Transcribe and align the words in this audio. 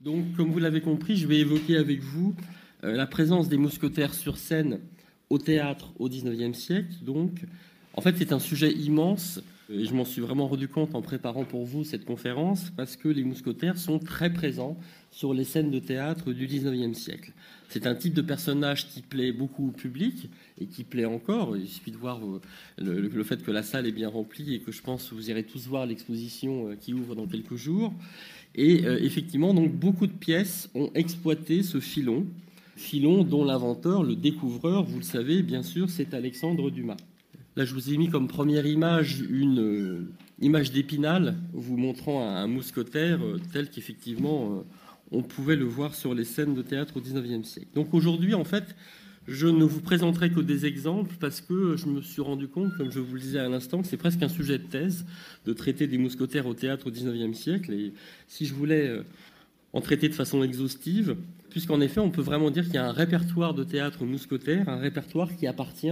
Donc, 0.00 0.36
comme 0.36 0.50
vous 0.50 0.58
l'avez 0.58 0.82
compris, 0.82 1.16
je 1.16 1.26
vais 1.26 1.38
évoquer 1.38 1.78
avec 1.78 2.00
vous 2.00 2.34
euh, 2.84 2.92
la 2.92 3.06
présence 3.06 3.48
des 3.48 3.56
mousquetaires 3.56 4.12
sur 4.12 4.36
scène 4.36 4.80
au 5.30 5.38
théâtre 5.38 5.92
au 5.98 6.08
XIXe 6.08 6.56
siècle. 6.56 6.92
Donc, 7.02 7.30
en 7.94 8.02
fait, 8.02 8.14
c'est 8.18 8.32
un 8.32 8.38
sujet 8.38 8.72
immense. 8.72 9.40
Et 9.68 9.84
je 9.84 9.94
m'en 9.94 10.04
suis 10.04 10.20
vraiment 10.20 10.46
rendu 10.46 10.68
compte 10.68 10.94
en 10.94 11.02
préparant 11.02 11.44
pour 11.44 11.64
vous 11.64 11.82
cette 11.82 12.04
conférence, 12.04 12.70
parce 12.76 12.94
que 12.96 13.08
les 13.08 13.24
mousquetaires 13.24 13.78
sont 13.78 13.98
très 13.98 14.32
présents 14.32 14.78
sur 15.10 15.34
les 15.34 15.42
scènes 15.42 15.72
de 15.72 15.80
théâtre 15.80 16.32
du 16.32 16.46
XIXe 16.46 16.96
siècle. 16.96 17.32
C'est 17.68 17.86
un 17.88 17.96
type 17.96 18.14
de 18.14 18.22
personnage 18.22 18.86
qui 18.88 19.02
plaît 19.02 19.32
beaucoup 19.32 19.68
au 19.68 19.72
public 19.72 20.30
et 20.60 20.66
qui 20.66 20.84
plaît 20.84 21.04
encore. 21.04 21.56
Il 21.56 21.66
suffit 21.66 21.90
de 21.90 21.96
voir 21.96 22.20
euh, 22.24 22.40
le, 22.78 23.24
fait 23.24 23.42
que 23.42 23.50
la 23.50 23.64
salle 23.64 23.88
est 23.88 23.92
bien 23.92 24.08
remplie 24.08 24.54
et 24.54 24.60
que 24.60 24.70
je 24.70 24.82
pense 24.82 25.08
que 25.08 25.16
vous 25.16 25.30
irez 25.30 25.42
tous 25.42 25.66
voir 25.66 25.84
l'exposition 25.86 26.68
euh, 26.68 26.76
qui 26.76 26.94
ouvre 26.94 27.16
dans 27.16 27.26
quelques 27.26 27.56
jours. 27.56 27.92
Et 28.56 28.84
euh, 28.86 28.98
effectivement, 29.02 29.54
donc 29.54 29.72
beaucoup 29.72 30.06
de 30.06 30.12
pièces 30.12 30.70
ont 30.74 30.90
exploité 30.94 31.62
ce 31.62 31.78
filon, 31.78 32.26
filon 32.74 33.22
dont 33.22 33.44
l'inventeur, 33.44 34.02
le 34.02 34.16
découvreur, 34.16 34.84
vous 34.84 34.98
le 34.98 35.04
savez, 35.04 35.42
bien 35.42 35.62
sûr, 35.62 35.90
c'est 35.90 36.14
Alexandre 36.14 36.70
Dumas. 36.70 36.96
Là, 37.54 37.64
je 37.64 37.74
vous 37.74 37.92
ai 37.92 37.96
mis 37.96 38.08
comme 38.08 38.28
première 38.28 38.66
image 38.66 39.20
une 39.30 39.60
euh, 39.60 40.10
image 40.40 40.72
d'Épinal, 40.72 41.36
vous 41.52 41.76
montrant 41.76 42.26
un, 42.26 42.46
mousquetaire 42.46 43.22
euh, 43.22 43.40
tel 43.52 43.70
qu'effectivement 43.70 44.64
on 45.12 45.22
pouvait 45.22 45.56
le 45.56 45.64
voir 45.64 45.94
sur 45.94 46.14
les 46.14 46.24
scènes 46.24 46.54
de 46.54 46.62
théâtre 46.62 46.96
au 46.96 47.00
XIXe 47.00 47.46
siècle. 47.46 47.68
Donc 47.74 47.94
aujourd'hui, 47.94 48.34
en 48.34 48.44
fait, 48.44 48.74
je 49.28 49.46
ne 49.46 49.64
vous 49.64 49.80
présenterai 49.80 50.30
que 50.30 50.40
des 50.40 50.66
exemples 50.66 51.14
parce 51.18 51.40
que 51.40 51.76
je 51.76 51.86
me 51.86 52.00
suis 52.00 52.22
rendu 52.22 52.48
compte, 52.48 52.76
comme 52.76 52.92
je 52.92 53.00
vous 53.00 53.14
le 53.14 53.20
disais 53.20 53.38
à 53.38 53.48
l'instant, 53.48 53.82
que 53.82 53.88
c'est 53.88 53.96
presque 53.96 54.22
un 54.22 54.28
sujet 54.28 54.58
de 54.58 54.64
thèse 54.64 55.04
de 55.44 55.52
traiter 55.52 55.86
des 55.86 55.98
mousquetaires 55.98 56.46
au 56.46 56.54
théâtre 56.54 56.86
au 56.86 56.90
XIXe 56.90 57.36
siècle. 57.36 57.72
Et 57.72 57.92
si 58.28 58.46
je 58.46 58.54
voulais 58.54 58.86
euh, 58.88 59.02
en 59.72 59.80
traiter 59.80 60.08
de 60.08 60.14
façon 60.14 60.42
exhaustive, 60.42 61.16
puisqu'en 61.50 61.80
effet, 61.80 62.00
on 62.00 62.10
peut 62.10 62.22
vraiment 62.22 62.50
dire 62.50 62.64
qu'il 62.64 62.74
y 62.74 62.78
a 62.78 62.86
un 62.86 62.92
répertoire 62.92 63.54
de 63.54 63.64
théâtre 63.64 64.04
mousquetaire, 64.04 64.68
un 64.68 64.78
répertoire 64.78 65.34
qui 65.34 65.46
appartient 65.46 65.90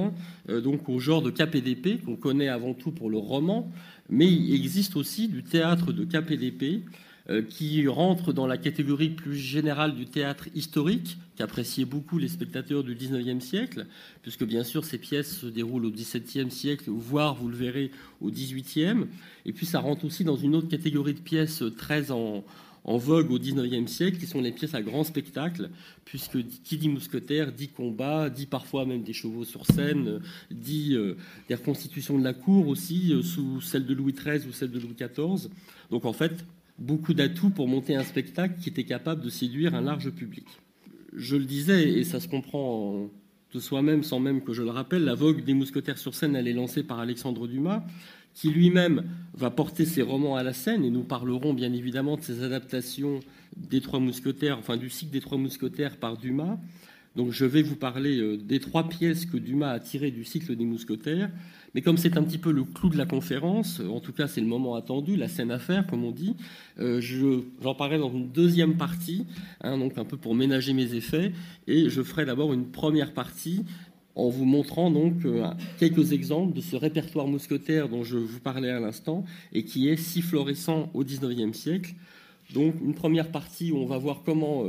euh, 0.49 0.61
donc 0.61 0.89
au 0.89 0.99
genre 1.01 1.23
de 1.23 1.31
KPDP, 1.31 2.05
qu'on 2.05 2.17
connaît 2.17 2.49
avant 2.49 2.75
tout 2.75 2.93
pour 2.93 3.11
le 3.11 3.19
roman, 3.19 3.73
mais 4.09 4.31
il 4.31 4.55
existe 4.55 4.95
aussi 4.95 5.27
du 5.27 5.43
théâtre 5.43 5.93
de 5.93 6.05
KPDP 6.05 6.85
euh, 7.31 7.43
qui 7.43 7.89
rentre 7.89 8.33
dans 8.33 8.47
la 8.47 8.59
catégorie 8.59 9.09
plus 9.09 9.37
générale 9.37 9.95
du 9.95 10.05
théâtre 10.05 10.49
historique, 10.55 11.17
qu'appréciaient 11.37 11.85
beaucoup 11.85 12.19
les 12.19 12.29
spectateurs 12.29 12.85
du 12.85 12.95
XIXe 12.95 13.45
siècle, 13.45 13.87
puisque 14.23 14.45
bien 14.45 14.65
sûr 14.65 14.85
ces 14.85 14.99
pièces 14.99 15.39
se 15.39 15.47
déroulent 15.47 15.87
au 15.87 15.91
XVIIe 15.91 16.51
siècle, 16.51 16.85
voire, 16.89 17.35
vous 17.35 17.49
le 17.49 17.57
verrez, 17.57 17.91
au 18.21 18.31
XVIIIe. 18.31 19.07
Et 19.47 19.53
puis 19.53 19.67
ça 19.67 19.81
rentre 19.81 20.05
aussi 20.05 20.25
dans 20.25 20.37
une 20.37 20.55
autre 20.55 20.69
catégorie 20.69 21.15
de 21.15 21.21
pièces 21.21 21.63
très 21.77 22.11
en, 22.11 22.45
vogue 22.87 23.31
au 23.31 23.39
XIXe 23.39 23.91
siècle, 23.91 24.19
qui 24.19 24.27
sont 24.27 24.43
les 24.43 24.53
pièces 24.53 24.75
à 24.75 24.83
grand 24.83 25.05
spectacle, 25.05 25.71
puisque 26.05 26.39
qui 26.65 26.77
dit 26.77 26.91
mousquetaire 26.91 27.51
dit 27.51 27.69
combat, 27.69 28.29
dit 28.29 28.47
parfois 28.47 28.85
même 28.85 29.03
des 29.03 29.15
chevaux 29.15 29.45
sur 29.45 29.65
scène, 29.65 30.21
dit 30.51 30.95
euh, 30.95 31.17
des 31.49 31.55
reconstitutions 31.55 32.19
de 32.19 32.25
la 32.25 32.35
cour 32.35 32.69
aussi, 32.69 33.13
euh, 33.13 33.23
sous 33.23 33.63
celle 33.63 33.87
de 33.87 33.95
Louis 33.95 34.13
XIII 34.13 34.47
ou 34.47 34.53
celle 34.53 34.71
de 34.71 34.79
Louis 34.79 34.95
XIV. 34.95 35.49
Donc 35.91 36.05
en 36.05 36.13
fait, 36.13 36.45
beaucoup 36.79 37.15
d'atouts 37.15 37.51
pour 37.51 37.69
monter 37.69 37.95
un 37.97 38.05
spectacle 38.05 38.61
qui 38.61 38.69
était 38.69 38.85
capable 38.85 39.23
de 39.23 39.31
séduire 39.31 39.75
un 39.75 39.81
large 39.81 40.11
public. 40.11 40.45
Je 41.15 41.37
le 41.37 41.45
disais, 41.45 41.91
et 41.91 42.05
ça 42.05 42.21
se 42.21 42.29
comprend 42.29 43.09
de 43.53 43.61
soi-même 43.61 44.03
sans 44.03 44.19
même 44.19 44.43
que 44.43 44.53
je 44.53 44.63
le 44.63 44.71
rappelle, 44.71 45.05
la 45.05 45.15
vogue 45.15 45.45
des 45.45 45.55
mousquetaires 45.55 45.99
sur 45.99 46.15
scène, 46.15 46.35
elle 46.35 46.49
est 46.49 46.53
lancée 46.53 46.83
par 46.83 46.99
Alexandre 46.99 47.47
Dumas, 47.47 47.85
qui 48.35 48.51
lui-même 48.51 49.05
va 49.33 49.51
porter 49.51 49.85
ses 49.85 50.03
romans 50.03 50.35
à 50.35 50.43
la 50.43 50.53
scène, 50.53 50.85
et 50.85 50.91
nous 50.91 51.05
parlerons 51.05 51.55
bien 51.55 51.73
évidemment 51.73 52.17
de 52.17 52.23
ses 52.23 52.43
adaptations 52.43 53.21
des 53.57 53.81
Trois 53.81 54.01
Mousquetaires, 54.01 54.59
enfin 54.59 54.77
du 54.77 54.91
cycle 54.91 55.13
des 55.13 55.21
Trois 55.21 55.39
Mousquetaires 55.39 55.97
par 55.99 56.17
Dumas. 56.17 56.59
Donc 57.17 57.31
je 57.31 57.45
vais 57.45 57.63
vous 57.63 57.77
parler 57.77 58.19
euh, 58.19 58.37
des 58.37 58.59
trois 58.59 58.89
pièces 58.89 59.25
que 59.25 59.37
Dumas 59.37 59.71
a 59.71 59.81
tirées 59.81 60.11
du 60.11 60.25
cycle 60.25 60.57
des 60.57 60.65
Mousquetaires. 60.65 61.31
Mais 61.75 61.81
comme 61.81 61.97
c'est 61.97 62.17
un 62.17 62.23
petit 62.23 62.39
peu 62.39 62.53
le 62.53 62.65
clou 62.65 62.89
de 62.89 62.97
la 62.97 63.07
conférence, 63.07 63.81
en 63.81 64.01
tout 64.01 64.13
cas 64.13 64.29
c'est 64.29 64.41
le 64.41 64.47
moment 64.47 64.75
attendu, 64.75 65.17
la 65.17 65.29
scène 65.29 65.51
à 65.51 65.59
faire, 65.59 65.87
comme 65.87 66.05
on 66.05 66.13
dit, 66.13 66.37
euh, 66.79 67.01
j'en 67.01 67.75
parlerai 67.75 67.99
dans 67.99 68.13
une 68.13 68.31
deuxième 68.31 68.77
partie, 68.77 69.27
hein, 69.61 69.79
donc 69.79 69.99
un 69.99 70.05
peu 70.05 70.17
pour 70.17 70.35
ménager 70.35 70.73
mes 70.73 70.95
effets, 70.95 71.33
et 71.67 71.89
je 71.89 72.03
ferai 72.03 72.25
d'abord 72.25 72.53
une 72.53 72.67
première 72.67 73.13
partie 73.13 73.65
en 74.17 74.29
vous 74.29 74.45
montrant 74.45 74.93
donc 74.93 75.25
euh, 75.25 75.45
quelques 75.79 76.13
exemples 76.13 76.55
de 76.55 76.61
ce 76.61 76.77
répertoire 76.77 77.27
mousquetaire 77.27 77.89
dont 77.89 78.05
je 78.05 78.17
vous 78.17 78.39
parlais 78.39 78.71
à 78.71 78.79
l'instant 78.79 79.25
et 79.53 79.65
qui 79.65 79.89
est 79.89 79.97
si 79.97 80.23
florissant 80.23 80.91
au 80.95 81.03
XIXe 81.03 81.57
siècle. 81.57 81.95
Donc 82.55 82.75
une 82.85 82.95
première 82.95 83.33
partie 83.33 83.73
où 83.73 83.79
on 83.79 83.87
va 83.87 83.99
voir 83.99 84.23
comment 84.25 84.69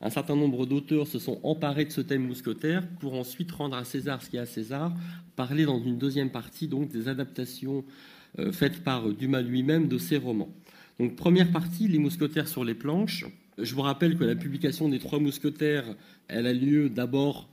un 0.00 0.10
certain 0.10 0.36
nombre 0.36 0.66
d'auteurs 0.66 1.06
se 1.06 1.18
sont 1.18 1.40
emparés 1.42 1.86
de 1.86 1.90
ce 1.90 2.00
thème 2.00 2.26
mousquetaire 2.26 2.86
pour 3.00 3.14
ensuite 3.14 3.50
rendre 3.52 3.76
à 3.76 3.84
César 3.84 4.22
ce 4.22 4.30
qui 4.30 4.36
est 4.36 4.40
à 4.40 4.46
César, 4.46 4.92
parler 5.36 5.64
dans 5.64 5.82
une 5.82 5.98
deuxième 5.98 6.30
partie 6.30 6.68
donc 6.68 6.88
des 6.88 7.08
adaptations 7.08 7.84
euh, 8.38 8.52
faites 8.52 8.82
par 8.82 9.08
Dumas 9.08 9.40
lui-même 9.40 9.88
de 9.88 9.98
ses 9.98 10.18
romans. 10.18 10.50
Donc 10.98 11.16
première 11.16 11.50
partie, 11.50 11.88
les 11.88 11.98
mousquetaires 11.98 12.48
sur 12.48 12.64
les 12.64 12.74
planches. 12.74 13.24
Je 13.58 13.74
vous 13.74 13.82
rappelle 13.82 14.18
que 14.18 14.24
la 14.24 14.36
publication 14.36 14.88
des 14.88 14.98
trois 14.98 15.18
mousquetaires, 15.18 15.84
elle 16.28 16.46
a 16.46 16.52
lieu 16.52 16.90
d'abord 16.90 17.48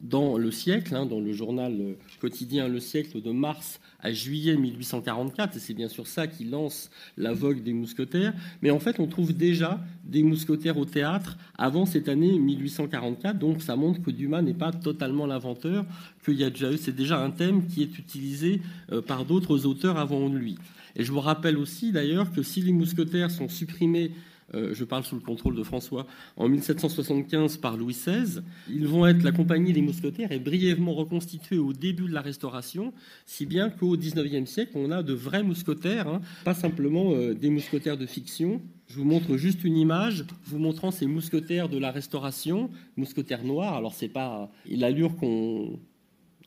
dans 0.00 0.38
le 0.38 0.50
siècle, 0.52 0.94
hein, 0.94 1.06
dans 1.06 1.18
le 1.20 1.32
journal 1.32 1.96
quotidien 2.20 2.68
Le 2.68 2.78
siècle 2.78 3.20
de 3.20 3.30
mars 3.32 3.80
à 4.00 4.12
juillet 4.12 4.56
1844, 4.56 5.56
et 5.56 5.58
c'est 5.58 5.74
bien 5.74 5.88
sûr 5.88 6.06
ça 6.06 6.28
qui 6.28 6.44
lance 6.44 6.90
la 7.16 7.32
vogue 7.32 7.62
des 7.64 7.72
mousquetaires, 7.72 8.32
mais 8.62 8.70
en 8.70 8.78
fait 8.78 9.00
on 9.00 9.08
trouve 9.08 9.32
déjà 9.32 9.80
des 10.04 10.22
mousquetaires 10.22 10.78
au 10.78 10.84
théâtre 10.84 11.36
avant 11.56 11.84
cette 11.84 12.08
année 12.08 12.38
1844, 12.38 13.38
donc 13.38 13.60
ça 13.60 13.74
montre 13.74 14.00
que 14.00 14.12
Dumas 14.12 14.42
n'est 14.42 14.54
pas 14.54 14.70
totalement 14.70 15.26
l'inventeur, 15.26 15.84
qu'il 16.24 16.34
y 16.34 16.44
a 16.44 16.50
déjà 16.50 16.76
c'est 16.76 16.94
déjà 16.94 17.18
un 17.18 17.30
thème 17.30 17.66
qui 17.66 17.82
est 17.82 17.98
utilisé 17.98 18.60
euh, 18.92 19.02
par 19.02 19.24
d'autres 19.24 19.66
auteurs 19.66 19.98
avant 19.98 20.28
lui. 20.28 20.58
Et 20.94 21.04
je 21.04 21.12
vous 21.12 21.20
rappelle 21.20 21.58
aussi 21.58 21.90
d'ailleurs 21.90 22.32
que 22.32 22.42
si 22.42 22.60
les 22.60 22.72
mousquetaires 22.72 23.30
sont 23.30 23.48
supprimés 23.48 24.12
je 24.54 24.84
parle 24.84 25.04
sous 25.04 25.14
le 25.14 25.20
contrôle 25.20 25.54
de 25.54 25.62
François, 25.62 26.06
en 26.36 26.48
1775 26.48 27.58
par 27.58 27.76
Louis 27.76 27.94
XVI. 27.94 28.40
Ils 28.70 28.86
vont 28.86 29.06
être 29.06 29.22
la 29.22 29.32
compagnie 29.32 29.72
des 29.72 29.82
mousquetaires 29.82 30.32
et 30.32 30.38
brièvement 30.38 30.94
reconstitués 30.94 31.58
au 31.58 31.72
début 31.72 32.08
de 32.08 32.14
la 32.14 32.20
Restauration, 32.20 32.92
si 33.26 33.46
bien 33.46 33.70
qu'au 33.70 33.96
XIXe 33.96 34.48
siècle, 34.48 34.72
on 34.74 34.90
a 34.90 35.02
de 35.02 35.12
vrais 35.12 35.42
mousquetaires, 35.42 36.08
hein, 36.08 36.20
pas 36.44 36.54
simplement 36.54 37.12
euh, 37.12 37.34
des 37.34 37.50
mousquetaires 37.50 37.96
de 37.96 38.06
fiction. 38.06 38.60
Je 38.88 38.96
vous 38.96 39.04
montre 39.04 39.36
juste 39.36 39.64
une 39.64 39.76
image, 39.76 40.24
vous 40.46 40.58
montrant 40.58 40.90
ces 40.90 41.06
mousquetaires 41.06 41.68
de 41.68 41.78
la 41.78 41.90
Restauration, 41.90 42.70
mousquetaires 42.96 43.44
noirs. 43.44 43.74
Alors 43.74 43.94
c'est 43.94 44.08
pas 44.08 44.50
l'allure 44.70 45.14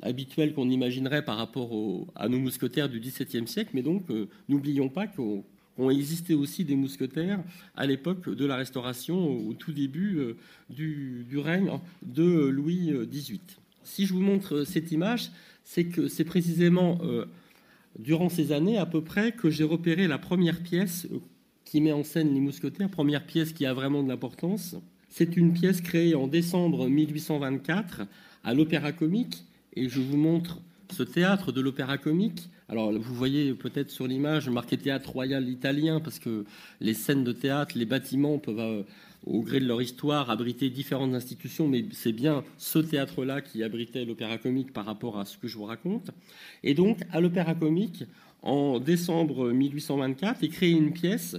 habituelle 0.01 0.53
qu'on 0.53 0.69
imaginerait 0.69 1.23
par 1.23 1.37
rapport 1.37 1.71
à 2.15 2.27
nos 2.27 2.39
mousquetaires 2.39 2.89
du 2.89 2.99
XVIIe 2.99 3.47
siècle, 3.47 3.71
mais 3.73 3.83
donc 3.83 4.09
euh, 4.09 4.27
n'oublions 4.49 4.89
pas 4.89 5.07
qu'on 5.07 5.43
ont 5.77 5.89
existé 5.89 6.33
aussi 6.33 6.63
des 6.65 6.75
mousquetaires 6.75 7.43
à 7.75 7.85
l'époque 7.85 8.29
de 8.29 8.45
la 8.45 8.55
Restauration, 8.55 9.47
au 9.47 9.53
tout 9.53 9.71
début 9.71 10.17
euh, 10.17 10.37
du, 10.69 11.37
règne 11.37 11.71
de 12.03 12.47
Louis 12.47 12.91
XVIII. 13.07 13.39
Si 13.83 14.05
je 14.05 14.13
vous 14.13 14.21
montre 14.21 14.63
cette 14.63 14.91
image, 14.91 15.31
c'est 15.63 15.85
que 15.85 16.07
c'est 16.07 16.23
précisément 16.23 16.99
euh, 17.03 17.25
durant 17.97 18.29
ces 18.29 18.51
années 18.51 18.77
à 18.77 18.85
peu 18.85 19.01
près 19.01 19.31
que 19.31 19.49
j'ai 19.49 19.63
repéré 19.63 20.07
la 20.07 20.17
première 20.17 20.61
pièce 20.61 21.07
euh, 21.11 21.19
qui 21.65 21.81
met 21.81 21.91
en 21.91 22.03
scène 22.03 22.33
les 22.33 22.39
mousquetaires, 22.39 22.89
première 22.89 23.25
pièce 23.25 23.53
qui 23.53 23.65
a 23.65 23.73
vraiment 23.73 24.03
de 24.03 24.09
l'importance. 24.09 24.75
C'est 25.09 25.37
une 25.37 25.53
pièce 25.53 25.81
créée 25.81 26.15
en 26.15 26.27
décembre 26.27 26.87
1824 26.87 28.01
à 28.43 28.53
l'Opéra 28.53 28.91
Comique, 28.91 29.45
et 29.75 29.87
je 29.87 29.99
vous 29.99 30.17
montre 30.17 30.61
ce 30.91 31.03
théâtre 31.03 31.51
de 31.51 31.61
l'Opéra 31.61 31.97
Comique 31.97 32.49
alors, 32.71 32.93
vous 32.93 33.13
voyez 33.13 33.53
peut-être 33.53 33.89
sur 33.89 34.07
l'image 34.07 34.47
marqué 34.47 34.77
théâtre 34.77 35.09
royal 35.09 35.49
italien, 35.49 35.99
parce 35.99 36.19
que 36.19 36.45
les 36.79 36.93
scènes 36.93 37.25
de 37.25 37.33
théâtre, 37.33 37.77
les 37.77 37.85
bâtiments 37.85 38.37
peuvent, 38.37 38.59
euh, 38.59 38.83
au 39.25 39.41
gré 39.41 39.59
de 39.59 39.65
leur 39.65 39.81
histoire, 39.81 40.29
abriter 40.29 40.69
différentes 40.69 41.13
institutions, 41.13 41.67
mais 41.67 41.83
c'est 41.91 42.13
bien 42.13 42.45
ce 42.57 42.79
théâtre-là 42.79 43.41
qui 43.41 43.61
abritait 43.61 44.05
l'opéra 44.05 44.37
comique 44.37 44.71
par 44.71 44.85
rapport 44.85 45.19
à 45.19 45.25
ce 45.25 45.37
que 45.37 45.49
je 45.49 45.57
vous 45.57 45.65
raconte. 45.65 46.11
Et 46.63 46.73
donc, 46.73 46.99
à 47.11 47.19
l'opéra 47.19 47.55
comique, 47.55 48.05
en 48.41 48.79
décembre 48.79 49.51
1824, 49.51 50.41
est 50.41 50.47
créée 50.47 50.71
une 50.71 50.93
pièce, 50.93 51.35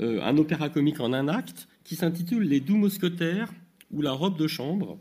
euh, 0.00 0.22
un 0.22 0.38
opéra 0.38 0.68
comique 0.68 1.00
en 1.00 1.12
un 1.12 1.26
acte, 1.26 1.66
qui 1.82 1.96
s'intitule 1.96 2.44
Les 2.44 2.60
Doux 2.60 2.76
Mousquetaires 2.76 3.52
ou 3.90 4.00
La 4.00 4.12
robe 4.12 4.38
de 4.38 4.46
chambre 4.46 4.96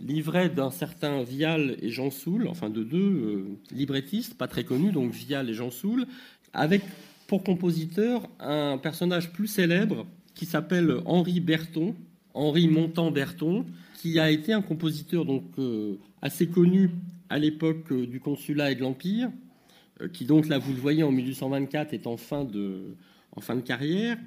livret 0.00 0.48
d'un 0.48 0.70
certain 0.70 1.22
Vial 1.22 1.76
et 1.80 1.90
Jean 1.90 2.10
Soul, 2.10 2.48
enfin 2.48 2.70
de 2.70 2.82
deux 2.82 2.98
euh, 2.98 3.44
librettistes, 3.70 4.34
pas 4.34 4.48
très 4.48 4.64
connus, 4.64 4.92
donc 4.92 5.12
Vial 5.12 5.48
et 5.50 5.54
Jean 5.54 5.70
Soul, 5.70 6.06
avec 6.52 6.82
pour 7.26 7.42
compositeur 7.42 8.28
un 8.40 8.78
personnage 8.78 9.32
plus 9.32 9.46
célèbre 9.46 10.06
qui 10.34 10.46
s'appelle 10.46 10.96
Henri 11.06 11.40
Berton, 11.40 11.94
Henri 12.34 12.68
Montant-Berton, 12.68 13.64
qui 14.00 14.18
a 14.18 14.30
été 14.30 14.52
un 14.52 14.62
compositeur 14.62 15.24
donc 15.24 15.44
euh, 15.58 15.96
assez 16.20 16.48
connu 16.48 16.90
à 17.28 17.38
l'époque 17.38 17.92
euh, 17.92 18.06
du 18.06 18.20
consulat 18.20 18.72
et 18.72 18.74
de 18.74 18.80
l'Empire, 18.80 19.30
qui 20.12 20.24
donc 20.24 20.48
là 20.48 20.58
vous 20.58 20.72
le 20.72 20.78
voyez 20.78 21.04
en 21.04 21.12
1824 21.12 21.92
est 21.94 22.06
en 22.08 22.16
fin 22.16 22.44
de, 22.44 22.96
en 23.36 23.40
fin 23.40 23.54
de 23.54 23.60
carrière, 23.60 24.18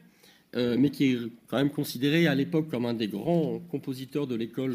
mais 0.56 0.90
qui 0.90 1.12
est 1.12 1.18
quand 1.48 1.58
même 1.58 1.70
considéré 1.70 2.28
à 2.28 2.36
l'époque 2.36 2.70
comme 2.70 2.86
un 2.86 2.94
des 2.94 3.10
grands 3.10 3.60
compositeurs 3.70 4.26
de 4.26 4.36
l'école 4.36 4.74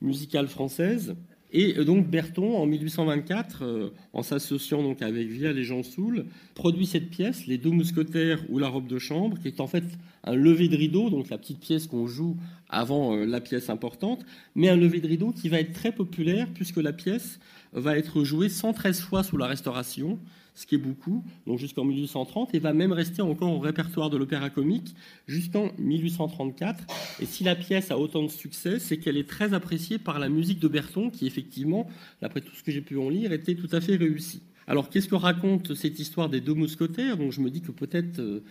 musicale 0.00 0.48
française. 0.48 1.14
Et 1.52 1.78
euh, 1.78 1.84
donc 1.84 2.08
Berton, 2.08 2.56
en 2.56 2.66
1824, 2.66 3.62
euh, 3.62 3.90
en 4.12 4.22
s'associant 4.22 4.82
donc 4.82 5.02
avec 5.02 5.28
Vial 5.28 5.58
et 5.58 5.64
Jean 5.64 5.82
Soul, 5.82 6.26
produit 6.54 6.86
cette 6.86 7.10
pièce, 7.10 7.46
Les 7.46 7.58
Deux 7.58 7.70
Mousquetaires 7.70 8.40
ou 8.48 8.58
La 8.58 8.68
Robe 8.68 8.86
de 8.86 8.98
Chambre, 8.98 9.38
qui 9.38 9.48
est 9.48 9.60
en 9.60 9.66
fait 9.66 9.84
un 10.24 10.34
lever 10.34 10.68
de 10.68 10.76
rideau, 10.76 11.10
donc 11.10 11.28
la 11.30 11.38
petite 11.38 11.58
pièce 11.58 11.86
qu'on 11.86 12.06
joue 12.06 12.36
avant 12.68 13.16
euh, 13.16 13.24
la 13.24 13.40
pièce 13.40 13.68
importante, 13.68 14.24
mais 14.54 14.68
un 14.68 14.76
lever 14.76 15.00
de 15.00 15.08
rideau 15.08 15.32
qui 15.32 15.48
va 15.48 15.60
être 15.60 15.72
très 15.72 15.92
populaire 15.92 16.46
puisque 16.54 16.76
la 16.76 16.92
pièce 16.92 17.40
va 17.72 17.96
être 17.96 18.24
jouée 18.24 18.48
113 18.48 19.00
fois 19.00 19.22
sous 19.22 19.36
la 19.36 19.46
Restauration, 19.46 20.18
ce 20.54 20.66
qui 20.66 20.74
est 20.74 20.78
beaucoup, 20.78 21.24
donc 21.46 21.58
jusqu'en 21.58 21.84
1830, 21.84 22.54
et 22.54 22.58
va 22.58 22.72
même 22.72 22.92
rester 22.92 23.22
encore 23.22 23.52
au 23.52 23.60
répertoire 23.60 24.10
de 24.10 24.16
l'opéra 24.16 24.50
comique 24.50 24.94
jusqu'en 25.26 25.70
1834. 25.78 26.84
Et 27.20 27.26
si 27.26 27.44
la 27.44 27.54
pièce 27.54 27.90
a 27.90 27.98
autant 27.98 28.22
de 28.22 28.28
succès, 28.28 28.78
c'est 28.78 28.98
qu'elle 28.98 29.16
est 29.16 29.28
très 29.28 29.54
appréciée 29.54 29.98
par 29.98 30.18
la 30.18 30.28
musique 30.28 30.58
de 30.58 30.68
Berton, 30.68 31.10
qui 31.10 31.26
effectivement, 31.26 31.88
d'après 32.20 32.40
tout 32.40 32.54
ce 32.54 32.62
que 32.62 32.72
j'ai 32.72 32.82
pu 32.82 32.98
en 32.98 33.08
lire, 33.08 33.32
était 33.32 33.54
tout 33.54 33.68
à 33.72 33.80
fait 33.80 33.96
réussie. 33.96 34.42
Alors 34.66 34.88
qu'est-ce 34.88 35.08
que 35.08 35.16
raconte 35.16 35.74
cette 35.74 35.98
histoire 35.98 36.28
des 36.28 36.40
deux 36.40 36.54
mousquetaires? 36.54 37.16
Donc 37.16 37.32
je 37.32 37.40
me 37.40 37.50
dis 37.50 37.60
que 37.60 37.72
peut-être 37.72 38.20
euh, 38.20 38.44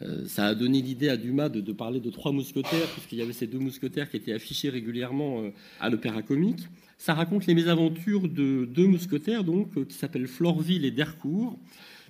euh, 0.00 0.26
ça 0.26 0.46
a 0.46 0.54
donné 0.54 0.80
l'idée 0.80 1.08
à 1.08 1.16
Dumas 1.16 1.48
de, 1.48 1.72
parler 1.72 2.00
de 2.00 2.10
trois 2.10 2.32
mousquetaires, 2.32 2.86
puisqu'il 2.92 3.18
y 3.18 3.22
avait 3.22 3.32
ces 3.32 3.46
deux 3.46 3.58
mousquetaires 3.58 4.10
qui 4.10 4.16
étaient 4.16 4.32
affichés 4.32 4.70
régulièrement 4.70 5.42
euh, 5.42 5.50
à 5.80 5.90
l'opéra 5.90 6.22
comique. 6.22 6.68
Ça 6.98 7.14
raconte 7.14 7.46
les 7.46 7.54
mésaventures 7.54 8.28
de 8.28 8.64
deux 8.64 8.86
mousquetaires, 8.86 9.44
donc, 9.44 9.76
euh, 9.76 9.84
qui 9.84 9.96
s'appellent 9.96 10.28
Florville 10.28 10.84
et 10.84 10.90
Dercourt, 10.90 11.58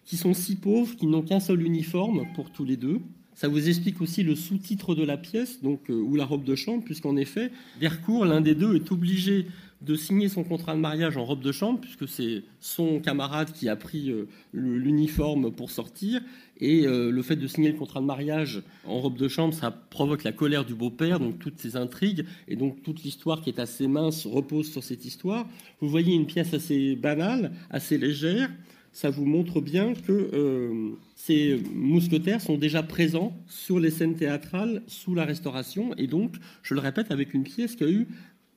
qui 0.04 0.16
sont 0.16 0.34
si 0.34 0.56
pauvres 0.56 0.94
qu'ils 0.96 1.10
n'ont 1.10 1.22
qu'un 1.22 1.40
seul 1.40 1.62
uniforme 1.62 2.26
pour 2.34 2.50
tous 2.50 2.64
les 2.64 2.76
deux. 2.76 3.00
Ça 3.34 3.48
vous 3.48 3.68
explique 3.68 4.00
aussi 4.00 4.22
le 4.22 4.36
sous-titre 4.36 4.94
de 4.94 5.02
la 5.02 5.16
pièce, 5.16 5.62
donc, 5.62 5.88
ou 5.88 6.14
la 6.14 6.24
robe 6.24 6.44
de 6.44 6.54
chambre, 6.54 6.84
puisqu'en 6.84 7.16
effet, 7.16 7.50
Dercourt, 7.80 8.26
l'un 8.26 8.40
des 8.40 8.54
deux, 8.54 8.76
est 8.76 8.92
obligé 8.92 9.46
de 9.84 9.96
signer 9.96 10.28
son 10.28 10.44
contrat 10.44 10.74
de 10.74 10.80
mariage 10.80 11.16
en 11.16 11.24
robe 11.24 11.42
de 11.42 11.52
chambre, 11.52 11.80
puisque 11.80 12.08
c'est 12.08 12.42
son 12.60 13.00
camarade 13.00 13.52
qui 13.52 13.68
a 13.68 13.76
pris 13.76 14.10
euh, 14.10 14.28
l'uniforme 14.52 15.50
pour 15.50 15.70
sortir. 15.70 16.20
Et 16.60 16.86
euh, 16.86 17.10
le 17.10 17.22
fait 17.22 17.36
de 17.36 17.46
signer 17.46 17.72
le 17.72 17.78
contrat 17.78 18.00
de 18.00 18.06
mariage 18.06 18.62
en 18.86 19.00
robe 19.00 19.16
de 19.16 19.26
chambre, 19.26 19.52
ça 19.52 19.70
provoque 19.70 20.22
la 20.22 20.32
colère 20.32 20.64
du 20.64 20.74
beau-père, 20.74 21.18
donc 21.18 21.38
toutes 21.38 21.58
ces 21.58 21.76
intrigues, 21.76 22.24
et 22.46 22.54
donc 22.54 22.82
toute 22.82 23.02
l'histoire 23.02 23.40
qui 23.40 23.50
est 23.50 23.58
assez 23.58 23.88
mince 23.88 24.26
repose 24.26 24.70
sur 24.70 24.84
cette 24.84 25.04
histoire. 25.04 25.46
Vous 25.80 25.88
voyez 25.88 26.14
une 26.14 26.26
pièce 26.26 26.54
assez 26.54 26.94
banale, 26.94 27.52
assez 27.70 27.98
légère. 27.98 28.50
Ça 28.92 29.08
vous 29.08 29.24
montre 29.24 29.60
bien 29.60 29.94
que 29.94 30.12
euh, 30.12 30.90
ces 31.16 31.60
mousquetaires 31.74 32.42
sont 32.42 32.58
déjà 32.58 32.82
présents 32.82 33.34
sur 33.46 33.80
les 33.80 33.90
scènes 33.90 34.16
théâtrales 34.16 34.82
sous 34.86 35.14
la 35.14 35.24
Restauration, 35.24 35.94
et 35.96 36.06
donc, 36.06 36.36
je 36.62 36.74
le 36.74 36.80
répète, 36.80 37.10
avec 37.10 37.34
une 37.34 37.42
pièce 37.42 37.74
qui 37.74 37.84
a 37.84 37.90
eu 37.90 38.06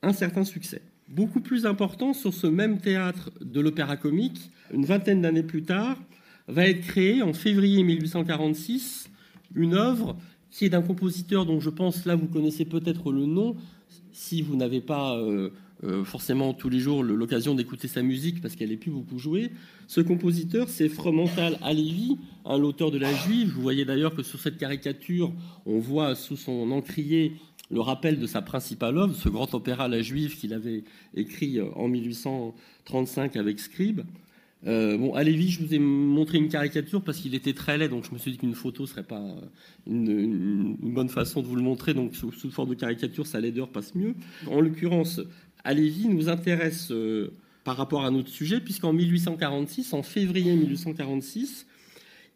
un 0.02 0.12
certain 0.12 0.44
succès. 0.44 0.82
Beaucoup 1.08 1.40
plus 1.40 1.66
important, 1.66 2.12
sur 2.12 2.34
ce 2.34 2.46
même 2.46 2.78
théâtre 2.78 3.30
de 3.40 3.60
l'opéra 3.60 3.96
comique, 3.96 4.50
une 4.72 4.84
vingtaine 4.84 5.22
d'années 5.22 5.44
plus 5.44 5.62
tard, 5.62 5.98
va 6.48 6.66
être 6.66 6.80
créée 6.80 7.22
en 7.22 7.32
février 7.32 7.82
1846 7.82 9.10
une 9.54 9.74
œuvre 9.74 10.16
qui 10.50 10.64
est 10.64 10.68
d'un 10.68 10.82
compositeur 10.82 11.46
dont 11.46 11.60
je 11.60 11.70
pense 11.70 12.04
là 12.06 12.14
vous 12.16 12.26
connaissez 12.26 12.64
peut-être 12.64 13.12
le 13.12 13.26
nom 13.26 13.56
si 14.12 14.42
vous 14.42 14.56
n'avez 14.56 14.80
pas 14.80 15.16
euh, 15.16 15.50
euh, 15.84 16.04
forcément 16.04 16.54
tous 16.54 16.68
les 16.68 16.80
jours 16.80 17.02
l'occasion 17.02 17.54
d'écouter 17.54 17.86
sa 17.86 18.02
musique 18.02 18.40
parce 18.40 18.56
qu'elle 18.56 18.70
n'est 18.70 18.76
plus 18.76 18.90
beaucoup 18.90 19.18
jouée. 19.18 19.50
Ce 19.88 20.00
compositeur, 20.00 20.68
c'est 20.68 20.88
Fromental 20.88 21.58
Alevi, 21.62 22.16
l'auteur 22.46 22.90
de 22.90 22.98
La 22.98 23.12
Juive. 23.12 23.52
Vous 23.54 23.60
voyez 23.60 23.84
d'ailleurs 23.84 24.14
que 24.14 24.22
sur 24.22 24.40
cette 24.40 24.56
caricature, 24.56 25.32
on 25.66 25.78
voit 25.78 26.14
sous 26.14 26.36
son 26.36 26.70
encrier 26.70 27.34
le 27.70 27.80
rappel 27.80 28.18
de 28.18 28.26
sa 28.26 28.42
principale 28.42 28.96
œuvre, 28.98 29.14
ce 29.14 29.28
grand 29.28 29.52
opéra 29.54 29.88
La 29.88 30.02
Juive 30.02 30.36
qu'il 30.36 30.54
avait 30.54 30.84
écrit 31.14 31.58
euh, 31.58 31.66
en 31.74 31.88
1835 31.88 33.36
avec 33.36 33.58
Scribe. 33.58 34.02
Euh, 34.66 34.96
bon, 34.96 35.14
à 35.14 35.22
Lévis, 35.22 35.50
je 35.50 35.64
vous 35.64 35.74
ai 35.74 35.78
montré 35.78 36.38
une 36.38 36.48
caricature 36.48 37.02
parce 37.02 37.18
qu'il 37.18 37.34
était 37.34 37.52
très 37.52 37.78
laid, 37.78 37.88
donc 37.88 38.04
je 38.04 38.12
me 38.12 38.18
suis 38.18 38.32
dit 38.32 38.38
qu'une 38.38 38.54
photo 38.54 38.86
serait 38.86 39.04
pas 39.04 39.22
une, 39.86 40.76
bonne 40.80 41.08
façon 41.08 41.42
de 41.42 41.46
vous 41.46 41.56
le 41.56 41.62
montrer. 41.62 41.94
Donc, 41.94 42.16
sous, 42.16 42.32
forme 42.50 42.70
de 42.70 42.74
caricature, 42.74 43.26
sa 43.26 43.40
laideur 43.40 43.68
passe 43.68 43.94
mieux. 43.94 44.14
En 44.50 44.60
l'occurrence, 44.60 45.20
à 45.62 45.74
Lévis 45.74 46.08
nous 46.08 46.28
intéresse 46.28 46.90
euh, 46.90 47.32
par 47.64 47.76
rapport 47.76 48.04
à 48.04 48.10
notre 48.10 48.28
sujet, 48.28 48.60
puisqu'en 48.60 48.92
1846, 48.92 49.92
en 49.92 50.02
février 50.02 50.54
1846, 50.54 51.66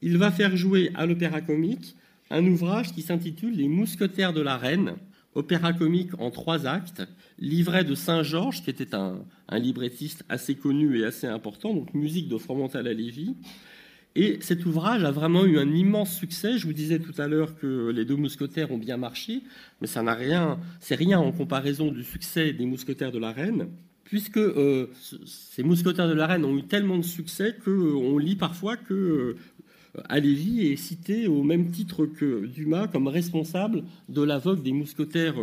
il 0.03 0.17
va 0.19 0.31
faire 0.31 0.57
jouer 0.57 0.91
à 0.95 1.07
l'Opéra 1.07 1.41
Comique 1.41 1.97
un 2.31 2.47
ouvrage 2.47 2.93
qui 2.93 3.03
s'intitule 3.03 3.57
Les 3.57 3.67
Mousquetaires 3.67 4.33
de 4.33 4.41
la 4.41 4.57
Reine, 4.57 4.95
opéra 5.35 5.73
comique 5.73 6.11
en 6.19 6.31
trois 6.31 6.67
actes, 6.67 7.03
livret 7.39 7.85
de 7.85 7.95
Saint-Georges, 7.95 8.63
qui 8.63 8.71
était 8.71 8.95
un, 8.95 9.25
librettiste 9.53 10.25
assez 10.29 10.55
connu 10.55 11.01
et 11.01 11.05
assez 11.05 11.27
important, 11.27 11.75
donc 11.75 11.95
musique 11.95 12.29
de 12.29 12.39
Fromental 12.39 12.87
à 12.87 12.93
Lévy. 12.93 13.35
Et 14.17 14.39
cet 14.41 14.67
ouvrage 14.67 15.05
a 15.05 15.13
vraiment 15.13 15.45
eu 15.45 15.59
un 15.59 15.73
immense 15.73 16.13
succès. 16.17 16.59
Je 16.59 16.67
vous 16.67 16.73
disais 16.73 16.99
tout 16.99 17.15
à 17.21 17.29
l'heure 17.29 17.57
que 17.57 17.91
les 17.91 18.05
deux 18.05 18.17
mousquetaires 18.17 18.73
ont 18.73 18.79
bien 18.79 18.97
marché, 18.97 19.43
mais 19.81 19.87
ça 19.87 20.03
n'a 20.03 20.15
rien, 20.15 20.59
c'est 20.81 20.97
rien 20.97 21.21
en 21.21 21.31
comparaison 21.31 21.93
du 21.93 22.03
succès 22.03 22.53
des 22.53 22.67
mousquetaires 22.67 23.13
de 23.13 23.19
la 23.19 23.31
Reine, 23.31 23.69
puisque 24.03 24.39
euh, 24.39 24.89
ces 25.25 25.63
mousquetaires 25.63 26.09
de 26.09 26.15
la 26.15 26.27
Reine 26.27 26.45
ont 26.45 26.57
eu 26.59 26.65
tellement 26.65 26.99
de 26.99 27.05
succès 27.05 27.57
qu'on 27.65 28.19
lit 28.19 28.35
parfois 28.35 28.77
que 28.77 29.37
Alévi 30.09 30.67
est 30.67 30.77
cité 30.77 31.27
au 31.27 31.43
même 31.43 31.71
titre 31.71 32.07
que 32.07 32.47
Dumas 32.47 32.87
comme 32.89 33.09
responsable 33.09 33.83
de 34.09 34.23
la 34.23 34.39
vogue 34.39 34.63
des 34.63 34.73
mousquetaires 34.73 35.35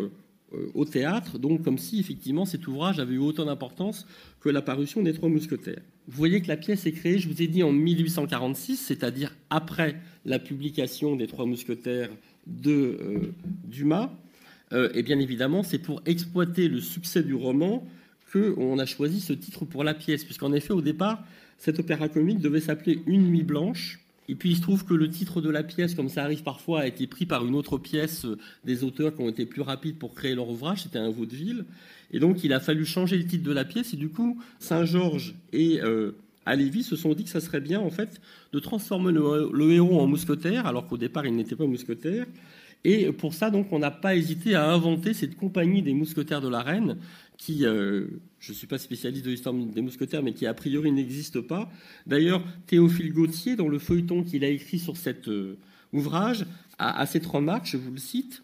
euh, 0.53 0.71
au 0.73 0.85
théâtre, 0.85 1.39
donc 1.39 1.63
comme 1.63 1.77
si 1.77 1.99
effectivement 1.99 2.45
cet 2.45 2.67
ouvrage 2.67 2.99
avait 2.99 3.15
eu 3.15 3.19
autant 3.19 3.44
d'importance 3.44 4.07
que 4.39 4.47
la 4.47 4.61
parution 4.61 5.01
des 5.01 5.11
Trois 5.11 5.27
Mousquetaires. 5.27 5.81
Vous 6.07 6.17
voyez 6.17 6.41
que 6.41 6.47
la 6.47 6.55
pièce 6.55 6.85
est 6.85 6.94
créée, 6.94 7.19
je 7.19 7.27
vous 7.27 7.41
ai 7.41 7.47
dit, 7.47 7.63
en 7.63 7.73
1846, 7.73 8.77
c'est-à-dire 8.77 9.35
après 9.49 9.97
la 10.23 10.39
publication 10.39 11.17
des 11.17 11.27
Trois 11.27 11.45
Mousquetaires 11.45 12.09
de 12.45 12.71
euh, 12.71 13.33
Dumas. 13.65 14.09
Euh, 14.71 14.89
et 14.94 15.03
bien 15.03 15.19
évidemment, 15.19 15.63
c'est 15.63 15.79
pour 15.79 16.01
exploiter 16.05 16.69
le 16.69 16.79
succès 16.79 17.23
du 17.23 17.33
roman 17.33 17.85
qu'on 18.31 18.79
a 18.79 18.85
choisi 18.85 19.19
ce 19.19 19.33
titre 19.33 19.65
pour 19.65 19.83
la 19.83 19.94
pièce, 19.94 20.23
puisqu'en 20.23 20.53
effet, 20.53 20.71
au 20.71 20.81
départ, 20.81 21.25
cet 21.57 21.79
opéra 21.79 22.07
comique 22.07 22.39
devait 22.39 22.61
s'appeler 22.61 23.01
Une 23.05 23.27
nuit 23.27 23.44
blanche, 23.44 23.99
et 24.29 24.35
puis 24.35 24.51
il 24.51 24.57
se 24.57 24.62
trouve 24.62 24.85
que 24.85 24.94
le 24.94 25.09
titre 25.09 25.41
de 25.41 25.50
la 25.50 25.63
pièce, 25.63 25.95
comme 25.95 26.09
ça 26.09 26.24
arrive 26.24 26.44
parfois, 26.44 26.81
a 26.81 26.88
été 26.88 27.07
pris 27.07 27.25
par 27.25 27.45
une 27.45 27.56
autre 27.56 27.77
pièce 27.77 28.25
euh, 28.25 28.38
des 28.65 28.83
auteurs 28.83 29.15
qui 29.15 29.21
ont 29.21 29.29
été 29.29 29.45
plus 29.45 29.62
rapides 29.62 29.97
pour 29.97 30.13
créer 30.13 30.35
leur 30.35 30.50
ouvrage, 30.50 30.83
c'était 30.83 30.99
un 30.99 31.09
vaudeville. 31.09 31.66
Et 32.11 32.19
donc 32.19 32.44
il 32.44 32.54
a 32.54 32.59
fallu 32.59 32.85
changer 32.85 33.18
le 33.18 33.25
titre 33.25 33.44
de 33.44 33.54
la 33.54 33.66
pièce, 33.66 33.94
et 33.94 33.97
du 33.97 34.09
coup, 34.09 34.42
Saint-Georges 34.59 35.35
et 35.54 35.81
euh, 35.81 36.11
Alévi 36.45 36.83
se 36.83 36.95
sont 36.95 37.13
dit 37.13 37.23
que 37.23 37.30
ça 37.30 37.42
serait 37.42 37.61
bien, 37.61 37.80
en 37.80 37.90
fait, 37.90 38.21
de 38.54 38.59
transformer 38.59 39.11
le, 39.11 39.71
héros 39.71 39.99
en 39.99 40.07
mousquetaire, 40.07 40.66
alors 40.66 40.87
qu'au 40.87 40.97
départ 40.97 41.25
il 41.25 41.35
n'était 41.35 41.56
pas 41.56 41.66
mousquetaire. 41.66 42.25
Et 42.83 43.11
pour 43.11 43.33
ça, 43.33 43.49
donc, 43.49 43.73
on 43.73 43.80
n'a 43.80 43.92
pas 43.92 44.16
hésité 44.16 44.56
à 44.56 44.69
inventer 44.69 45.13
cette 45.13 45.35
compagnie 45.35 45.81
des 45.81 45.94
mousquetaires 45.94 46.42
de 46.42 46.47
la 46.47 46.61
reine, 46.61 46.97
qui, 47.37 47.65
euh, 47.65 48.07
je 48.39 48.51
ne 48.51 48.57
suis 48.57 48.67
pas 48.67 48.77
spécialiste 48.77 49.25
de 49.25 49.31
l'histoire 49.31 49.53
des 49.53 49.81
mousquetaires, 49.81 50.23
mais 50.23 50.33
qui 50.33 50.45
a 50.45 50.53
priori 50.53 50.91
n'existe 50.91 51.41
pas. 51.41 51.69
D'ailleurs, 52.06 52.44
Théophile 52.65 53.13
Gautier, 53.13 53.56
dans 53.56 53.67
le 53.67 53.79
feuilleton 53.79 54.23
qu'il 54.23 54.44
a 54.44 54.49
écrit 54.49 54.79
sur 54.79 54.97
cet 54.97 55.27
euh, 55.27 55.57
ouvrage, 55.94 56.45
a, 56.79 56.99
a, 56.99 57.06
cette 57.06 57.25
remarque, 57.25 57.67
je 57.67 57.77
vous 57.77 57.91
le 57.91 57.99
cite. 57.99 58.44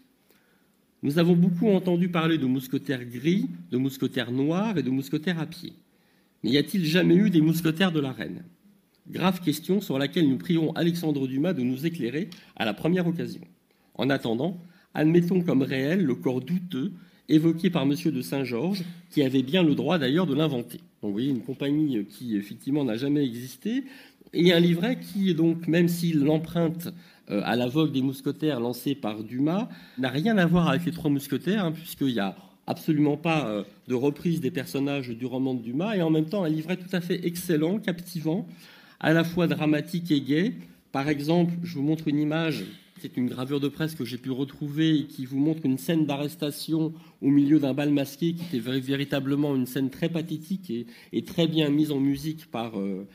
Nous 1.02 1.18
avons 1.18 1.36
beaucoup 1.36 1.68
entendu 1.68 2.08
parler 2.08 2.38
de 2.38 2.46
mousquetaires 2.46 3.04
gris, 3.04 3.48
de 3.70 3.76
mousquetaires 3.76 4.30
noirs 4.30 4.78
et 4.78 4.82
de 4.82 4.90
mousquetaires 4.90 5.40
à 5.40 5.46
pied. 5.46 5.74
Mais 6.42 6.50
y 6.50 6.58
a-t-il 6.58 6.84
jamais 6.84 7.16
eu 7.16 7.30
des 7.30 7.40
mousquetaires 7.40 7.92
de 7.92 8.00
la 8.00 8.12
reine? 8.12 8.44
Grave 9.10 9.40
question 9.40 9.80
sur 9.80 9.98
laquelle 9.98 10.28
nous 10.28 10.38
prierons 10.38 10.72
Alexandre 10.72 11.26
Dumas 11.26 11.52
de 11.52 11.62
nous 11.62 11.84
éclairer 11.84 12.30
à 12.56 12.64
la 12.64 12.72
première 12.72 13.06
occasion. 13.06 13.42
En 13.96 14.08
attendant, 14.08 14.58
admettons 14.94 15.42
comme 15.42 15.62
réel 15.62 16.02
le 16.02 16.14
corps 16.14 16.40
douteux 16.40 16.92
évoqué 17.28 17.70
par 17.70 17.82
M. 17.82 17.94
de 17.94 18.22
Saint-Georges, 18.22 18.84
qui 19.10 19.22
avait 19.22 19.42
bien 19.42 19.62
le 19.62 19.74
droit 19.74 19.98
d'ailleurs 19.98 20.26
de 20.26 20.34
l'inventer. 20.34 20.78
Donc 21.02 21.10
vous 21.10 21.12
voyez, 21.12 21.30
une 21.30 21.42
compagnie 21.42 22.04
qui 22.04 22.36
effectivement 22.36 22.84
n'a 22.84 22.96
jamais 22.96 23.24
existé, 23.24 23.84
et 24.34 24.52
un 24.52 24.60
livret 24.60 24.98
qui, 24.98 25.34
donc, 25.34 25.68
même 25.68 25.88
s'il 25.88 26.20
l'emprunte 26.24 26.88
euh, 27.30 27.40
à 27.44 27.56
la 27.56 27.68
vogue 27.68 27.92
des 27.92 28.02
mousquetaires 28.02 28.60
lancée 28.60 28.94
par 28.94 29.22
Dumas, 29.22 29.68
n'a 29.96 30.08
rien 30.08 30.36
à 30.38 30.46
voir 30.46 30.68
avec 30.68 30.84
les 30.84 30.92
trois 30.92 31.10
mousquetaires, 31.10 31.64
hein, 31.64 31.72
puisqu'il 31.72 32.14
n'y 32.14 32.18
a 32.18 32.36
absolument 32.66 33.16
pas 33.16 33.46
euh, 33.46 33.62
de 33.88 33.94
reprise 33.94 34.40
des 34.40 34.50
personnages 34.50 35.10
du 35.10 35.24
roman 35.24 35.54
de 35.54 35.62
Dumas, 35.62 35.94
et 35.96 36.02
en 36.02 36.10
même 36.10 36.26
temps 36.26 36.44
un 36.44 36.48
livret 36.48 36.76
tout 36.76 36.94
à 36.94 37.00
fait 37.00 37.24
excellent, 37.26 37.78
captivant, 37.78 38.46
à 39.00 39.12
la 39.12 39.24
fois 39.24 39.46
dramatique 39.46 40.10
et 40.10 40.20
gai. 40.20 40.54
Par 40.90 41.08
exemple, 41.08 41.54
je 41.62 41.74
vous 41.74 41.82
montre 41.82 42.08
une 42.08 42.18
image 42.18 42.64
c'est 43.00 43.16
une 43.16 43.28
gravure 43.28 43.60
de 43.60 43.68
presse 43.68 43.94
que 43.94 44.04
j'ai 44.04 44.18
pu 44.18 44.30
retrouver 44.30 45.00
et 45.00 45.04
qui 45.04 45.26
vous 45.26 45.38
montre 45.38 45.66
une 45.66 45.78
scène 45.78 46.06
d'arrestation 46.06 46.92
au 47.20 47.28
milieu 47.28 47.58
d'un 47.58 47.74
bal 47.74 47.90
masqué 47.90 48.34
qui 48.34 48.44
était 48.44 48.80
véritablement 48.80 49.54
une 49.54 49.66
scène 49.66 49.90
très 49.90 50.08
pathétique 50.08 50.72
et, 51.12 51.22
très 51.22 51.46
bien 51.46 51.68
mise 51.70 51.90
en 51.90 52.00
musique 52.00 52.46
par 52.50 52.78
euh, 52.78 53.06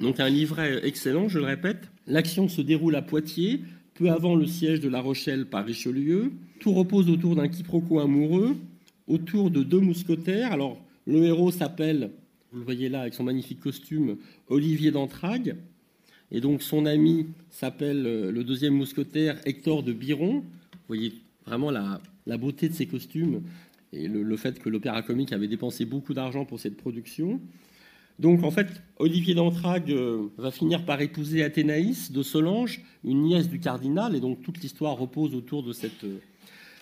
Donc 0.00 0.20
un 0.20 0.28
livret 0.28 0.80
excellent, 0.86 1.28
je 1.28 1.38
le 1.38 1.44
répète. 1.44 1.90
L'action 2.06 2.48
se 2.48 2.60
déroule 2.60 2.96
à 2.96 3.02
Poitiers, 3.02 3.60
peu 3.94 4.10
avant 4.10 4.34
le 4.34 4.46
siège 4.46 4.80
de 4.80 4.88
La 4.88 5.00
Rochelle 5.00 5.46
par 5.46 5.64
Richelieu. 5.64 6.32
Tout 6.60 6.72
repose 6.72 7.08
autour 7.08 7.36
d'un 7.36 7.48
quiproquo 7.48 8.00
amoureux, 8.00 8.56
autour 9.06 9.50
de 9.50 9.62
deux 9.62 9.80
mousquetaires. 9.80 10.52
Alors, 10.52 10.80
le 11.06 11.24
héros 11.24 11.50
s'appelle, 11.50 12.10
vous 12.52 12.58
le 12.58 12.64
voyez 12.64 12.88
là 12.88 13.02
avec 13.02 13.14
son 13.14 13.24
magnifique 13.24 13.60
costume, 13.60 14.16
Olivier 14.48 14.90
d'Entragues. 14.90 15.56
Et 16.30 16.40
donc 16.40 16.62
son 16.62 16.86
ami 16.86 17.26
s'appelle 17.50 18.06
euh, 18.06 18.30
le 18.30 18.44
deuxième 18.44 18.74
mousquetaire 18.74 19.38
Hector 19.46 19.82
de 19.82 19.92
Biron. 19.92 20.40
Vous 20.40 20.88
voyez 20.88 21.14
vraiment 21.46 21.70
la, 21.70 22.00
beauté 22.38 22.68
de 22.68 22.74
ses 22.74 22.86
costumes 22.86 23.42
et 23.92 24.06
le, 24.06 24.36
fait 24.36 24.58
que 24.58 24.68
l'opéra 24.68 25.02
comique 25.02 25.32
avait 25.32 25.48
dépensé 25.48 25.86
beaucoup 25.86 26.12
d'argent 26.12 26.44
pour 26.44 26.60
cette 26.60 26.76
production. 26.76 27.40
Donc 28.18 28.42
en 28.42 28.50
fait, 28.50 28.68
Olivier 28.98 29.34
d'Entragues 29.34 29.92
euh, 29.92 30.28
va 30.36 30.50
finir 30.50 30.84
par 30.84 31.00
épouser 31.00 31.42
Athénaïs 31.42 32.12
de 32.12 32.22
Solange, 32.22 32.82
une 33.04 33.22
nièce 33.22 33.48
du 33.48 33.60
cardinal, 33.60 34.14
et 34.14 34.20
donc 34.20 34.42
toute 34.42 34.60
l'histoire 34.60 34.96
repose 34.98 35.34
autour 35.34 35.62
de 35.62 35.72
cette, 35.72 36.04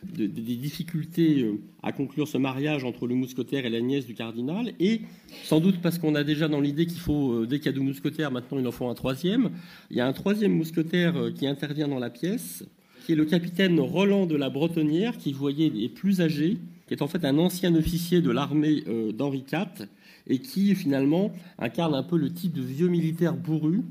euh, 0.04 0.28
des 0.28 0.56
difficultés 0.56 1.42
euh, 1.42 1.58
à 1.82 1.92
conclure 1.92 2.28
ce 2.28 2.38
mariage 2.38 2.84
entre 2.84 3.06
le 3.06 3.14
mousquetaire 3.14 3.66
et 3.66 3.70
la 3.70 3.80
nièce 3.80 4.06
du 4.06 4.14
cardinal, 4.14 4.72
et 4.80 5.02
sans 5.44 5.60
doute 5.60 5.76
parce 5.82 5.98
qu'on 5.98 6.14
a 6.14 6.24
déjà 6.24 6.48
dans 6.48 6.60
l'idée 6.60 6.86
qu'il 6.86 7.00
faut, 7.00 7.46
dès 7.46 7.58
qu'il 7.58 7.66
y 7.66 7.68
a 7.68 7.72
deux 7.72 7.80
mousquetaires, 7.80 8.30
maintenant 8.30 8.58
il 8.58 8.66
en 8.66 8.72
faut 8.72 8.88
un 8.88 8.94
troisième, 8.94 9.50
il 9.90 9.96
y 9.96 10.00
a 10.00 10.06
un 10.06 10.12
troisième 10.12 10.52
mousquetaire 10.52 11.14
qui 11.34 11.46
intervient 11.46 11.88
dans 11.88 11.98
la 11.98 12.10
pièce, 12.10 12.64
qui 13.04 13.12
est 13.12 13.16
le 13.16 13.24
capitaine 13.24 13.78
Roland 13.78 14.26
de 14.26 14.36
la 14.36 14.50
Bretonnière, 14.50 15.16
qui, 15.16 15.32
vous 15.32 15.38
voyez, 15.38 15.72
est 15.84 15.88
plus 15.88 16.20
âgé, 16.20 16.58
qui 16.88 16.94
est 16.94 17.02
en 17.02 17.08
fait 17.08 17.24
un 17.24 17.38
ancien 17.38 17.74
officier 17.74 18.20
de 18.20 18.30
l'armée 18.30 18.82
d'Henri 19.14 19.44
IV, 19.52 19.86
et 20.26 20.38
qui 20.40 20.74
finalement 20.74 21.32
incarne 21.58 21.94
un 21.94 22.02
peu 22.02 22.18
le 22.18 22.32
type 22.32 22.52
de 22.52 22.62
vieux 22.62 22.88
militaire 22.88 23.34
bourru, 23.34 23.82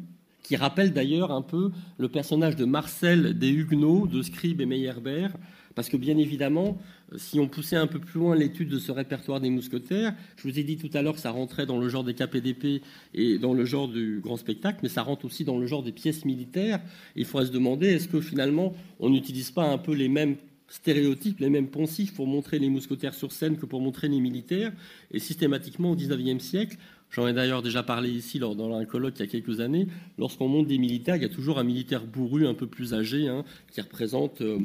qui 0.45 0.55
rappelle 0.55 0.93
d'ailleurs 0.93 1.31
un 1.31 1.41
peu 1.41 1.71
le 1.97 2.07
personnage 2.07 2.55
de 2.55 2.65
Marcel 2.65 3.37
des 3.37 3.49
Huguenots, 3.49 4.05
de 4.05 4.21
Scribe 4.21 4.61
et 4.61 4.65
Meyerbeer, 4.65 5.29
parce 5.75 5.89
que 5.89 5.97
bien 5.97 6.17
évidemment, 6.17 6.77
si 7.17 7.39
on 7.39 7.47
poussait 7.47 7.75
un 7.75 7.87
peu 7.87 7.99
plus 7.99 8.19
loin 8.19 8.35
l'étude 8.35 8.69
de 8.69 8.79
ce 8.79 8.91
répertoire 8.91 9.41
des 9.41 9.49
mousquetaires, 9.49 10.15
je 10.37 10.47
vous 10.47 10.57
ai 10.57 10.63
dit 10.63 10.77
tout 10.77 10.89
à 10.93 11.01
l'heure 11.01 11.13
que 11.13 11.19
ça 11.19 11.31
rentrait 11.31 11.65
dans 11.65 11.77
le 11.77 11.89
genre 11.89 12.03
des 12.03 12.13
KPDP 12.13 12.81
et 13.13 13.37
dans 13.37 13.53
le 13.53 13.65
genre 13.65 13.87
du 13.87 14.21
grand 14.23 14.37
spectacle, 14.37 14.79
mais 14.81 14.89
ça 14.89 15.03
rentre 15.03 15.25
aussi 15.25 15.43
dans 15.43 15.59
le 15.59 15.67
genre 15.67 15.83
des 15.83 15.91
pièces 15.91 16.25
militaires. 16.25 16.79
Il 17.15 17.25
faudrait 17.25 17.47
se 17.47 17.51
demander, 17.51 17.87
est-ce 17.87 18.07
que 18.07 18.21
finalement, 18.21 18.73
on 18.99 19.09
n'utilise 19.09 19.51
pas 19.51 19.67
un 19.67 19.77
peu 19.77 19.93
les 19.93 20.07
mêmes 20.07 20.37
stéréotypes, 20.67 21.39
les 21.39 21.49
mêmes 21.49 21.67
poncifs 21.67 22.13
pour 22.13 22.25
montrer 22.25 22.57
les 22.57 22.69
mousquetaires 22.69 23.13
sur 23.13 23.31
scène 23.31 23.57
que 23.57 23.65
pour 23.65 23.81
montrer 23.81 24.07
les 24.07 24.19
militaires? 24.19 24.71
Et 25.11 25.19
systématiquement, 25.19 25.91
au 25.91 25.95
XIXe 25.95 26.43
siècle, 26.43 26.77
j'en 27.15 27.27
ai 27.27 27.33
d'ailleurs 27.33 27.61
déjà 27.61 27.81
parlé 27.81 28.09
ici 28.09 28.39
lors, 28.39 28.55
dans 28.55 28.75
un 28.75 28.85
colloque 28.85 29.13
il 29.17 29.21
y 29.21 29.23
a 29.23 29.27
quelques 29.27 29.61
années, 29.61 29.87
lorsqu'on 30.17 30.49
monte 30.49 30.67
des 30.67 30.77
militaires, 30.77 31.15
il 31.15 31.21
y 31.21 31.25
a 31.25 31.29
toujours 31.29 31.59
un 31.59 31.63
militaire 31.63 32.05
bourru, 32.05 32.45
un 32.45 32.53
peu 32.53 32.67
plus 32.67 32.93
âgé, 32.93 33.29
hein, 33.29 33.45
qui 33.71 33.79
représente 33.79 34.41
euh, 34.41 34.59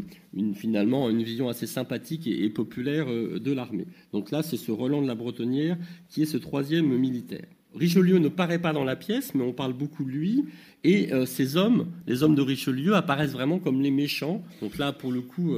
finalement 0.54 1.08
une 1.08 1.22
vision 1.22 1.48
assez 1.48 1.66
sympathique 1.66 2.26
et, 2.26 2.48
populaire 2.50 3.08
euh, 3.08 3.38
de 3.38 3.52
l'armée. 3.52 3.86
Donc 4.12 4.32
là, 4.32 4.42
c'est 4.42 4.56
ce 4.56 4.72
Roland 4.72 5.00
de 5.00 5.06
la 5.06 5.14
Bretonnière 5.14 5.76
qui 6.08 6.22
est 6.22 6.26
ce 6.26 6.36
troisième 6.36 6.88
militaire. 6.88 7.46
Richelieu 7.72 8.18
ne 8.18 8.28
paraît 8.28 8.58
pas 8.58 8.72
dans 8.72 8.82
la 8.82 8.96
pièce, 8.96 9.32
mais 9.36 9.44
on 9.44 9.52
parle 9.52 9.72
beaucoup 9.72 10.02
de 10.02 10.10
lui. 10.10 10.44
Et 10.82 11.12
euh, 11.12 11.26
ces 11.26 11.56
hommes, 11.56 11.86
les 12.08 12.24
hommes 12.24 12.34
de 12.34 12.42
Richelieu, 12.42 12.96
apparaissent 12.96 13.30
vraiment 13.30 13.60
comme 13.60 13.80
les 13.80 13.92
méchants. 13.92 14.42
Donc 14.60 14.76
là, 14.76 14.92
pour 14.92 15.12
le 15.12 15.20
coup, 15.20 15.54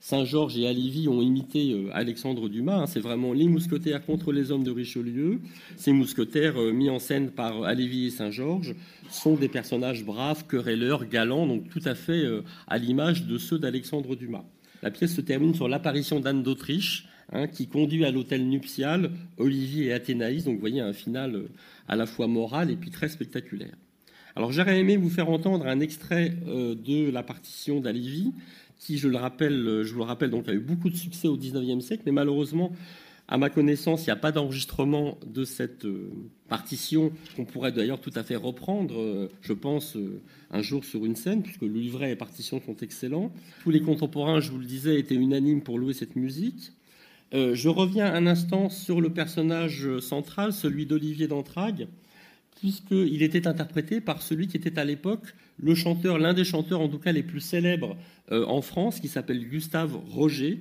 Saint-Georges 0.00 0.56
et 0.58 0.66
Alévi 0.66 1.08
ont 1.08 1.20
imité 1.20 1.72
euh, 1.72 1.90
Alexandre 1.92 2.48
Dumas. 2.48 2.82
Hein. 2.82 2.86
C'est 2.86 3.00
vraiment 3.00 3.32
les 3.32 3.48
mousquetaires 3.48 4.04
contre 4.04 4.32
les 4.32 4.52
hommes 4.52 4.64
de 4.64 4.70
Richelieu. 4.70 5.40
Ces 5.76 5.92
mousquetaires, 5.92 6.56
mis 6.72 6.90
en 6.90 6.98
scène 6.98 7.30
par 7.30 7.64
Alévi 7.64 8.06
et 8.06 8.10
Saint-Georges, 8.10 8.74
sont 9.10 9.34
des 9.34 9.48
personnages 9.48 10.04
braves, 10.04 10.46
querelleurs, 10.46 11.06
galants, 11.06 11.46
donc 11.46 11.68
tout 11.68 11.82
à 11.84 11.94
fait 11.94 12.24
à 12.66 12.78
l'image 12.78 13.26
de 13.26 13.38
ceux 13.38 13.58
d'Alexandre 13.58 14.14
Dumas. 14.14 14.44
La 14.82 14.90
pièce 14.90 15.14
se 15.14 15.20
termine 15.20 15.54
sur 15.54 15.68
l'apparition 15.68 16.20
d'Anne 16.20 16.42
d'Autriche, 16.42 17.08
hein, 17.32 17.48
qui 17.48 17.66
conduit 17.66 18.04
à 18.04 18.10
l'hôtel 18.10 18.46
nuptial 18.48 19.10
Olivier 19.36 19.86
et 19.86 19.92
Athénaïs. 19.92 20.44
Donc 20.44 20.54
vous 20.54 20.60
voyez 20.60 20.80
un 20.80 20.92
final 20.92 21.44
à 21.88 21.96
la 21.96 22.06
fois 22.06 22.28
moral 22.28 22.70
et 22.70 22.76
puis 22.76 22.90
très 22.90 23.08
spectaculaire. 23.08 23.74
Alors 24.36 24.52
j'aurais 24.52 24.78
aimé 24.78 24.96
vous 24.96 25.10
faire 25.10 25.30
entendre 25.30 25.66
un 25.66 25.80
extrait 25.80 26.36
euh, 26.46 26.76
de 26.76 27.10
la 27.10 27.24
partition 27.24 27.80
d'Alivi, 27.80 28.32
qui, 28.78 28.98
je 28.98 29.08
le 29.08 29.16
rappelle, 29.16 29.66
euh, 29.66 29.84
je 29.84 29.92
vous 29.92 30.00
le 30.00 30.04
rappelle, 30.04 30.30
donc 30.30 30.48
a 30.48 30.52
eu 30.52 30.60
beaucoup 30.60 30.90
de 30.90 30.96
succès 30.96 31.28
au 31.28 31.36
XIXe 31.36 31.84
siècle, 31.84 32.02
mais 32.06 32.12
malheureusement, 32.12 32.72
à 33.28 33.36
ma 33.36 33.50
connaissance, 33.50 34.02
il 34.02 34.06
n'y 34.06 34.12
a 34.12 34.16
pas 34.16 34.32
d'enregistrement 34.32 35.18
de 35.26 35.44
cette 35.44 35.84
euh, 35.84 36.10
partition 36.48 37.12
qu'on 37.36 37.44
pourrait 37.44 37.72
d'ailleurs 37.72 38.00
tout 38.00 38.12
à 38.14 38.22
fait 38.22 38.36
reprendre, 38.36 39.28
je 39.42 39.52
pense, 39.52 39.98
un 40.50 40.62
jour 40.62 40.82
sur 40.84 41.04
une 41.04 41.14
scène, 41.14 41.42
puisque 41.42 41.62
le 41.62 41.68
livret 41.68 42.06
et 42.06 42.10
les 42.10 42.16
partitions 42.16 42.60
sont 42.64 42.76
excellents. 42.76 43.30
Tous 43.62 43.70
les 43.70 43.82
contemporains, 43.82 44.40
je 44.40 44.50
vous 44.50 44.58
le 44.58 44.64
disais, 44.64 44.98
étaient 44.98 45.14
unanimes 45.14 45.60
pour 45.60 45.78
louer 45.78 45.92
cette 45.92 46.16
musique. 46.16 46.72
je 47.32 47.68
reviens 47.68 48.06
un 48.06 48.26
instant 48.26 48.70
sur 48.70 49.02
le 49.02 49.10
personnage 49.10 49.98
central, 49.98 50.54
celui 50.54 50.86
d'Olivier 50.86 51.28
d'Entragues 51.28 51.86
puisqu'il 52.58 53.22
était 53.22 53.46
interprété 53.46 54.00
par 54.00 54.22
celui 54.22 54.48
qui 54.48 54.56
était 54.56 54.78
à 54.78 54.84
l'époque 54.84 55.34
le 55.58 55.74
chanteur, 55.74 56.18
l'un 56.18 56.34
des 56.34 56.44
chanteurs 56.44 56.80
en 56.80 56.88
tout 56.88 56.98
cas 56.98 57.12
les 57.12 57.22
plus 57.22 57.40
célèbres 57.40 57.96
euh, 58.32 58.44
en 58.46 58.62
France, 58.62 59.00
qui 59.00 59.08
s'appelle 59.08 59.46
Gustave 59.48 59.96
Roger. 60.10 60.60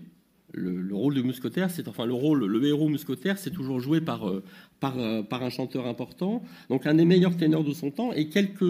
Le, 0.54 0.96
rôle 0.96 1.14
de 1.14 1.22
mousquetaire, 1.22 1.70
c'est 1.70 1.90
enfin 1.90 2.06
le 2.06 2.14
rôle, 2.14 2.46
le 2.46 2.66
héros 2.66 2.88
mousquetaire, 2.88 3.38
c'est 3.38 3.52
toujours 3.52 3.82
joué 3.82 4.00
par, 4.00 4.28
euh, 4.28 4.42
euh, 4.84 5.22
par, 5.22 5.44
un 5.44 5.50
chanteur 5.50 5.86
important. 5.86 6.42
Donc 6.70 6.88
un 6.88 6.96
des 6.96 7.04
meilleurs 7.04 7.36
ténors 7.36 7.66
de 7.66 7.74
son 7.74 7.92
temps. 7.92 8.14
Et 8.14 8.30
quelques, 8.30 8.64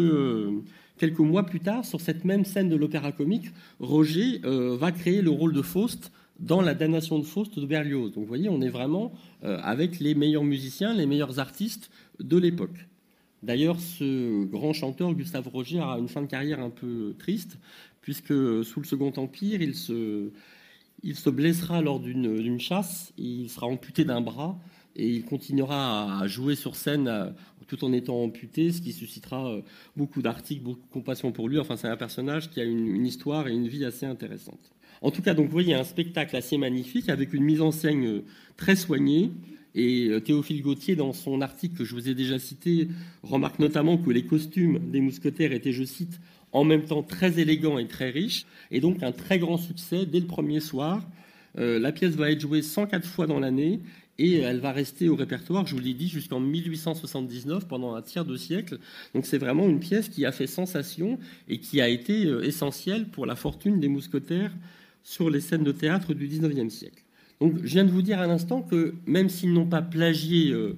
quelques 0.98 1.20
mois 1.20 1.46
plus 1.46 1.60
tard, 1.60 1.86
sur 1.86 2.02
cette 2.02 2.26
même 2.26 2.46
scène 2.46 2.68
de 2.70 2.76
l'opéra 2.76 3.12
comique, 3.12 3.52
Roger 3.80 4.42
va 4.44 4.92
créer 4.92 5.22
le 5.22 5.30
rôle 5.30 5.54
de 5.54 5.62
Faust 5.62 6.12
dans 6.40 6.62
la 6.62 6.74
damnation 6.74 7.20
de 7.20 7.26
Faust 7.26 7.60
de 7.60 7.66
Berlioz. 7.66 8.12
Donc 8.12 8.24
vous 8.24 8.26
voyez, 8.26 8.50
on 8.50 8.62
est 8.62 8.70
vraiment 8.70 9.14
avec 9.44 10.00
les 10.00 10.16
meilleurs 10.16 10.44
musiciens, 10.44 10.96
les 10.96 11.06
meilleurs 11.06 11.40
artistes 11.40 11.92
de 12.20 12.38
l'époque. 12.38 12.88
D'ailleurs, 13.44 13.80
ce 13.80 14.46
grand 14.46 14.74
chanteur, 14.74 15.14
Gustave 15.14 15.48
Roger, 15.48 15.80
a 15.80 15.98
une 16.00 16.08
fin 16.08 16.22
de 16.22 16.28
carrière 16.28 16.60
un 16.60 16.70
peu 16.70 17.16
triste, 17.20 17.58
puisque 18.02 18.34
sous 18.64 18.80
le 18.80 18.86
Second 18.86 19.14
Empire, 19.16 19.62
il 19.62 19.76
se, 19.76 20.32
il 21.04 21.16
se 21.16 21.30
blessera 21.30 21.82
lors 21.82 22.00
d'une 22.00 22.60
chasse, 22.60 23.14
il 23.18 23.50
sera 23.50 23.68
amputé 23.68 24.06
d'un 24.06 24.22
bras, 24.22 24.60
et 24.98 25.08
il 25.08 25.24
continuera 25.24 26.20
à 26.20 26.28
jouer 26.28 26.56
sur 26.56 26.76
scène 26.76 27.08
euh, 27.08 27.30
tout 27.68 27.84
en 27.84 27.94
étant 27.94 28.24
amputé, 28.24 28.72
ce 28.72 28.82
qui 28.82 28.92
suscitera 28.92 29.48
euh, 29.48 29.62
beaucoup 29.96 30.22
d'articles, 30.22 30.64
beaucoup 30.64 30.88
de 30.88 30.92
compassion 30.92 31.32
pour 31.32 31.48
lui. 31.48 31.60
Enfin, 31.60 31.78
c'est 31.78 31.88
un 31.88 31.98
personnage 31.98 32.50
qui 32.50 32.60
a 32.60 32.64
une, 32.64 33.06
histoire 33.06 33.48
et 33.48 33.54
une 33.54 33.68
vie 33.68 33.86
assez 33.86 34.06
intéressante. 34.06 34.72
En 35.02 35.12
tout 35.12 35.22
cas, 35.22 35.36
donc, 35.36 35.46
vous 35.46 35.52
voyez 35.52 35.76
un 35.76 35.84
spectacle 35.84 36.36
assez 36.36 36.58
magnifique, 36.58 37.10
avec 37.10 37.34
une 37.34 37.44
mise 37.44 37.62
en 37.62 37.72
scène 37.72 38.06
euh, 38.06 38.24
très 38.58 38.76
soignée, 38.76 39.32
et 39.78 40.08
euh, 40.08 40.20
Théophile 40.20 40.64
Gautier, 40.64 40.96
dans 40.96 41.14
son 41.14 41.40
article 41.42 41.78
que 41.78 41.84
je 41.86 41.94
vous 41.94 42.10
ai 42.10 42.16
déjà 42.16 42.40
cité, 42.40 42.88
remarque 43.22 43.60
notamment 43.60 43.98
que 43.98 44.10
les 44.10 44.26
costumes 44.26 44.80
des 44.92 45.02
mousquetaires 45.02 45.52
étaient, 45.52 45.72
je 45.72 45.84
cite, 45.84 46.20
en 46.52 46.64
même 46.64 46.84
temps 46.84 47.04
très 47.04 47.40
élégants 47.40 47.78
et 47.78 47.88
très 47.88 48.10
riches, 48.10 48.48
et 48.72 48.82
donc 48.82 49.04
un 49.04 49.12
très 49.12 49.38
grand 49.38 49.58
succès 49.58 50.08
dès 50.08 50.20
le 50.20 50.26
premier 50.26 50.60
soir. 50.62 51.08
Euh, 51.60 51.78
la 51.80 51.92
pièce 51.92 52.16
va 52.16 52.32
être 52.32 52.42
jouée 52.42 52.64
104 52.64 53.06
fois 53.06 53.28
dans 53.28 53.40
l'année 53.40 53.80
et 54.18 54.38
elle 54.40 54.60
va 54.60 54.72
rester 54.72 55.10
au 55.10 55.16
répertoire, 55.16 55.68
je 55.68 55.76
vous 55.76 55.82
l'ai 55.82 55.94
dit, 55.94 56.08
jusqu'en 56.08 56.40
1879, 56.40 57.68
pendant 57.68 57.94
un 57.94 58.02
tiers 58.02 58.26
de 58.26 58.36
siècle. 58.36 58.80
Donc 59.14 59.28
c'est 59.28 59.38
vraiment 59.38 59.70
une 59.70 59.80
pièce 59.80 60.10
qui 60.10 60.26
a 60.26 60.32
fait 60.32 60.48
sensation 60.48 61.20
et 61.48 61.60
qui 61.60 61.82
a 61.82 61.88
été 61.88 62.26
euh, 62.26 62.44
essentielle 62.44 63.10
pour 63.10 63.28
la 63.28 63.36
fortune 63.36 63.80
des 63.80 63.90
mousquetaires 63.90 64.54
sur 65.04 65.30
les 65.30 65.40
scènes 65.40 65.64
de 65.64 65.72
théâtre 65.72 66.16
du 66.16 66.28
XIXe 66.28 66.74
siècle. 66.74 67.04
Donc, 67.40 67.58
je 67.64 67.74
viens 67.74 67.86
de 67.86 67.92
vous 67.92 68.02
dire 68.02 68.20
à 68.20 68.28
l'instant 68.28 68.62
que 68.62 68.96
même 69.06 69.30
s'ils 69.30 69.54
n'ont 69.54 69.68
pas 69.68 69.82
plagié 69.82 70.52
euh, 70.52 70.76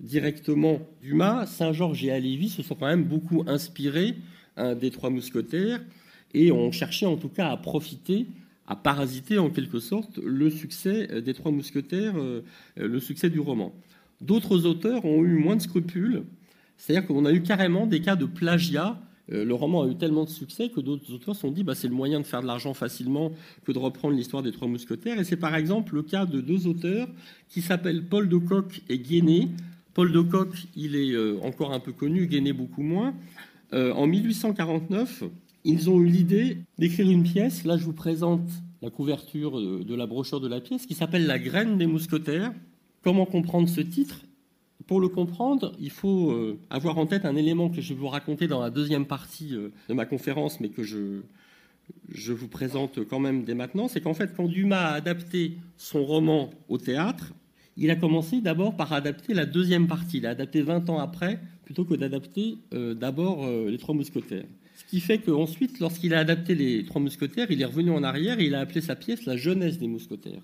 directement 0.00 0.80
Dumas, 1.02 1.46
Saint-Georges 1.46 2.04
et 2.04 2.10
Alévi 2.10 2.48
se 2.48 2.62
sont 2.62 2.74
quand 2.74 2.86
même 2.86 3.04
beaucoup 3.04 3.44
inspirés 3.46 4.16
des 4.78 4.90
Trois 4.90 5.08
Mousquetaires 5.08 5.80
et 6.34 6.52
ont 6.52 6.72
cherché 6.72 7.06
en 7.06 7.16
tout 7.16 7.28
cas 7.28 7.48
à 7.48 7.56
profiter, 7.56 8.26
à 8.66 8.76
parasiter 8.76 9.38
en 9.38 9.50
quelque 9.50 9.80
sorte 9.80 10.18
le 10.18 10.50
succès 10.50 11.08
euh, 11.10 11.20
des 11.20 11.34
Trois 11.34 11.52
Mousquetaires, 11.52 12.14
euh, 12.16 12.42
le 12.76 13.00
succès 13.00 13.30
du 13.30 13.40
roman. 13.40 13.72
D'autres 14.20 14.66
auteurs 14.66 15.04
ont 15.04 15.22
eu 15.24 15.34
moins 15.34 15.56
de 15.56 15.62
scrupules, 15.62 16.22
c'est-à-dire 16.76 17.06
qu'on 17.06 17.24
a 17.24 17.32
eu 17.32 17.42
carrément 17.42 17.86
des 17.86 18.00
cas 18.00 18.16
de 18.16 18.24
plagiat 18.24 18.98
le 19.28 19.54
roman 19.54 19.82
a 19.82 19.88
eu 19.88 19.94
tellement 19.94 20.24
de 20.24 20.30
succès 20.30 20.68
que 20.68 20.80
d'autres 20.80 21.12
auteurs 21.12 21.34
se 21.34 21.42
sont 21.42 21.50
dit 21.50 21.62
bah, 21.62 21.74
c'est 21.74 21.88
le 21.88 21.94
moyen 21.94 22.20
de 22.20 22.26
faire 22.26 22.42
de 22.42 22.46
l'argent 22.46 22.74
facilement 22.74 23.32
que 23.64 23.72
de 23.72 23.78
reprendre 23.78 24.16
l'histoire 24.16 24.42
des 24.42 24.52
Trois 24.52 24.68
Mousquetaires. 24.68 25.18
Et 25.18 25.24
c'est 25.24 25.36
par 25.36 25.54
exemple 25.54 25.94
le 25.94 26.02
cas 26.02 26.26
de 26.26 26.40
deux 26.40 26.66
auteurs 26.66 27.08
qui 27.48 27.62
s'appellent 27.62 28.04
Paul 28.04 28.28
de 28.28 28.36
Kock 28.36 28.82
et 28.88 28.98
Guéné. 28.98 29.48
Paul 29.94 30.10
de 30.10 30.20
Kock, 30.20 30.66
il 30.74 30.96
est 30.96 31.12
euh, 31.12 31.38
encore 31.42 31.72
un 31.72 31.80
peu 31.80 31.92
connu, 31.92 32.26
Guéné 32.26 32.52
beaucoup 32.52 32.82
moins. 32.82 33.14
Euh, 33.72 33.92
en 33.92 34.06
1849, 34.06 35.24
ils 35.64 35.88
ont 35.88 36.00
eu 36.00 36.06
l'idée 36.06 36.58
d'écrire 36.78 37.08
une 37.10 37.22
pièce. 37.22 37.64
Là, 37.64 37.76
je 37.76 37.84
vous 37.84 37.92
présente 37.92 38.48
la 38.82 38.90
couverture 38.90 39.60
de 39.60 39.94
la 39.94 40.06
brochure 40.06 40.40
de 40.40 40.48
la 40.48 40.60
pièce 40.60 40.86
qui 40.86 40.94
s'appelle 40.94 41.26
La 41.26 41.38
graine 41.38 41.78
des 41.78 41.86
mousquetaires. 41.86 42.52
Comment 43.02 43.26
comprendre 43.26 43.68
ce 43.68 43.80
titre? 43.80 44.22
Pour 44.92 45.00
le 45.00 45.08
comprendre, 45.08 45.72
il 45.80 45.88
faut 45.88 46.32
euh, 46.32 46.58
avoir 46.68 46.98
en 46.98 47.06
tête 47.06 47.24
un 47.24 47.34
élément 47.34 47.70
que 47.70 47.80
je 47.80 47.94
vais 47.94 47.98
vous 47.98 48.08
raconter 48.08 48.46
dans 48.46 48.60
la 48.60 48.68
deuxième 48.68 49.06
partie 49.06 49.54
euh, 49.54 49.70
de 49.88 49.94
ma 49.94 50.04
conférence, 50.04 50.60
mais 50.60 50.68
que 50.68 50.82
je, 50.82 51.22
je 52.10 52.34
vous 52.34 52.46
présente 52.46 53.02
quand 53.08 53.18
même 53.18 53.44
dès 53.44 53.54
maintenant, 53.54 53.88
c'est 53.88 54.02
qu'en 54.02 54.12
fait, 54.12 54.34
quand 54.36 54.48
Dumas 54.48 54.88
a 54.88 54.92
adapté 54.92 55.56
son 55.78 56.04
roman 56.04 56.50
au 56.68 56.76
théâtre, 56.76 57.32
il 57.78 57.90
a 57.90 57.96
commencé 57.96 58.42
d'abord 58.42 58.76
par 58.76 58.92
adapter 58.92 59.32
la 59.32 59.46
deuxième 59.46 59.86
partie. 59.86 60.18
Il 60.18 60.26
a 60.26 60.30
adapté 60.32 60.60
20 60.60 60.90
ans 60.90 60.98
après, 60.98 61.40
plutôt 61.64 61.86
que 61.86 61.94
d'adapter 61.94 62.58
euh, 62.74 62.92
d'abord 62.92 63.48
les 63.48 63.78
Trois 63.78 63.94
Mousquetaires. 63.94 64.44
Ce 64.76 64.84
qui 64.84 65.00
fait 65.00 65.20
qu'ensuite, 65.20 65.80
lorsqu'il 65.80 66.12
a 66.12 66.18
adapté 66.18 66.54
les 66.54 66.84
Trois 66.84 67.00
Mousquetaires, 67.00 67.46
il 67.50 67.62
est 67.62 67.64
revenu 67.64 67.92
en 67.92 68.02
arrière 68.02 68.40
et 68.40 68.44
il 68.44 68.54
a 68.54 68.60
appelé 68.60 68.82
sa 68.82 68.94
pièce 68.94 69.24
La 69.24 69.38
jeunesse 69.38 69.78
des 69.78 69.88
Mousquetaires. 69.88 70.42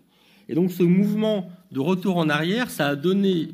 Et 0.48 0.54
donc 0.54 0.72
ce 0.72 0.82
mouvement 0.82 1.50
de 1.70 1.80
retour 1.80 2.16
en 2.16 2.30
arrière, 2.30 2.70
ça 2.70 2.88
a 2.88 2.96
donné 2.96 3.48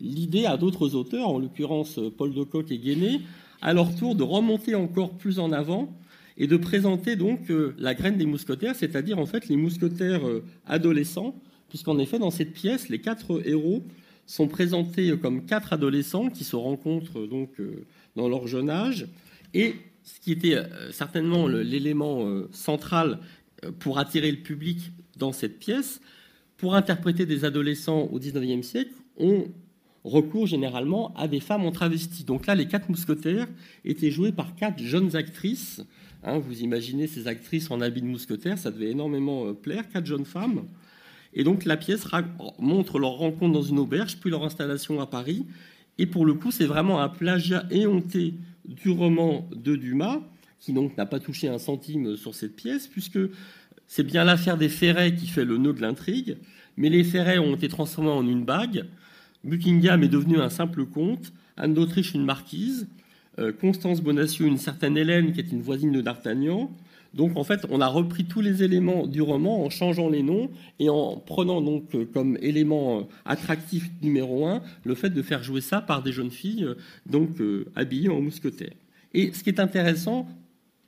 l'idée 0.00 0.46
à 0.46 0.56
d'autres 0.56 0.94
auteurs, 0.94 1.28
en 1.28 1.38
l'occurrence 1.38 2.00
Paul 2.16 2.34
de 2.34 2.42
Kock 2.42 2.70
et 2.70 2.78
Guéné, 2.78 3.20
à 3.62 3.72
leur 3.72 3.94
tour 3.94 4.14
de 4.14 4.22
remonter 4.22 4.74
encore 4.74 5.16
plus 5.16 5.38
en 5.38 5.52
avant 5.52 5.94
et 6.38 6.46
de 6.46 6.56
présenter 6.56 7.16
donc 7.16 7.50
euh, 7.50 7.74
la 7.78 7.94
graine 7.94 8.16
des 8.16 8.26
mousquetaires, 8.26 8.74
c'est-à-dire 8.74 9.18
en 9.18 9.26
fait 9.26 9.48
les 9.48 9.56
mousquetaires 9.56 10.22
adolescents 10.66 11.34
puisqu'en 11.70 11.98
effet, 11.98 12.18
dans 12.18 12.30
cette 12.30 12.52
pièce, 12.52 12.90
les 12.90 13.00
quatre 13.00 13.40
héros 13.46 13.82
sont 14.26 14.48
présentés 14.48 15.16
comme 15.18 15.46
quatre 15.46 15.72
adolescents 15.72 16.28
qui 16.28 16.44
se 16.44 16.56
rencontrent 16.56 17.26
donc 17.26 17.58
euh, 17.58 17.86
dans 18.16 18.28
leur 18.28 18.46
jeune 18.46 18.68
âge. 18.68 19.06
Et 19.54 19.76
ce 20.02 20.20
qui 20.20 20.32
était 20.32 20.56
euh, 20.56 20.92
certainement 20.92 21.48
l'élément 21.48 22.26
euh, 22.26 22.48
central 22.52 23.20
pour 23.78 23.98
attirer 23.98 24.30
le 24.30 24.38
public 24.38 24.90
dans 25.16 25.32
cette 25.32 25.58
pièce, 25.58 26.00
pour 26.56 26.74
interpréter 26.74 27.24
des 27.24 27.44
adolescents 27.44 28.02
au 28.02 28.18
XIXe 28.18 28.66
siècle, 28.66 28.92
on 29.16 29.46
recourt 30.04 30.46
généralement 30.46 31.14
à 31.14 31.28
des 31.28 31.40
femmes 31.40 31.64
en 31.64 31.72
travesti. 31.72 32.24
Donc 32.24 32.46
là, 32.46 32.54
les 32.54 32.66
quatre 32.66 32.88
mousquetaires 32.88 33.48
étaient 33.84 34.10
joués 34.10 34.32
par 34.32 34.54
quatre 34.54 34.82
jeunes 34.82 35.16
actrices. 35.16 35.82
Hein, 36.22 36.38
vous 36.38 36.60
imaginez 36.60 37.06
ces 37.06 37.28
actrices 37.28 37.70
en 37.70 37.80
habit 37.80 38.02
de 38.02 38.06
mousquetaire, 38.06 38.58
ça 38.58 38.70
devait 38.70 38.90
énormément 38.90 39.54
plaire, 39.54 39.88
quatre 39.88 40.06
jeunes 40.06 40.26
femmes. 40.26 40.64
Et 41.32 41.44
donc 41.44 41.64
la 41.64 41.76
pièce 41.76 42.06
montre 42.58 42.98
leur 42.98 43.12
rencontre 43.12 43.52
dans 43.52 43.62
une 43.62 43.78
auberge, 43.78 44.18
puis 44.18 44.30
leur 44.30 44.44
installation 44.44 45.00
à 45.00 45.06
Paris. 45.06 45.46
Et 45.98 46.06
pour 46.06 46.26
le 46.26 46.34
coup, 46.34 46.50
c'est 46.50 46.66
vraiment 46.66 47.00
un 47.00 47.08
plagiat 47.08 47.66
éhonté 47.70 48.34
du 48.64 48.90
roman 48.90 49.48
de 49.54 49.76
Dumas, 49.76 50.20
qui 50.58 50.72
donc 50.72 50.96
n'a 50.96 51.06
pas 51.06 51.20
touché 51.20 51.48
un 51.48 51.58
centime 51.58 52.16
sur 52.16 52.34
cette 52.34 52.56
pièce, 52.56 52.86
puisque 52.86 53.18
c'est 53.86 54.02
bien 54.02 54.24
l'affaire 54.24 54.56
des 54.56 54.68
Ferrets 54.68 55.14
qui 55.14 55.26
fait 55.26 55.44
le 55.44 55.56
nœud 55.56 55.72
de 55.72 55.80
l'intrigue, 55.80 56.36
mais 56.76 56.90
les 56.90 57.04
Ferrets 57.04 57.38
ont 57.38 57.54
été 57.54 57.68
transformés 57.68 58.10
en 58.10 58.26
une 58.26 58.44
bague. 58.44 58.86
Buckingham 59.44 60.02
est 60.02 60.08
devenu 60.08 60.38
un 60.38 60.50
simple 60.50 60.84
comte, 60.84 61.32
Anne 61.56 61.74
d'Autriche 61.74 62.14
une 62.14 62.24
marquise, 62.24 62.88
euh, 63.38 63.52
Constance 63.52 64.00
Bonacieux 64.00 64.46
une 64.46 64.58
certaine 64.58 64.96
Hélène 64.96 65.32
qui 65.32 65.40
est 65.40 65.52
une 65.52 65.62
voisine 65.62 65.92
de 65.92 66.00
D'Artagnan, 66.00 66.70
donc 67.12 67.36
en 67.36 67.42
fait, 67.42 67.66
on 67.70 67.80
a 67.80 67.88
repris 67.88 68.24
tous 68.24 68.40
les 68.40 68.62
éléments 68.62 69.06
du 69.06 69.20
roman 69.20 69.64
en 69.64 69.70
changeant 69.70 70.08
les 70.08 70.22
noms 70.22 70.48
et 70.78 70.88
en 70.88 71.16
prenant 71.16 71.60
donc 71.60 71.94
euh, 71.94 72.04
comme 72.04 72.38
élément 72.40 73.00
euh, 73.00 73.02
attractif 73.24 73.90
numéro 74.02 74.46
un 74.46 74.62
le 74.84 74.94
fait 74.94 75.10
de 75.10 75.22
faire 75.22 75.42
jouer 75.42 75.60
ça 75.60 75.80
par 75.80 76.02
des 76.02 76.12
jeunes 76.12 76.30
filles 76.30 76.68
donc 77.06 77.30
habillées 77.74 78.10
en 78.10 78.20
mousquetaires. 78.20 78.74
Et 79.12 79.32
ce 79.32 79.42
qui 79.42 79.50
est 79.50 79.58
intéressant 79.58 80.28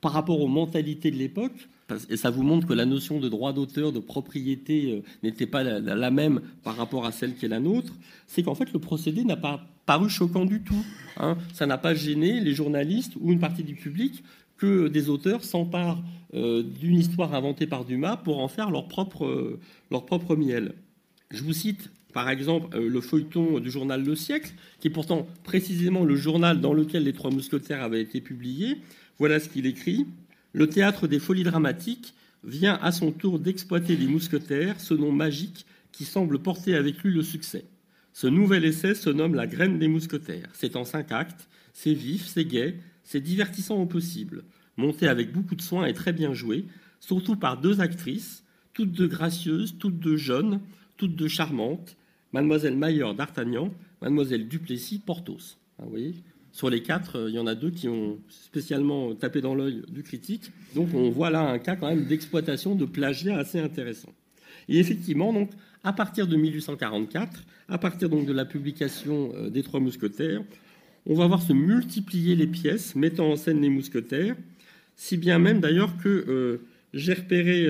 par 0.03 0.11
rapport 0.11 0.39
aux 0.39 0.47
mentalités 0.47 1.09
de 1.09 1.17
l'époque, 1.17 1.69
et 2.09 2.17
ça 2.17 2.29
vous 2.29 2.43
montre 2.43 2.67
que 2.67 2.73
la 2.73 2.85
notion 2.85 3.19
de 3.19 3.29
droit 3.29 3.53
d'auteur, 3.53 3.91
de 3.91 3.99
propriété 3.99 5.01
n'était 5.21 5.47
pas 5.47 5.63
la, 5.63 6.11
même 6.11 6.41
par 6.63 6.75
rapport 6.75 7.05
à 7.05 7.11
celle 7.11 7.35
qui 7.35 7.45
est 7.45 7.49
la 7.49 7.59
nôtre, 7.59 7.93
c'est 8.27 8.43
qu'en 8.43 8.55
fait 8.55 8.71
le 8.73 8.79
procédé 8.79 9.23
n'a 9.23 9.37
pas 9.37 9.65
paru 9.85 10.09
choquant 10.09 10.45
du 10.45 10.61
tout. 10.61 10.85
Hein. 11.17 11.37
Ça 11.53 11.65
n'a 11.65 11.77
pas 11.77 11.93
gêné 11.93 12.39
les 12.39 12.53
journalistes 12.53 13.13
ou 13.19 13.31
une 13.31 13.39
partie 13.39 13.63
du 13.63 13.75
public 13.75 14.23
que 14.57 14.87
des 14.87 15.09
auteurs 15.09 15.43
s'emparent 15.43 16.01
euh, 16.33 16.63
d'une 16.63 16.97
histoire 16.97 17.33
inventée 17.33 17.67
par 17.67 17.85
Dumas 17.85 18.17
pour 18.17 18.39
en 18.39 18.47
faire 18.47 18.71
leur 18.71 18.87
propre, 18.87 19.25
euh, 19.25 19.59
leur 19.91 20.05
propre 20.05 20.35
miel. 20.35 20.73
Je 21.31 21.43
vous 21.43 21.53
cite 21.53 21.91
par 22.13 22.29
exemple 22.29 22.75
euh, 22.77 22.87
le 22.87 23.01
feuilleton 23.01 23.59
du 23.59 23.69
journal 23.69 24.03
Le 24.03 24.15
Siècle, 24.15 24.53
qui 24.79 24.87
est 24.87 24.91
pourtant 24.91 25.27
précisément 25.43 26.03
le 26.03 26.15
journal 26.15 26.61
dans 26.61 26.73
lequel 26.73 27.03
les 27.03 27.13
Trois 27.13 27.31
Mousquetaires 27.31 27.83
avaient 27.83 28.01
été 28.01 28.21
publiés. 28.21 28.77
Voilà 29.19 29.39
ce 29.39 29.49
qu'il 29.49 29.65
écrit. 29.65 30.07
Le 30.53 30.67
théâtre 30.67 31.07
des 31.07 31.19
folies 31.19 31.43
dramatiques 31.43 32.13
vient 32.43 32.79
à 32.81 32.91
son 32.91 33.11
tour 33.11 33.39
d'exploiter 33.39 33.95
les 33.95 34.07
mousquetaires, 34.07 34.79
ce 34.79 34.93
nom 34.93 35.11
magique 35.11 35.65
qui 35.91 36.05
semble 36.05 36.39
porter 36.39 36.75
avec 36.75 37.03
lui 37.03 37.13
le 37.13 37.23
succès. 37.23 37.65
Ce 38.13 38.27
nouvel 38.27 38.65
essai 38.65 38.95
se 38.95 39.09
nomme 39.09 39.35
La 39.35 39.47
graine 39.47 39.79
des 39.79 39.87
mousquetaires. 39.87 40.49
C'est 40.53 40.75
en 40.75 40.85
cinq 40.85 41.11
actes, 41.11 41.47
c'est 41.73 41.93
vif, 41.93 42.27
c'est 42.27 42.45
gai, 42.45 42.75
c'est 43.03 43.21
divertissant 43.21 43.77
au 43.77 43.85
possible, 43.85 44.43
monté 44.77 45.07
avec 45.07 45.31
beaucoup 45.31 45.55
de 45.55 45.61
soin 45.61 45.85
et 45.85 45.93
très 45.93 46.13
bien 46.13 46.33
joué, 46.33 46.65
surtout 46.99 47.35
par 47.35 47.59
deux 47.59 47.81
actrices, 47.81 48.43
toutes 48.73 48.91
deux 48.91 49.07
gracieuses, 49.07 49.75
toutes 49.79 49.99
deux 49.99 50.17
jeunes, 50.17 50.59
toutes 50.97 51.15
deux 51.15 51.27
charmantes, 51.27 51.95
mademoiselle 52.31 52.77
Mayer 52.77 53.13
d'Artagnan, 53.15 53.73
mademoiselle 54.01 54.47
Duplessis 54.47 54.99
Porthos. 54.99 55.57
Ah, 55.79 55.83
vous 55.85 55.89
sur 56.53 56.69
les 56.69 56.83
quatre, 56.83 57.17
euh, 57.17 57.29
il 57.29 57.35
y 57.35 57.39
en 57.39 57.47
a 57.47 57.55
deux 57.55 57.71
qui 57.71 57.89
ont 57.89 58.19
spécialement 58.29 59.13
tapé 59.15 59.41
dans 59.41 59.55
l'œil 59.55 59.81
du 59.89 60.03
critique. 60.03 60.51
Donc 60.75 60.93
on 60.93 61.09
voit 61.09 61.31
là 61.31 61.41
un 61.41 61.57
cas 61.57 61.75
quand 61.75 61.87
même 61.87 62.05
d'exploitation, 62.05 62.75
de 62.75 62.85
plagiat 62.85 63.37
assez 63.37 63.59
intéressant. 63.59 64.13
Et 64.69 64.77
effectivement, 64.77 65.33
donc, 65.33 65.49
à 65.83 65.91
partir 65.91 66.27
de 66.27 66.37
1844, 66.37 67.43
à 67.67 67.77
partir 67.79 68.07
donc 68.07 68.27
de 68.27 68.31
la 68.31 68.45
publication 68.45 69.33
euh, 69.35 69.49
des 69.49 69.63
Trois 69.63 69.79
Mousquetaires, 69.79 70.41
on 71.07 71.15
va 71.15 71.27
voir 71.27 71.41
se 71.41 71.51
multiplier 71.51 72.35
les 72.35 72.47
pièces 72.47 72.95
mettant 72.95 73.31
en 73.31 73.35
scène 73.35 73.59
les 73.59 73.69
mousquetaires, 73.69 74.35
si 74.95 75.17
bien 75.17 75.39
même 75.39 75.59
d'ailleurs 75.59 75.97
que 75.97 76.07
euh, 76.07 76.61
j'ai 76.93 77.13
repéré 77.13 77.67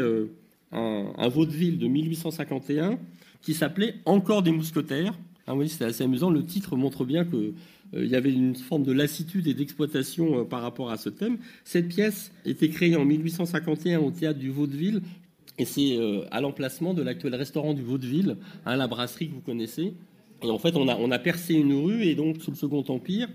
un, 0.73 1.27
vaudeville 1.29 1.79
de 1.79 1.87
1851 1.87 2.99
qui 3.41 3.53
s'appelait 3.53 3.95
Encore 4.05 4.43
des 4.43 4.51
mousquetaires. 4.51 5.17
Ah 5.47 5.55
oui, 5.55 5.69
c'était 5.69 5.85
assez 5.85 6.03
amusant. 6.03 6.29
Le 6.29 6.43
titre 6.43 6.75
montre 6.75 7.05
bien 7.05 7.23
qu'il 7.23 7.53
euh, 7.95 8.05
y 8.05 8.15
avait 8.15 8.31
une 8.31 8.55
forme 8.55 8.83
de 8.83 8.91
lassitude 8.91 9.47
et 9.47 9.53
d'exploitation 9.53 10.45
par 10.45 10.61
rapport 10.61 10.91
à 10.91 10.97
ce 10.97 11.09
thème. 11.09 11.37
Cette 11.63 11.89
pièce 11.89 12.31
était 12.45 12.69
créée 12.69 12.95
en 12.95 13.05
1851 13.05 13.99
au 13.99 14.11
théâtre 14.11 14.39
du 14.39 14.49
Vaudeville 14.49 15.01
et 15.59 15.65
c'est 15.65 15.99
à 16.31 16.41
l'emplacement 16.41 16.95
de 16.95 17.03
l'actuel 17.03 17.35
restaurant 17.35 17.75
du 17.75 17.83
Vaudeville, 17.83 18.37
hein, 18.65 18.75
la 18.75 18.87
brasserie 18.87 19.29
que 19.29 19.35
vous 19.35 19.41
connaissez. 19.41 19.93
Et 20.43 20.49
en 20.49 20.59
fait, 20.59 20.75
on 20.75 21.11
a, 21.11 21.19
percé 21.19 21.53
une 21.53 21.73
rue, 21.73 22.03
et 22.03 22.15
donc, 22.15 22.41
sous 22.41 22.51
le 22.51 22.57
Second 22.57 22.83
Empire, 22.89 23.29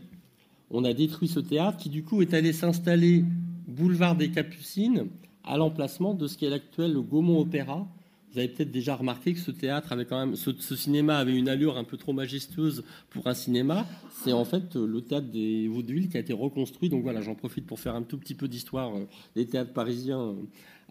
on 0.70 0.84
a 0.84 0.92
détruit 0.92 1.28
ce 1.28 1.40
théâtre 1.40 1.78
qui, 1.78 1.88
du 1.88 2.04
coup, 2.04 2.20
est 2.20 2.34
allé 2.34 2.52
s'installer 2.52 3.24
boulevard 3.66 4.14
des 4.14 4.30
Capucines, 4.30 5.06
à 5.42 5.56
l'emplacement 5.56 6.12
de 6.12 6.26
ce 6.26 6.36
qui 6.36 6.44
est 6.44 6.50
l'actuel 6.50 6.94
Gaumont 6.98 7.40
Opéra. 7.40 7.88
Vous 8.32 8.38
avez 8.38 8.48
peut-être 8.48 8.70
déjà 8.70 8.94
remarqué 8.94 9.32
que 9.32 9.38
ce 9.38 9.50
théâtre 9.50 9.92
avait 9.92 10.04
quand 10.04 10.18
même, 10.18 10.36
ce, 10.36 10.52
cinéma 10.76 11.16
avait 11.16 11.36
une 11.36 11.48
allure 11.48 11.78
un 11.78 11.84
peu 11.84 11.96
trop 11.96 12.12
majestueuse 12.12 12.84
pour 13.08 13.26
un 13.26 13.34
cinéma. 13.34 13.86
C'est 14.22 14.32
en 14.32 14.44
fait 14.44 14.74
le 14.74 15.00
théâtre 15.00 15.28
des 15.28 15.66
Vaudevilles 15.68 16.08
qui 16.08 16.16
a 16.18 16.20
été 16.20 16.34
reconstruit. 16.34 16.90
Donc 16.90 17.02
voilà, 17.02 17.22
j'en 17.22 17.34
profite 17.34 17.66
pour 17.66 17.80
faire 17.80 17.94
un 17.94 18.02
tout 18.02 18.18
petit 18.18 18.34
peu 18.34 18.46
d'histoire 18.46 18.94
euh, 18.94 19.06
des 19.34 19.46
théâtres 19.46 19.72
parisiens 19.72 20.20
euh, 20.20 20.34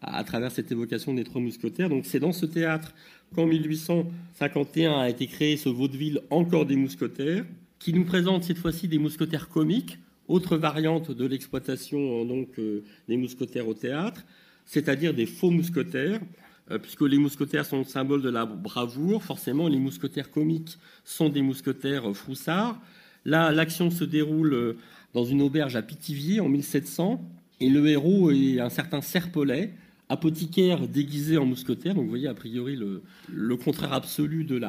à 0.01 0.23
travers 0.23 0.51
cette 0.51 0.71
évocation 0.71 1.13
des 1.13 1.23
trois 1.23 1.41
mousquetaires. 1.41 1.89
Donc 1.89 2.05
c'est 2.05 2.19
dans 2.19 2.31
ce 2.31 2.45
théâtre 2.45 2.93
qu'en 3.35 3.45
1851 3.45 4.99
a 4.99 5.09
été 5.09 5.27
créé 5.27 5.57
ce 5.57 5.69
vaudeville 5.69 6.21
Encore 6.29 6.65
des 6.65 6.75
mousquetaires, 6.75 7.45
qui 7.79 7.93
nous 7.93 8.05
présente 8.05 8.43
cette 8.43 8.57
fois-ci 8.57 8.87
des 8.87 8.97
mousquetaires 8.97 9.49
comiques, 9.49 9.99
autre 10.27 10.57
variante 10.57 11.11
de 11.11 11.25
l'exploitation 11.25 12.25
donc 12.25 12.59
euh, 12.59 12.83
des 13.07 13.17
mousquetaires 13.17 13.67
au 13.67 13.73
théâtre, 13.73 14.25
c'est-à-dire 14.65 15.13
des 15.13 15.25
faux 15.25 15.51
mousquetaires, 15.51 16.19
euh, 16.19 16.46
puisque 16.81 17.01
les 17.01 17.17
mousquetaires 17.17 17.65
sont 17.65 17.79
le 17.79 17.83
symbole 17.85 18.21
de 18.21 18.29
la 18.29 18.45
bravoure. 18.45 19.23
Forcément, 19.23 19.67
les 19.67 19.79
mousquetaires 19.79 20.31
comiques 20.31 20.77
sont 21.05 21.29
des 21.29 21.41
mousquetaires 21.41 22.15
froussards. 22.15 22.79
Là, 23.27 23.51
l'action 23.51 23.91
se 23.91 24.05
déroule 24.05 24.53
euh, 24.53 24.77
dans 25.13 25.25
une 25.25 25.41
auberge 25.41 25.75
à 25.75 25.81
Pithiviers 25.81 26.39
en 26.39 26.47
1700, 26.47 27.21
et 27.59 27.69
le 27.69 27.85
héros 27.87 28.31
est 28.31 28.59
un 28.59 28.69
certain 28.69 29.01
Serpolet, 29.01 29.73
apothicaire 30.09 30.87
déguisé 30.87 31.37
en 31.37 31.45
mousquetaire. 31.45 31.93
Donc 31.93 32.05
vous 32.05 32.09
voyez, 32.09 32.29
a 32.29 32.33
priori, 32.33 32.77
le, 32.77 33.57
contraire 33.57 33.91
absolu 33.91 34.45
de 34.45 34.61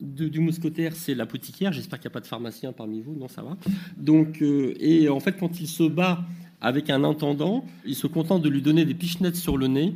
du 0.00 0.40
mousquetaire, 0.40 0.94
c'est 0.94 1.14
l'apothicaire. 1.14 1.72
J'espère 1.72 1.98
qu'il 1.98 2.08
n'y 2.08 2.12
a 2.12 2.14
pas 2.14 2.20
de 2.20 2.26
pharmacien 2.26 2.72
parmi 2.72 3.00
vous. 3.00 3.14
Non, 3.14 3.28
ça 3.28 3.40
va. 3.40 3.56
Donc, 3.96 4.42
euh, 4.42 4.74
et 4.78 5.08
en 5.08 5.20
fait, 5.20 5.38
quand 5.38 5.58
il 5.58 5.68
se 5.68 5.84
bat 5.84 6.24
avec 6.60 6.90
un 6.90 7.04
intendant, 7.04 7.64
il 7.86 7.94
se 7.94 8.06
contente 8.06 8.42
de 8.42 8.48
lui 8.50 8.60
donner 8.60 8.84
des 8.84 8.94
pichenettes 8.94 9.36
sur 9.36 9.56
le 9.56 9.68
nez. 9.68 9.94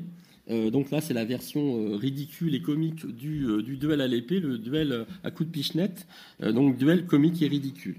Euh, 0.50 0.70
donc 0.70 0.90
là, 0.90 1.00
c'est 1.00 1.14
la 1.14 1.24
version 1.24 1.78
euh, 1.78 1.96
ridicule 1.96 2.54
et 2.54 2.62
comique 2.62 3.06
du, 3.06 3.46
du 3.62 3.76
duel 3.76 4.00
à 4.00 4.08
l'épée, 4.08 4.40
le 4.40 4.58
duel 4.58 5.06
à 5.24 5.30
coups 5.30 5.48
de 5.48 5.52
pichenette. 5.52 6.06
donc 6.40 6.76
duel 6.76 7.06
comique 7.06 7.40
et 7.42 7.48
ridicule. 7.48 7.96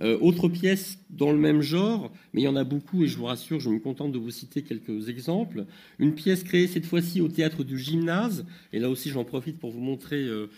Euh, 0.00 0.18
autre 0.20 0.48
pièce 0.48 0.98
dans 1.10 1.30
le 1.30 1.38
même 1.38 1.62
genre, 1.62 2.10
mais 2.32 2.40
il 2.42 2.44
y 2.44 2.48
en 2.48 2.56
a 2.56 2.64
beaucoup 2.64 3.04
et 3.04 3.06
je 3.06 3.16
vous 3.16 3.26
rassure, 3.26 3.60
je 3.60 3.70
me 3.70 3.78
contente 3.78 4.10
de 4.10 4.18
vous 4.18 4.30
citer 4.30 4.62
quelques 4.62 5.08
exemples. 5.08 5.66
Une 5.98 6.14
pièce 6.14 6.42
créée 6.42 6.66
cette 6.66 6.86
fois-ci 6.86 7.20
au 7.20 7.28
théâtre 7.28 7.62
du 7.62 7.78
gymnase, 7.78 8.44
et 8.72 8.80
là 8.80 8.90
aussi 8.90 9.10
j'en 9.10 9.24
profite 9.24 9.58
pour 9.58 9.70
vous 9.70 9.80
montrer 9.80 10.22
euh, 10.22 10.50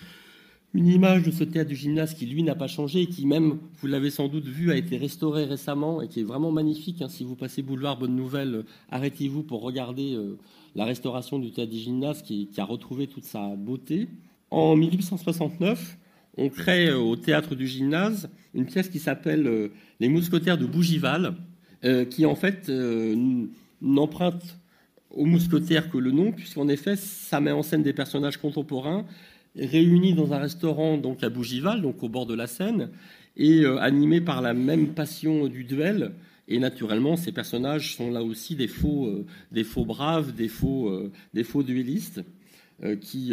une 0.76 0.88
image 0.88 1.22
de 1.22 1.30
ce 1.30 1.42
théâtre 1.42 1.70
du 1.70 1.74
gymnase 1.74 2.12
qui, 2.12 2.26
lui, 2.26 2.42
n'a 2.42 2.54
pas 2.54 2.66
changé 2.66 3.02
et 3.02 3.06
qui, 3.06 3.26
même, 3.26 3.58
vous 3.80 3.86
l'avez 3.86 4.10
sans 4.10 4.28
doute 4.28 4.44
vu, 4.44 4.70
a 4.70 4.76
été 4.76 4.98
restauré 4.98 5.44
récemment 5.44 6.02
et 6.02 6.08
qui 6.08 6.20
est 6.20 6.24
vraiment 6.24 6.52
magnifique. 6.52 7.00
Hein. 7.00 7.08
Si 7.08 7.24
vous 7.24 7.34
passez 7.34 7.62
boulevard 7.62 7.98
Bonne 7.98 8.14
Nouvelle, 8.14 8.54
euh, 8.54 8.62
arrêtez-vous 8.90 9.42
pour 9.42 9.62
regarder 9.62 10.14
euh, 10.14 10.36
la 10.74 10.84
restauration 10.84 11.38
du 11.38 11.50
théâtre 11.50 11.70
du 11.70 11.78
gymnase 11.78 12.20
qui, 12.20 12.50
a 12.58 12.64
retrouvé 12.64 13.06
toute 13.06 13.24
sa 13.24 13.56
beauté. 13.56 14.08
En 14.50 14.76
1869, 14.76 15.96
on 16.36 16.50
crée 16.50 16.88
euh, 16.88 16.98
au 16.98 17.16
théâtre 17.16 17.54
du 17.54 17.66
gymnase 17.66 18.28
une 18.52 18.66
pièce 18.66 18.90
qui 18.90 18.98
s'appelle 18.98 19.70
Les 19.98 20.08
mousquetaires 20.10 20.58
de 20.58 20.66
Bougival, 20.66 21.34
qui 22.10 22.24
en 22.24 22.34
fait 22.34 22.72
n'emprunte 23.82 24.58
aux 25.10 25.26
mousquetaires 25.26 25.90
que 25.90 25.98
le 25.98 26.10
nom, 26.10 26.32
puisqu'en 26.32 26.68
effet, 26.68 26.96
ça 26.96 27.38
met 27.38 27.52
en 27.52 27.62
scène 27.62 27.82
des 27.82 27.92
personnages 27.92 28.38
contemporains 28.38 29.04
réunis 29.58 30.14
dans 30.14 30.32
un 30.32 30.38
restaurant 30.38 30.98
donc 30.98 31.22
à 31.22 31.28
Bougival, 31.28 31.82
donc 31.82 32.02
au 32.02 32.08
bord 32.08 32.26
de 32.26 32.34
la 32.34 32.46
Seine, 32.46 32.90
et 33.36 33.60
euh, 33.60 33.78
animés 33.78 34.20
par 34.20 34.42
la 34.42 34.54
même 34.54 34.94
passion 34.94 35.46
du 35.48 35.64
duel. 35.64 36.12
Et 36.48 36.58
naturellement, 36.58 37.16
ces 37.16 37.32
personnages 37.32 37.96
sont 37.96 38.10
là 38.10 38.22
aussi 38.22 38.54
des 38.54 38.68
faux, 38.68 39.06
euh, 39.06 39.26
des 39.50 39.64
faux 39.64 39.84
braves, 39.84 40.34
des 40.34 40.48
faux, 40.48 40.88
euh, 40.88 41.10
des 41.34 41.44
faux 41.44 41.62
duellistes 41.62 42.22
qui 43.00 43.32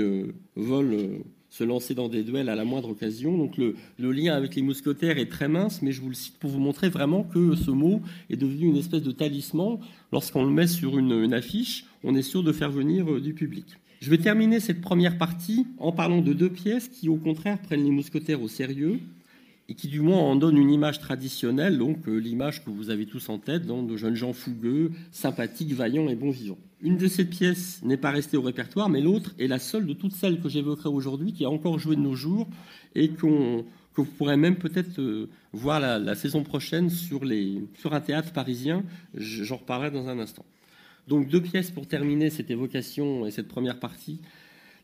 veulent 0.56 1.20
se 1.50 1.66
lancer 1.66 1.94
dans 1.94 2.08
des 2.08 2.24
duels 2.24 2.48
à 2.48 2.56
la 2.56 2.64
moindre 2.64 2.92
occasion. 2.92 3.38
Donc 3.38 3.58
le, 3.58 3.76
lien 4.00 4.34
avec 4.36 4.56
les 4.56 4.62
mousquetaires 4.62 5.18
est 5.18 5.30
très 5.30 5.50
mince, 5.50 5.82
mais 5.82 5.92
je 5.92 6.00
vous 6.00 6.08
le 6.08 6.16
cite 6.16 6.38
pour 6.38 6.50
vous 6.50 6.62
montrer 6.62 6.88
vraiment 6.88 7.24
que 7.24 7.54
ce 7.54 7.70
mot 7.70 8.02
est 8.30 8.38
devenu 8.38 8.68
une 8.68 8.78
espèce 8.78 9.04
de 9.04 9.12
talisman. 9.12 9.80
Lorsqu'on 10.14 10.46
le 10.46 10.50
met 10.50 10.68
sur 10.68 10.98
une 10.98 11.34
affiche, 11.34 11.84
on 12.06 12.16
est 12.16 12.22
sûr 12.22 12.42
de 12.42 12.54
faire 12.54 12.72
venir 12.72 13.20
du 13.20 13.34
public. 13.34 13.66
Je 14.04 14.10
vais 14.10 14.18
terminer 14.18 14.60
cette 14.60 14.82
première 14.82 15.18
partie 15.18 15.66
en 15.78 15.94
parlant 15.94 16.20
de 16.20 16.34
deux 16.34 16.50
pièces 16.50 16.90
qui, 16.90 17.08
au 17.08 17.16
contraire, 17.16 17.58
prennent 17.58 17.86
les 17.86 17.90
mousquetaires 17.90 18.42
au 18.42 18.50
sérieux 18.50 19.00
et 19.70 19.76
qui, 19.76 19.88
du 19.88 20.02
moins, 20.02 20.18
en 20.18 20.36
donnent 20.36 20.58
une 20.58 20.72
image 20.72 21.00
traditionnelle, 21.00 21.78
donc 21.78 22.06
euh, 22.10 22.18
l'image 22.18 22.66
que 22.66 22.70
vous 22.70 22.90
avez 22.90 23.06
tous 23.06 23.30
en 23.30 23.38
tête, 23.38 23.66
de 23.66 23.96
jeunes 23.96 24.16
gens 24.16 24.34
fougueux, 24.34 24.92
sympathiques, 25.14 25.72
vaillants 25.72 26.10
et 26.10 26.16
bons 26.16 26.32
vivants. 26.32 26.58
Une 26.82 26.98
de 26.98 27.08
ces 27.08 27.24
pièces 27.24 27.80
n'est 27.82 27.96
pas 27.96 28.12
restée 28.12 28.36
au 28.36 28.42
répertoire, 28.42 28.90
mais 28.90 29.00
l'autre 29.00 29.34
est 29.40 29.48
la 29.48 29.58
seule 29.58 29.88
de 29.88 29.94
toutes 29.94 30.16
celles 30.16 30.42
que 30.42 30.50
j'évoquerai 30.50 30.90
aujourd'hui, 30.90 31.32
qui 31.32 31.46
a 31.46 31.50
encore 31.50 31.80
joué 31.80 31.96
de 31.96 32.02
nos 32.02 32.14
jours 32.14 32.50
et 32.96 33.08
que 33.08 33.26
vous 33.26 34.04
pourrez 34.04 34.36
même 34.36 34.58
peut-être 34.58 35.00
euh, 35.00 35.30
voir 35.54 35.80
la, 35.80 36.16
saison 36.16 36.44
prochaine 36.44 36.90
sur, 36.90 37.22
sur 37.80 37.94
un 37.94 38.02
théâtre 38.02 38.34
parisien. 38.34 38.84
J'en 39.16 39.56
reparlerai 39.56 39.92
dans 39.92 40.10
un 40.10 40.20
instant. 40.20 40.44
Donc 41.08 41.28
deux 41.28 41.42
pièces 41.42 41.72
pour 41.72 41.88
terminer 41.88 42.30
cette 42.30 42.50
évocation 42.50 43.26
et 43.26 43.32
cette 43.32 43.48
première 43.48 43.80
partie. 43.80 44.20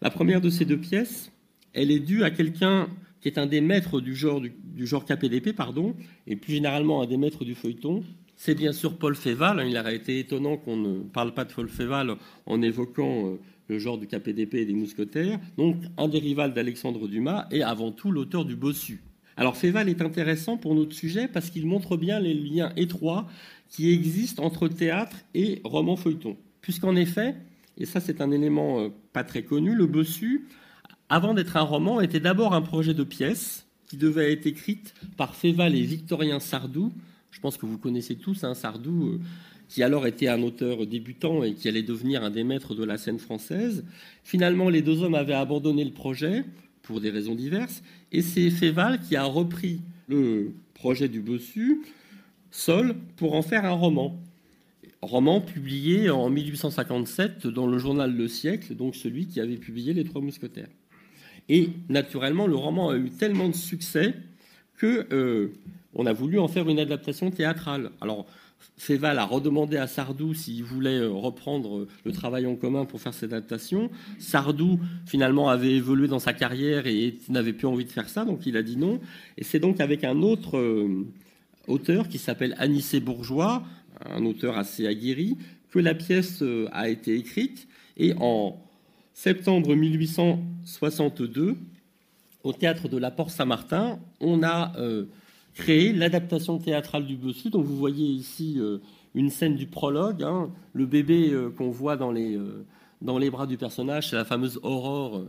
La 0.02 0.10
première 0.10 0.42
de 0.42 0.50
ces 0.50 0.66
deux 0.66 0.80
pièces, 0.80 1.32
elle 1.74 1.92
est 1.92 2.00
due 2.00 2.24
à 2.24 2.32
quelqu'un 2.32 2.90
qui 3.22 3.28
est 3.28 3.38
un 3.38 3.46
des 3.46 3.62
maîtres 3.62 4.00
du 4.00 4.16
genre, 4.16 4.42
du, 4.42 4.88
genre 4.88 5.06
KPDP, 5.06 5.54
pardon, 5.54 5.96
et 6.26 6.36
plus 6.36 6.54
généralement 6.54 7.02
un 7.02 7.06
des 7.06 7.18
maîtres 7.18 7.44
du 7.44 7.56
feuilleton. 7.56 8.04
C'est 8.38 8.56
bien 8.56 8.72
sûr 8.72 8.98
Paul 8.98 9.16
Féval. 9.16 9.66
Il 9.68 9.78
aurait 9.78 9.96
été 9.96 10.20
étonnant 10.20 10.56
qu'on 10.56 10.78
ne 10.78 11.00
parle 11.00 11.34
pas 11.34 11.44
de 11.44 11.52
Paul 11.52 11.68
Féval 11.68 12.16
en 12.46 12.62
évoquant 12.62 13.28
euh, 13.28 13.40
le 13.68 13.80
genre 13.80 13.98
du 13.98 14.08
KPDP 14.08 14.56
et 14.56 14.66
des 14.66 14.74
mousquetaires. 14.74 15.40
Donc 15.58 15.76
un 15.98 16.08
des 16.08 16.20
rivales 16.20 16.54
d'Alexandre 16.54 17.08
Dumas 17.10 17.48
et 17.52 17.62
avant 17.62 17.92
tout 17.92 18.12
l'auteur 18.12 18.46
du 18.46 18.56
Bossu. 18.56 19.02
Alors 19.36 19.58
Féval 19.58 19.90
est 19.90 20.02
intéressant 20.02 20.58
pour 20.58 20.76
notre 20.76 20.94
sujet 20.94 21.28
parce 21.28 21.50
qu'il 21.50 21.66
montre 21.66 21.98
bien 21.98 22.20
les 22.20 22.34
liens 22.34 22.74
étroits 22.76 23.28
qui 23.70 23.92
existe 23.92 24.40
entre 24.40 24.68
théâtre 24.68 25.18
et 25.34 25.62
roman 25.64 25.96
feuilleton. 25.96 26.38
Puisqu'en 26.62 26.96
effet, 26.96 27.36
et 27.78 27.86
ça 27.86 28.00
c'est 28.00 28.22
un 28.22 28.32
élément 28.32 28.80
euh, 28.80 28.90
pas 29.14 29.24
très 29.24 29.44
connu, 29.44 29.76
le 29.76 29.86
Bossu, 29.86 30.48
avant 31.10 31.34
d'être 31.34 31.58
un 31.58 31.62
roman, 31.62 32.02
était 32.02 32.20
d'abord 32.20 32.54
un 32.54 32.62
projet 32.62 32.94
de 32.94 33.04
pièce 33.04 33.66
qui 33.88 33.98
devait 33.98 34.32
être 34.32 34.46
écrite 34.46 34.94
par 35.18 35.36
Féval 35.36 35.76
et 35.76 35.82
Victorien 35.82 36.40
Sardou. 36.40 36.92
Je 37.32 37.40
pense 37.40 37.58
que 37.58 37.66
vous 37.66 37.78
connaissez 37.78 38.16
tous 38.16 38.44
un 38.44 38.52
hein, 38.52 38.54
Sardou, 38.54 39.08
euh, 39.08 39.20
qui 39.68 39.84
alors 39.84 40.08
était 40.08 40.28
un 40.28 40.42
auteur 40.42 40.86
débutant 40.86 41.44
et 41.44 41.54
qui 41.54 41.68
allait 41.68 41.84
devenir 41.84 42.24
un 42.24 42.32
des 42.32 42.44
maîtres 42.44 42.76
de 42.76 42.84
la 42.84 42.98
scène 42.98 43.20
française. 43.20 43.86
Finalement, 44.24 44.70
les 44.70 44.82
deux 44.82 45.04
hommes 45.04 45.16
avaient 45.16 45.34
abandonné 45.34 45.84
le 45.84 45.92
projet 45.92 46.44
pour 46.82 47.02
des 47.02 47.12
raisons 47.12 47.36
diverses, 47.36 47.84
et 48.12 48.24
c'est 48.24 48.50
Féval 48.50 49.00
qui 49.00 49.16
a 49.16 49.24
repris 49.24 49.82
le 50.08 50.54
projet 50.74 51.08
du 51.08 51.22
Bossu 51.22 51.82
seul 52.52 52.96
pour 53.16 53.36
en 53.36 53.42
faire 53.42 53.66
un 53.66 53.72
roman. 53.72 54.20
Roman 55.02 55.40
publié 55.40 56.10
en 56.10 56.30
1857 56.30 57.48
dans 57.48 57.68
le 57.68 57.78
journal 57.78 58.14
Le 58.14 58.28
Siècle, 58.28 58.76
donc 58.76 58.96
celui 58.96 59.28
qui 59.28 59.40
avait 59.40 59.58
publié 59.58 59.94
Les 59.94 60.04
Trois 60.04 60.22
Mousquetaires. 60.22 60.68
Et 61.48 61.70
naturellement, 61.88 62.48
le 62.48 62.56
roman 62.56 62.90
a 62.90 62.98
eu 62.98 63.10
tellement 63.10 63.50
de 63.50 63.56
succès 63.56 64.14
que 64.78 65.08
euh, 65.12 65.54
on 65.96 66.06
a 66.06 66.14
voulu 66.14 66.38
en 66.38 66.48
faire 66.48 66.70
une 66.70 66.80
adaptation 66.80 67.32
théâtrale. 67.32 67.92
Alors, 68.02 68.28
Féval 68.78 69.20
a 69.20 69.26
redemandé 69.26 69.78
à 69.78 69.88
Sardou 69.88 70.34
s'il 70.34 70.64
voulait 70.64 71.00
euh, 71.00 71.10
reprendre 71.10 71.88
le 72.04 72.12
travail 72.12 72.46
en 72.46 72.56
commun 72.56 72.86
pour 72.86 73.02
faire 73.02 73.14
cette 73.14 73.34
adaptation. 73.34 73.90
Sardou, 74.20 74.80
finalement, 75.06 75.50
avait 75.50 75.74
évolué 75.74 76.08
dans 76.08 76.20
sa 76.20 76.34
carrière 76.34 76.88
et 76.88 77.16
n'avait 77.30 77.54
plus 77.54 77.68
envie 77.68 77.86
de 77.86 77.92
faire 77.92 78.10
ça, 78.10 78.26
donc 78.26 78.46
il 78.46 78.58
a 78.58 78.64
dit 78.64 78.78
non. 78.78 79.00
Et 79.38 79.44
c'est 79.44 79.60
donc 79.60 79.80
avec 79.80 80.04
un 80.04 80.22
autre 80.22 80.58
euh, 80.58 81.08
auteur 81.70 82.08
qui 82.08 82.18
s'appelle 82.18 82.56
Anicet 82.58 83.00
Bourgeois, 83.00 83.64
un 84.06 84.26
auteur 84.26 84.58
assez 84.58 84.88
aguerri, 84.88 85.38
que 85.72 85.80
la 85.80 85.94
pièce 85.94 86.42
euh, 86.42 86.68
a 86.72 86.90
été 86.90 87.16
écrite. 87.16 87.68
Et 87.98 88.14
en 88.20 88.62
septembre 89.14 89.76
1862, 89.76 91.58
au 92.44 92.54
théâtre 92.54 92.88
de 92.88 92.98
la 92.98 93.12
Porte 93.12 93.32
Saint-Martin, 93.32 94.00
on 94.20 94.44
a 94.44 94.74
euh, 94.78 95.06
créé 95.54 95.94
l'adaptation 95.94 96.58
théâtrale 96.58 97.06
du 97.06 97.16
Bossu. 97.16 97.50
Donc 97.50 97.66
vous 97.66 97.78
voyez 97.78 98.08
ici 98.08 98.56
euh, 98.58 98.80
une 99.14 99.30
scène 99.30 99.56
du 99.56 99.66
prologue, 99.66 100.24
hein. 100.24 100.50
le 100.74 100.86
bébé 100.86 101.34
qu'on 101.58 101.72
voit 101.72 101.98
dans 101.98 102.12
les 102.12 102.40
dans 103.02 103.18
les 103.18 103.30
bras 103.30 103.48
du 103.48 103.58
personnage, 103.58 104.10
c'est 104.10 104.16
la 104.16 104.26
fameuse 104.26 104.60
Aurore 104.64 105.26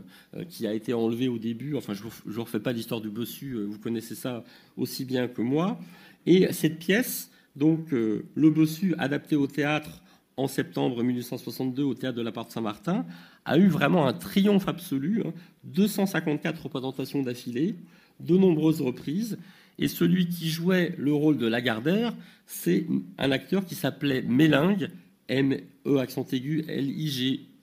qui 0.48 0.66
a 0.66 0.74
été 0.74 0.92
enlevée 0.92 1.28
au 1.28 1.38
début. 1.38 1.76
Enfin, 1.76 1.94
je 1.94 2.02
ne 2.02 2.32
vous 2.32 2.42
refais 2.42 2.58
pas 2.58 2.72
l'histoire 2.72 3.00
du 3.00 3.10
bossu, 3.10 3.64
vous 3.64 3.78
connaissez 3.78 4.14
ça 4.14 4.42
aussi 4.76 5.04
bien 5.04 5.28
que 5.28 5.40
moi. 5.40 5.78
Et 6.26 6.52
cette 6.52 6.78
pièce, 6.78 7.30
donc 7.56 7.92
euh, 7.92 8.24
Le 8.34 8.50
Bossu, 8.50 8.94
adapté 8.98 9.36
au 9.36 9.46
théâtre 9.46 10.02
en 10.36 10.48
septembre 10.48 11.02
1862 11.02 11.82
au 11.82 11.94
théâtre 11.94 12.16
de 12.16 12.22
la 12.22 12.32
Porte 12.32 12.50
Saint-Martin, 12.50 13.04
a 13.44 13.58
eu 13.58 13.68
vraiment 13.68 14.06
un 14.06 14.12
triomphe 14.12 14.68
absolu. 14.68 15.22
254 15.64 16.54
hein. 16.54 16.60
représentations 16.62 17.22
d'affilée, 17.22 17.76
de 18.20 18.36
nombreuses 18.36 18.80
reprises. 18.80 19.38
Et 19.78 19.88
celui 19.88 20.28
qui 20.28 20.48
jouait 20.48 20.94
le 20.98 21.12
rôle 21.12 21.38
de 21.38 21.46
Lagardère, 21.46 22.14
c'est 22.46 22.86
un 23.18 23.30
acteur 23.30 23.64
qui 23.64 23.74
s'appelait 23.74 24.22
Mélingue, 24.22 24.90
M-E 25.28 25.98
accent 25.98 26.26
aigu, 26.32 26.64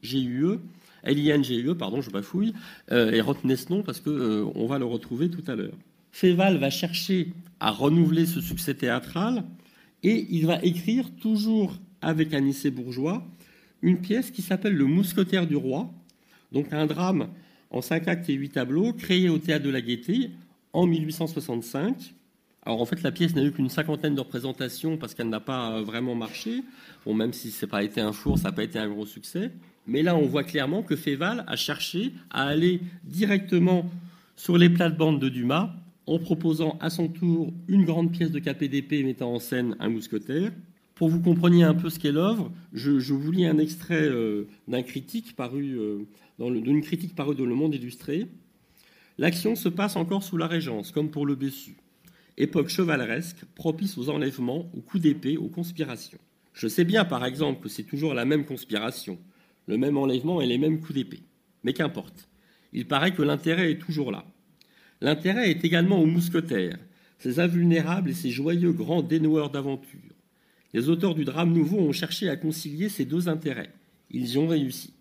L-I-G-G-U-E, 0.04 0.60
L-I-N-G-U-E, 1.04 1.74
pardon, 1.76 2.02
je 2.02 2.10
bafouille, 2.10 2.54
euh, 2.92 3.12
et 3.12 3.22
retenez 3.22 3.56
ce 3.56 3.72
nom 3.72 3.84
parce 3.84 4.00
qu'on 4.00 4.12
euh, 4.12 4.68
va 4.68 4.80
le 4.80 4.86
retrouver 4.86 5.30
tout 5.30 5.44
à 5.48 5.56
l'heure. 5.56 5.74
Féval 6.12 6.58
va 6.58 6.70
chercher 6.70 7.34
à 7.60 7.72
renouveler 7.72 8.26
ce 8.26 8.42
succès 8.42 8.74
théâtral 8.74 9.44
et 10.04 10.28
il 10.30 10.46
va 10.46 10.64
écrire, 10.64 11.10
toujours 11.22 11.78
avec 12.02 12.34
Anicet 12.34 12.72
Bourgeois, 12.72 13.26
une 13.82 14.00
pièce 14.00 14.32
qui 14.32 14.42
s'appelle 14.42 14.76
Le 14.76 14.86
Mousquetaire 14.86 15.48
du 15.48 15.56
Roi, 15.56 15.92
donc 16.52 16.74
un 16.74 16.86
drame 16.86 17.30
en 17.70 17.82
cinq 17.82 18.08
actes 18.08 18.30
et 18.30 18.34
huit 18.34 18.50
tableaux, 18.50 18.94
créé 18.94 19.30
au 19.30 19.38
Théâtre 19.38 19.66
de 19.66 19.70
la 19.70 19.82
Gaîté 19.82 20.32
en 20.74 20.86
1865. 20.86 22.14
Alors 22.66 22.82
en 22.82 22.86
fait, 22.86 23.02
la 23.02 23.12
pièce 23.12 23.36
n'a 23.36 23.44
eu 23.44 23.52
qu'une 23.52 23.70
cinquantaine 23.70 24.16
de 24.16 24.20
représentations 24.20 24.98
parce 24.98 25.14
qu'elle 25.14 25.30
n'a 25.30 25.40
pas 25.40 25.82
vraiment 25.82 26.16
marché. 26.16 26.64
Bon, 27.06 27.14
même 27.14 27.34
si 27.34 27.52
ce 27.52 27.66
n'a 27.66 27.70
pas 27.70 27.84
été 27.84 28.02
un 28.02 28.12
four, 28.12 28.38
ça 28.38 28.50
n'a 28.50 28.52
pas 28.52 28.64
été 28.64 28.78
un 28.80 28.90
gros 28.90 29.06
succès. 29.06 29.52
Mais 29.88 30.04
là, 30.04 30.16
on 30.16 30.26
voit 30.26 30.44
clairement 30.44 30.84
que 30.84 30.96
Féval 30.96 31.46
a 31.48 31.56
cherché 31.56 32.12
à 32.30 32.44
aller 32.44 32.82
directement 33.06 33.90
sur 34.36 34.58
les 34.58 34.70
plates-bandes 34.70 35.20
de 35.20 35.30
Dumas 35.30 35.74
en 36.06 36.20
proposant 36.20 36.78
à 36.80 36.90
son 36.90 37.08
tour 37.08 37.54
une 37.68 37.86
grande 37.86 38.12
pièce 38.12 38.32
de 38.32 38.40
KPDP 38.40 39.04
mettant 39.04 39.34
en 39.34 39.40
scène 39.40 39.76
un 39.80 39.90
mousquetaire. 39.90 40.52
Pour 40.96 41.10
vous 41.10 41.22
compreniez 41.22 41.64
un 41.64 41.74
peu 41.74 41.90
ce 41.90 42.00
qu'est 42.00 42.12
l'œuvre, 42.12 42.52
je, 42.74 43.14
vous 43.14 43.32
lis 43.32 43.46
un 43.46 43.60
extrait 43.60 44.02
euh, 44.02 44.48
d'un 44.68 44.82
critique 44.84 45.36
paru 45.36 45.78
euh, 45.80 46.00
d'une 46.40 46.82
critique 46.82 47.16
parue 47.16 47.36
dans 47.36 47.46
Le 47.46 47.56
Monde 47.56 47.76
illustré. 47.76 48.28
L'action 49.18 49.56
se 49.56 49.70
passe 49.70 49.96
encore 49.96 50.24
sous 50.24 50.38
la 50.38 50.48
Régence, 50.48 50.92
comme 50.92 51.10
pour 51.10 51.26
le 51.26 51.36
Bessu. 51.36 51.78
Époque 52.38 52.70
chevaleresque, 52.70 53.46
propice 53.56 53.98
aux 53.98 54.10
enlèvements, 54.10 54.70
aux 54.76 54.82
coups 54.82 55.04
d'épée, 55.04 55.38
aux 55.38 55.50
conspirations. 55.50 56.20
Je 56.54 56.68
sais 56.68 56.84
bien, 56.84 57.06
par 57.06 57.26
exemple, 57.26 57.62
que 57.62 57.70
c'est 57.70 57.84
toujours 57.84 58.14
la 58.14 58.26
même 58.26 58.46
conspiration, 58.46 59.18
le 59.68 59.78
même 59.78 59.98
enlèvement 59.98 60.42
et 60.42 60.48
les 60.48 60.58
mêmes 60.58 60.80
coups 60.80 60.96
d'épée. 60.96 61.24
Mais 61.64 61.74
qu'importe. 61.74 62.28
Il 62.74 62.88
paraît 62.88 63.14
que 63.14 63.22
l'intérêt 63.22 63.72
est 63.72 63.80
toujours 63.80 64.12
là. 64.12 64.26
L'intérêt 65.02 65.52
est 65.52 65.64
également 65.64 66.02
aux 66.02 66.06
mousquetaires, 66.06 66.78
ces 67.20 67.40
invulnérables 67.40 68.10
et 68.10 68.16
ces 68.16 68.32
joyeux 68.32 68.72
grands 68.72 69.04
dénoueurs 69.04 69.50
d'aventure. 69.50 70.00
Les 70.74 70.90
auteurs 70.90 71.16
du 71.16 71.26
drame 71.26 71.54
nouveau 71.54 71.80
ont 71.80 71.92
cherché 71.92 72.30
à 72.30 72.36
concilier 72.36 72.90
ces 72.90 73.06
deux 73.06 73.30
intérêts. 73.30 73.74
Ils 74.12 74.34
y 74.34 74.38
ont 74.38 74.48
réussi. 74.48 74.94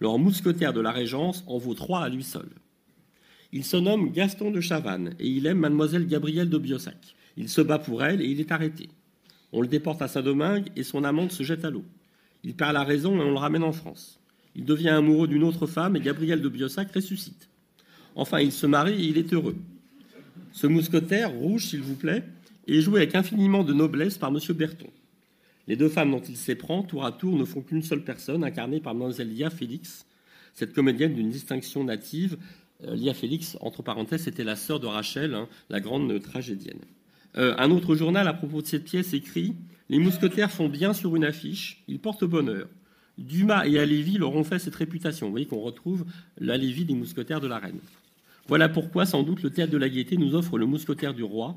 Leur 0.00 0.18
mousquetaire 0.18 0.72
de 0.72 0.80
la 0.80 0.92
Régence 0.92 1.44
en 1.46 1.58
vaut 1.58 1.74
trois 1.74 2.04
à 2.04 2.08
lui 2.08 2.22
seul. 2.22 2.48
Il 3.52 3.64
se 3.64 3.76
nomme 3.76 4.12
Gaston 4.12 4.50
de 4.50 4.60
Chavannes 4.60 5.14
et 5.18 5.26
il 5.26 5.46
aime 5.46 5.58
mademoiselle 5.58 6.06
Gabrielle 6.06 6.50
de 6.50 6.58
Biossac. 6.58 7.16
Il 7.36 7.48
se 7.48 7.60
bat 7.60 7.78
pour 7.78 8.04
elle 8.04 8.20
et 8.20 8.26
il 8.26 8.40
est 8.40 8.52
arrêté. 8.52 8.88
On 9.52 9.62
le 9.62 9.68
déporte 9.68 10.02
à 10.02 10.08
Saint-Domingue 10.08 10.68
et 10.76 10.82
son 10.82 11.04
amante 11.04 11.32
se 11.32 11.42
jette 11.42 11.64
à 11.64 11.70
l'eau. 11.70 11.84
Il 12.48 12.54
perd 12.54 12.72
la 12.72 12.82
raison 12.82 13.14
et 13.14 13.22
on 13.22 13.32
le 13.32 13.36
ramène 13.36 13.62
en 13.62 13.72
France. 13.72 14.18
Il 14.56 14.64
devient 14.64 14.88
amoureux 14.88 15.28
d'une 15.28 15.44
autre 15.44 15.66
femme 15.66 15.96
et 15.96 16.00
Gabrielle 16.00 16.40
de 16.40 16.48
Biossac 16.48 16.90
ressuscite. 16.94 17.50
Enfin, 18.14 18.40
il 18.40 18.52
se 18.52 18.66
marie 18.66 19.04
et 19.04 19.08
il 19.08 19.18
est 19.18 19.34
heureux. 19.34 19.56
Ce 20.52 20.66
mousquetaire, 20.66 21.30
rouge 21.30 21.66
s'il 21.66 21.82
vous 21.82 21.94
plaît, 21.94 22.24
est 22.66 22.80
joué 22.80 23.02
avec 23.02 23.14
infiniment 23.14 23.64
de 23.64 23.74
noblesse 23.74 24.16
par 24.16 24.30
M. 24.30 24.38
Berton. 24.54 24.88
Les 25.66 25.76
deux 25.76 25.90
femmes 25.90 26.10
dont 26.10 26.22
il 26.22 26.38
s'éprend, 26.38 26.82
tour 26.82 27.04
à 27.04 27.12
tour, 27.12 27.36
ne 27.36 27.44
font 27.44 27.60
qu'une 27.60 27.82
seule 27.82 28.02
personne, 28.02 28.42
incarnée 28.42 28.80
par 28.80 28.94
Mlle 28.94 29.28
Lia 29.28 29.50
Félix, 29.50 30.06
cette 30.54 30.72
comédienne 30.72 31.12
d'une 31.12 31.28
distinction 31.28 31.84
native. 31.84 32.38
Euh, 32.82 32.94
Lia 32.94 33.12
Félix, 33.12 33.58
entre 33.60 33.82
parenthèses, 33.82 34.26
était 34.26 34.42
la 34.42 34.56
sœur 34.56 34.80
de 34.80 34.86
Rachel, 34.86 35.34
hein, 35.34 35.48
la 35.68 35.80
grande 35.80 36.18
tragédienne. 36.22 36.80
Euh, 37.36 37.54
un 37.58 37.70
autre 37.70 37.94
journal, 37.94 38.26
à 38.26 38.32
propos 38.32 38.62
de 38.62 38.66
cette 38.66 38.84
pièce, 38.84 39.12
écrit 39.12 39.54
Les 39.88 39.98
mousquetaires 39.98 40.50
font 40.50 40.68
bien 40.68 40.92
sur 40.92 41.14
une 41.16 41.24
affiche, 41.24 41.82
ils 41.88 41.98
portent 41.98 42.24
bonheur. 42.24 42.68
Dumas 43.18 43.66
et 43.66 43.78
Alévi 43.78 44.16
leur 44.16 44.34
ont 44.34 44.44
fait 44.44 44.58
cette 44.58 44.76
réputation. 44.76 45.26
Vous 45.26 45.32
voyez 45.32 45.46
qu'on 45.46 45.60
retrouve 45.60 46.04
l'Alévi 46.38 46.84
des 46.84 46.94
mousquetaires 46.94 47.40
de 47.40 47.48
la 47.48 47.58
reine. 47.58 47.80
Voilà 48.46 48.68
pourquoi, 48.68 49.06
sans 49.06 49.22
doute, 49.22 49.42
le 49.42 49.50
théâtre 49.50 49.72
de 49.72 49.76
la 49.76 49.88
Gaîté 49.88 50.16
nous 50.16 50.34
offre 50.34 50.56
le 50.56 50.66
mousquetaire 50.66 51.14
du 51.14 51.22
roi. 51.22 51.56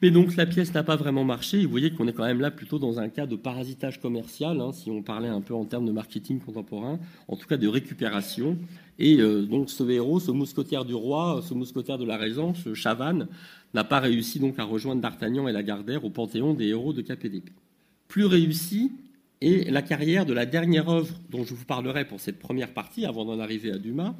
Mais 0.00 0.10
donc, 0.10 0.36
la 0.36 0.46
pièce 0.46 0.72
n'a 0.74 0.84
pas 0.84 0.96
vraiment 0.96 1.24
marché. 1.24 1.64
vous 1.64 1.70
voyez 1.70 1.90
qu'on 1.90 2.06
est 2.06 2.12
quand 2.12 2.24
même 2.24 2.40
là 2.40 2.50
plutôt 2.50 2.78
dans 2.78 3.00
un 3.00 3.08
cas 3.08 3.26
de 3.26 3.34
parasitage 3.34 4.00
commercial, 4.00 4.60
hein, 4.60 4.72
si 4.72 4.90
on 4.90 5.02
parlait 5.02 5.28
un 5.28 5.40
peu 5.40 5.54
en 5.54 5.64
termes 5.64 5.86
de 5.86 5.92
marketing 5.92 6.38
contemporain, 6.38 7.00
en 7.26 7.36
tout 7.36 7.48
cas 7.48 7.56
de 7.56 7.66
récupération. 7.66 8.56
Et 9.00 9.20
euh, 9.20 9.42
donc, 9.42 9.70
ce 9.70 9.82
héros, 9.88 10.20
ce 10.20 10.30
mousquetaire 10.30 10.84
du 10.84 10.94
roi, 10.94 11.42
ce 11.46 11.52
mousquetaire 11.52 11.98
de 11.98 12.04
la 12.04 12.16
Régence, 12.16 12.72
Chavannes, 12.74 13.26
n'a 13.74 13.84
pas 13.84 13.98
réussi 13.98 14.38
donc 14.38 14.58
à 14.58 14.64
rejoindre 14.64 15.02
D'Artagnan 15.02 15.48
et 15.48 15.52
Lagardère 15.52 16.04
au 16.04 16.10
panthéon 16.10 16.54
des 16.54 16.68
héros 16.68 16.92
de 16.92 17.02
KPDP. 17.02 17.50
Plus 18.06 18.24
réussi 18.24 18.92
est 19.40 19.70
la 19.70 19.82
carrière 19.82 20.26
de 20.26 20.32
la 20.32 20.46
dernière 20.46 20.88
œuvre 20.88 21.14
dont 21.30 21.44
je 21.44 21.54
vous 21.54 21.64
parlerai 21.64 22.04
pour 22.04 22.20
cette 22.20 22.38
première 22.38 22.72
partie, 22.72 23.04
avant 23.04 23.24
d'en 23.24 23.38
arriver 23.38 23.72
à 23.72 23.78
Dumas. 23.78 24.14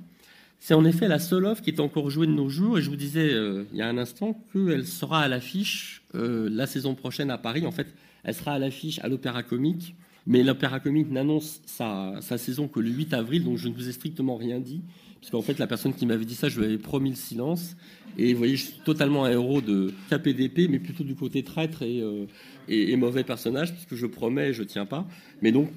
C'est 0.60 0.74
en 0.74 0.84
effet 0.84 1.08
la 1.08 1.18
seule 1.18 1.46
œuvre 1.46 1.62
qui 1.62 1.70
est 1.70 1.80
encore 1.80 2.10
jouée 2.10 2.26
de 2.26 2.32
nos 2.32 2.48
jours, 2.48 2.78
et 2.78 2.82
je 2.82 2.90
vous 2.90 2.96
disais 2.96 3.32
euh, 3.32 3.64
il 3.72 3.78
y 3.78 3.82
a 3.82 3.88
un 3.88 3.98
instant 3.98 4.38
qu'elle 4.52 4.86
sera 4.86 5.22
à 5.22 5.28
l'affiche 5.28 6.02
euh, 6.14 6.48
la 6.50 6.66
saison 6.66 6.94
prochaine 6.94 7.30
à 7.30 7.38
Paris. 7.38 7.66
En 7.66 7.72
fait, 7.72 7.94
elle 8.24 8.34
sera 8.34 8.52
à 8.52 8.58
l'affiche 8.58 8.98
à 9.00 9.08
l'Opéra 9.08 9.42
Comique, 9.42 9.94
mais 10.26 10.42
l'Opéra 10.42 10.80
Comique 10.80 11.10
n'annonce 11.10 11.62
sa, 11.64 12.16
sa, 12.20 12.38
saison 12.38 12.68
que 12.68 12.80
le 12.80 12.90
8 12.90 13.14
avril, 13.14 13.44
donc 13.44 13.56
je 13.56 13.68
ne 13.68 13.74
vous 13.74 13.88
ai 13.88 13.92
strictement 13.92 14.36
rien 14.36 14.58
dit, 14.58 14.82
parce 15.20 15.30
qu'en 15.30 15.42
fait, 15.42 15.58
la 15.58 15.66
personne 15.66 15.94
qui 15.94 16.06
m'avait 16.06 16.24
dit 16.24 16.34
ça, 16.34 16.48
je 16.48 16.58
lui 16.58 16.66
avais 16.66 16.78
promis 16.78 17.10
le 17.10 17.16
silence. 17.16 17.76
Et 18.16 18.32
vous 18.32 18.38
voyez, 18.38 18.56
je 18.56 18.64
suis 18.66 18.80
totalement 18.84 19.24
un 19.24 19.30
héros 19.30 19.60
de 19.60 19.92
KPDP, 20.10 20.68
mais 20.68 20.78
plutôt 20.78 21.04
du 21.04 21.14
côté 21.14 21.42
traître 21.42 21.82
euh, 21.82 22.26
et, 22.68 22.92
et, 22.92 22.96
mauvais 22.96 23.24
personnage, 23.24 23.72
puisque 23.72 23.94
je 23.94 24.06
promets 24.06 24.50
et 24.50 24.52
je 24.52 24.62
tiens 24.64 24.86
pas. 24.86 25.06
Mais 25.40 25.52
donc, 25.52 25.70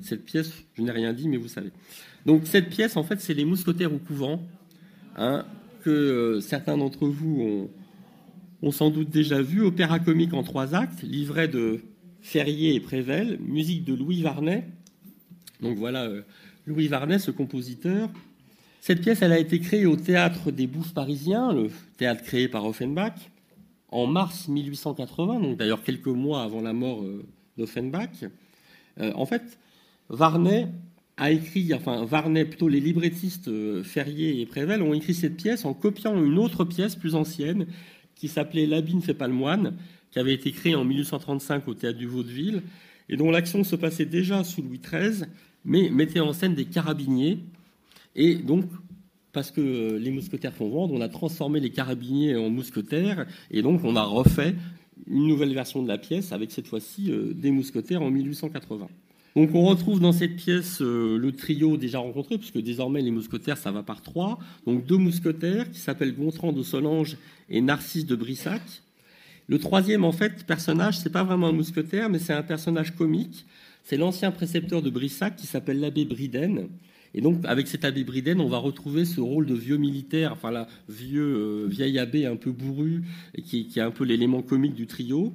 cette 0.00 0.24
pièce, 0.24 0.52
je 0.74 0.82
n'ai 0.82 0.90
rien 0.90 1.12
dit, 1.12 1.28
mais 1.28 1.36
vous 1.36 1.48
savez. 1.48 1.70
Donc, 2.26 2.46
cette 2.46 2.70
pièce, 2.70 2.96
en 2.96 3.02
fait, 3.02 3.20
c'est 3.20 3.34
les 3.34 3.44
mousquetaires 3.44 3.92
au 3.92 3.98
couvent, 3.98 4.40
hein, 5.16 5.44
que 5.82 5.90
euh, 5.90 6.40
certains 6.40 6.76
d'entre 6.76 7.06
vous 7.08 7.68
ont, 8.62 8.70
sans 8.70 8.90
doute 8.90 9.10
déjà 9.10 9.42
vu. 9.42 9.62
Opéra 9.62 9.98
comique 9.98 10.32
en 10.34 10.42
trois 10.42 10.74
actes, 10.74 11.02
livret 11.02 11.48
de 11.48 11.80
Ferrier 12.20 12.74
et 12.74 12.80
Prével, 12.80 13.38
musique 13.40 13.84
de 13.84 13.94
Louis 13.94 14.22
Varnet. 14.22 14.68
Donc 15.60 15.76
voilà, 15.76 16.04
euh, 16.04 16.22
Louis 16.66 16.86
Varnet, 16.88 17.18
ce 17.18 17.30
compositeur, 17.30 18.08
cette 18.80 19.00
pièce, 19.00 19.22
elle 19.22 19.32
a 19.32 19.38
été 19.38 19.60
créée 19.60 19.86
au 19.86 19.96
théâtre 19.96 20.50
des 20.50 20.66
Bouffes 20.66 20.94
parisiens, 20.94 21.52
le 21.52 21.70
théâtre 21.96 22.22
créé 22.22 22.48
par 22.48 22.64
Offenbach, 22.64 23.14
en 23.88 24.06
mars 24.06 24.48
1880, 24.48 25.40
donc 25.40 25.56
d'ailleurs 25.56 25.82
quelques 25.82 26.06
mois 26.06 26.42
avant 26.42 26.60
la 26.60 26.72
mort 26.72 27.02
euh, 27.02 27.24
d'Offenbach. 27.58 28.24
En 29.00 29.24
fait, 29.24 29.58
Varnet 30.10 30.68
a 31.22 31.30
écrit, 31.30 31.72
enfin 31.72 32.04
Varnet, 32.04 32.44
plutôt 32.44 32.68
les 32.68 32.80
librettistes 32.80 33.48
euh, 33.48 33.84
Ferrier 33.84 34.40
et 34.40 34.46
Prével 34.46 34.82
ont 34.82 34.92
écrit 34.92 35.14
cette 35.14 35.36
pièce 35.36 35.64
en 35.64 35.72
copiant 35.72 36.20
une 36.22 36.38
autre 36.38 36.64
pièce 36.64 36.96
plus 36.96 37.14
ancienne 37.14 37.66
qui 38.16 38.26
s'appelait 38.28 38.66
L'habit 38.66 38.96
ne 38.96 39.00
fait 39.00 39.14
pas 39.14 39.28
le 39.28 39.34
moine, 39.34 39.76
qui 40.10 40.18
avait 40.18 40.34
été 40.34 40.50
créée 40.50 40.74
en 40.74 40.84
1835 40.84 41.68
au 41.68 41.74
théâtre 41.74 41.98
du 41.98 42.06
Vaudeville 42.06 42.62
et 43.08 43.16
dont 43.16 43.30
l'action 43.30 43.62
se 43.62 43.76
passait 43.76 44.04
déjà 44.04 44.42
sous 44.42 44.62
Louis 44.62 44.80
XIII, 44.80 45.26
mais 45.64 45.90
mettait 45.90 46.20
en 46.20 46.32
scène 46.32 46.54
des 46.54 46.64
carabiniers 46.64 47.38
et 48.14 48.34
donc, 48.34 48.64
parce 49.32 49.50
que 49.50 49.96
les 49.96 50.10
mousquetaires 50.10 50.54
font 50.54 50.68
vendre, 50.68 50.92
on 50.92 51.00
a 51.00 51.08
transformé 51.08 51.60
les 51.60 51.70
carabiniers 51.70 52.36
en 52.36 52.50
mousquetaires, 52.50 53.26
et 53.50 53.62
donc 53.62 53.82
on 53.84 53.96
a 53.96 54.02
refait 54.02 54.54
une 55.06 55.26
nouvelle 55.26 55.54
version 55.54 55.82
de 55.82 55.88
la 55.88 55.98
pièce, 55.98 56.32
avec 56.32 56.50
cette 56.50 56.66
fois-ci 56.66 57.10
euh, 57.10 57.32
des 57.32 57.50
mousquetaires 57.50 58.02
en 58.02 58.10
1880. 58.10 58.88
Donc 59.34 59.54
on 59.54 59.64
retrouve 59.64 60.00
dans 60.00 60.12
cette 60.12 60.36
pièce 60.36 60.82
euh, 60.82 61.16
le 61.16 61.32
trio 61.32 61.76
déjà 61.76 61.98
rencontré, 61.98 62.38
puisque 62.38 62.58
désormais 62.58 63.00
les 63.00 63.10
mousquetaires, 63.10 63.56
ça 63.56 63.70
va 63.70 63.82
par 63.82 64.02
trois. 64.02 64.38
Donc 64.66 64.84
deux 64.84 64.98
mousquetaires 64.98 65.70
qui 65.70 65.80
s'appellent 65.80 66.14
Gontran 66.14 66.52
de 66.52 66.62
Solange 66.62 67.16
et 67.48 67.60
Narcisse 67.60 68.06
de 68.06 68.16
Brissac. 68.16 68.62
Le 69.48 69.58
troisième, 69.58 70.04
en 70.04 70.12
fait, 70.12 70.44
personnage, 70.44 70.98
c'est 70.98 71.12
pas 71.12 71.24
vraiment 71.24 71.48
un 71.48 71.52
mousquetaire, 71.52 72.08
mais 72.08 72.18
c'est 72.18 72.32
un 72.32 72.42
personnage 72.42 72.94
comique. 72.94 73.44
C'est 73.84 73.96
l'ancien 73.96 74.30
précepteur 74.30 74.82
de 74.82 74.90
Brissac 74.90 75.36
qui 75.36 75.46
s'appelle 75.46 75.80
l'abbé 75.80 76.04
Briden, 76.04 76.68
et 77.14 77.20
donc, 77.20 77.44
avec 77.44 77.68
cet 77.68 77.84
abbé 77.84 78.04
Briden, 78.04 78.40
on 78.40 78.48
va 78.48 78.58
retrouver 78.58 79.04
ce 79.04 79.20
rôle 79.20 79.46
de 79.46 79.54
vieux 79.54 79.76
militaire, 79.76 80.32
enfin, 80.32 80.50
la 80.50 80.66
vieux, 80.88 81.22
euh, 81.22 81.66
vieil 81.68 81.98
abbé 81.98 82.24
un 82.24 82.36
peu 82.36 82.52
bourru, 82.52 83.02
qui, 83.44 83.68
est 83.76 83.80
un 83.80 83.90
peu 83.90 84.04
l'élément 84.04 84.42
comique 84.42 84.74
du 84.74 84.86
trio. 84.86 85.34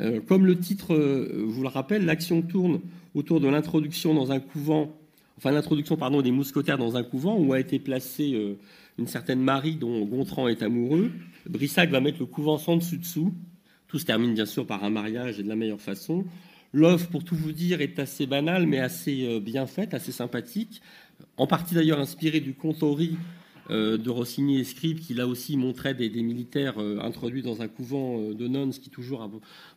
Euh, 0.00 0.20
comme 0.20 0.44
le 0.44 0.58
titre 0.58 0.94
euh, 0.94 1.44
vous 1.46 1.62
le 1.62 1.68
rappelle, 1.68 2.04
l'action 2.04 2.42
tourne 2.42 2.80
autour 3.16 3.40
de 3.40 3.48
l'introduction 3.48 4.14
dans 4.14 4.30
un 4.30 4.38
couvent, 4.38 4.92
enfin 5.36 5.50
l'introduction 5.50 5.96
pardon 5.96 6.22
des 6.22 6.30
mousquetaires 6.30 6.78
dans 6.78 6.96
un 6.96 7.02
couvent 7.02 7.36
où 7.36 7.52
a 7.52 7.58
été 7.58 7.80
placée 7.80 8.56
une 8.98 9.06
certaine 9.06 9.40
Marie 9.40 9.74
dont 9.76 10.04
Gontran 10.04 10.46
est 10.48 10.62
amoureux. 10.62 11.10
Brissac 11.48 11.90
va 11.90 12.00
mettre 12.00 12.20
le 12.20 12.26
couvent 12.26 12.58
sans 12.58 12.76
dessus 12.76 12.98
dessous. 12.98 13.34
Tout 13.88 13.98
se 13.98 14.04
termine 14.04 14.34
bien 14.34 14.46
sûr 14.46 14.66
par 14.66 14.84
un 14.84 14.90
mariage 14.90 15.40
et 15.40 15.42
de 15.42 15.48
la 15.48 15.56
meilleure 15.56 15.80
façon. 15.80 16.24
L'œuvre, 16.72 17.06
pour 17.08 17.24
tout 17.24 17.36
vous 17.36 17.52
dire, 17.52 17.80
est 17.80 17.98
assez 17.98 18.26
banale, 18.26 18.66
mais 18.66 18.80
assez 18.80 19.24
euh, 19.24 19.40
bien 19.40 19.66
faite, 19.66 19.94
assez 19.94 20.12
sympathique. 20.12 20.82
En 21.36 21.46
partie 21.46 21.74
d'ailleurs 21.74 22.00
inspirée 22.00 22.40
du 22.40 22.54
contori 22.54 23.12
euh, 23.12 23.16
de 23.70 24.10
Rossini 24.10 24.58
et 24.58 24.64
Scribe, 24.64 25.00
qui 25.00 25.14
là 25.14 25.26
aussi 25.26 25.56
montrait 25.56 25.94
des, 25.94 26.10
militaires 26.22 26.74
euh, 26.78 26.98
introduits 27.00 27.42
dans 27.42 27.62
un 27.62 27.68
couvent 27.68 28.18
de 28.18 28.48
nonnes, 28.48 28.72
ce 28.72 28.80
qui 28.80 28.90
toujours, 28.90 29.28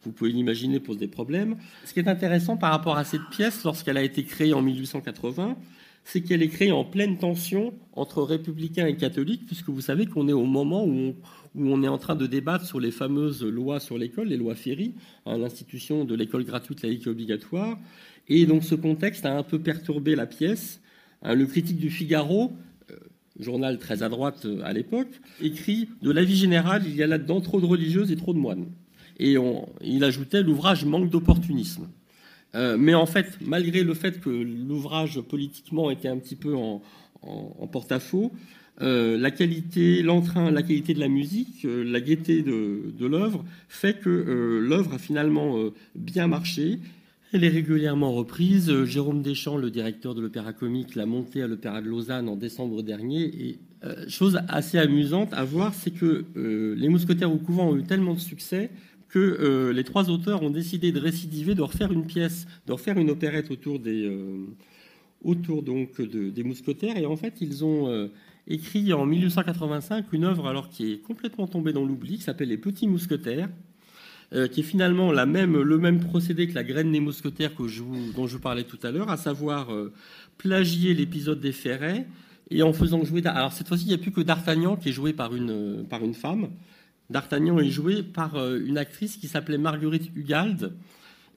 vous 0.03 0.11
pouvez 0.11 0.31
l'imaginer, 0.31 0.79
pose 0.79 0.97
des 0.97 1.07
problèmes. 1.07 1.57
Ce 1.85 1.93
qui 1.93 1.99
est 1.99 2.07
intéressant 2.07 2.57
par 2.57 2.71
rapport 2.71 2.97
à 2.97 3.03
cette 3.03 3.27
pièce, 3.31 3.63
lorsqu'elle 3.63 3.97
a 3.97 4.03
été 4.03 4.23
créée 4.23 4.53
en 4.53 4.61
1880, 4.61 5.57
c'est 6.03 6.21
qu'elle 6.21 6.41
est 6.41 6.49
créée 6.49 6.71
en 6.71 6.83
pleine 6.83 7.17
tension 7.17 7.73
entre 7.93 8.23
républicains 8.23 8.87
et 8.87 8.95
catholiques, 8.95 9.45
puisque 9.45 9.69
vous 9.69 9.81
savez 9.81 10.07
qu'on 10.07 10.27
est 10.27 10.33
au 10.33 10.45
moment 10.45 10.83
où 10.85 11.13
on, 11.55 11.83
est 11.83 11.87
en 11.87 11.97
train 11.97 12.15
de 12.15 12.25
débattre 12.25 12.65
sur 12.65 12.79
les 12.79 12.91
fameuses 12.91 13.43
lois 13.43 13.79
sur 13.79 13.97
l'école, 13.97 14.29
les 14.29 14.37
lois 14.37 14.55
Ferry, 14.55 14.93
hein, 15.25 15.37
l'institution 15.37 16.05
de 16.05 16.15
l'école 16.15 16.45
gratuite 16.45 16.81
laïque 16.81 17.05
et 17.05 17.09
obligatoire. 17.09 17.77
Et 18.27 18.45
donc 18.45 18.63
ce 18.63 18.75
contexte 18.75 19.25
a 19.25 19.37
un 19.37 19.43
peu 19.43 19.59
perturbé 19.59 20.15
la 20.15 20.25
pièce. 20.25 20.81
Hein, 21.21 21.35
le 21.35 21.45
critique 21.45 21.77
du 21.77 21.89
Figaro, 21.89 22.53
euh, 22.53 22.68
journal 23.39 23.77
très 23.79 24.03
à 24.03 24.09
droite 24.09 24.45
euh, 24.45 24.61
à 24.63 24.73
l'époque, 24.73 25.09
écrit 25.41 25.89
De 26.01 26.11
la 26.11 26.23
vie 26.23 26.35
générale, 26.35 26.83
il 26.85 26.95
y 26.95 27.03
a 27.03 27.07
là-dedans 27.07 27.41
trop 27.41 27.61
de 27.61 27.65
religieuses 27.65 28.11
et 28.11 28.15
trop 28.15 28.33
de 28.33 28.39
moines. 28.39 28.65
Et 29.19 29.35
il 29.81 30.03
ajoutait 30.05 30.43
L'ouvrage 30.43 30.85
manque 30.85 31.09
d'opportunisme. 31.09 31.89
Euh, 32.55 32.77
mais 32.79 32.93
en 32.93 33.05
fait, 33.05 33.37
malgré 33.41 33.83
le 33.83 33.93
fait 33.93 34.21
que 34.21 34.29
l'ouvrage 34.29 35.19
politiquement 35.19 35.91
était 35.91 36.07
un 36.07 36.17
petit 36.17 36.37
peu 36.37 36.55
en 36.55 36.81
porte-à-faux, 37.69 38.31
euh, 38.81 39.17
la 39.17 39.29
qualité, 39.29 40.01
l'entrain, 40.03 40.51
la 40.51 40.63
qualité 40.63 40.93
de 40.93 41.01
la 41.01 41.09
musique, 41.09 41.65
la 41.65 41.99
gaieté 41.99 42.43
de, 42.43 43.05
l'œuvre 43.05 43.43
fait 43.67 43.99
que 43.99 44.09
l'œuvre 44.63 44.93
a 44.93 44.97
finalement 44.97 45.57
bien 45.95 46.27
marché. 46.27 46.79
Elle 47.31 47.43
est 47.43 47.49
régulièrement 47.49 48.11
reprise. 48.11 48.85
Jérôme 48.85 49.21
Deschamps, 49.21 49.57
le 49.57 49.69
directeur 49.69 50.15
de 50.15 50.21
l'Opéra 50.21 50.51
Comique, 50.51 50.95
l'a 50.95 51.05
montée 51.05 51.43
à 51.43 51.47
l'Opéra 51.47 51.79
de 51.79 51.87
Lausanne 51.87 52.27
en 52.27 52.35
décembre 52.35 52.81
dernier. 52.81 53.21
Et 53.21 53.59
chose 54.07 54.39
assez 54.47 54.79
amusante 54.79 55.31
à 55.33 55.43
voir, 55.43 55.75
c'est 55.75 55.91
que 55.91 56.25
les 56.75 56.89
Mousquetaires 56.89 57.31
au 57.31 57.37
couvent 57.37 57.69
ont 57.69 57.77
eu 57.77 57.83
tellement 57.83 58.15
de 58.15 58.19
succès 58.19 58.71
que 59.09 59.71
les 59.73 59.83
trois 59.83 60.09
auteurs 60.09 60.41
ont 60.41 60.49
décidé 60.49 60.91
de 60.91 60.99
récidiver, 60.99 61.53
de 61.53 61.61
refaire 61.61 61.91
une 61.91 62.07
pièce, 62.07 62.47
de 62.65 62.73
refaire 62.73 62.97
une 62.97 63.11
opérette 63.11 63.51
autour 63.51 63.79
des 63.79 64.09
des 65.23 66.43
mousquetaires. 66.43 66.97
Et 66.97 67.05
en 67.05 67.15
fait, 67.15 67.41
ils 67.41 67.63
ont 67.63 68.09
écrit 68.47 68.91
en 68.91 69.05
1885 69.05 70.11
une 70.13 70.23
œuvre 70.23 70.47
alors 70.47 70.67
qui 70.67 70.93
est 70.93 70.97
complètement 70.97 71.45
tombée 71.45 71.73
dans 71.73 71.85
l'oubli, 71.85 72.17
qui 72.17 72.23
s'appelle 72.23 72.49
Les 72.49 72.57
Petits 72.57 72.87
Mousquetaires, 72.87 73.49
euh, 74.33 74.47
qui 74.47 74.59
est 74.59 74.63
finalement 74.63 75.11
la 75.11 75.25
même, 75.25 75.59
le 75.59 75.77
même 75.79 75.99
procédé 75.99 76.47
que 76.47 76.53
la 76.53 76.63
graine 76.63 76.91
des 76.91 76.99
mousquetaires 76.99 77.55
que 77.55 77.67
je 77.67 77.81
dont 78.15 78.27
je 78.27 78.33
vous 78.33 78.41
parlais 78.41 78.63
tout 78.63 78.77
à 78.83 78.91
l'heure, 78.91 79.09
à 79.09 79.17
savoir 79.17 79.73
euh, 79.73 79.91
plagier 80.37 80.93
l'épisode 80.93 81.39
des 81.39 81.51
Ferrets 81.51 82.05
et 82.51 82.61
en 82.61 82.71
faisant 82.71 83.03
jouer. 83.03 83.25
Alors 83.25 83.53
cette 83.53 83.67
fois-ci, 83.67 83.85
il 83.85 83.87
n'y 83.87 83.95
a 83.95 83.97
plus 83.97 84.11
que 84.11 84.21
D'Artagnan 84.21 84.75
qui 84.75 84.89
est 84.89 84.91
joué 84.91 85.13
par 85.13 85.35
une, 85.35 85.83
par 85.89 86.03
une 86.03 86.13
femme. 86.13 86.49
D'Artagnan 87.09 87.57
est 87.59 87.71
joué 87.71 88.03
par 88.03 88.35
euh, 88.35 88.59
une 88.63 88.77
actrice 88.77 89.17
qui 89.17 89.27
s'appelait 89.27 89.57
Marguerite 89.57 90.11
Hugald 90.15 90.73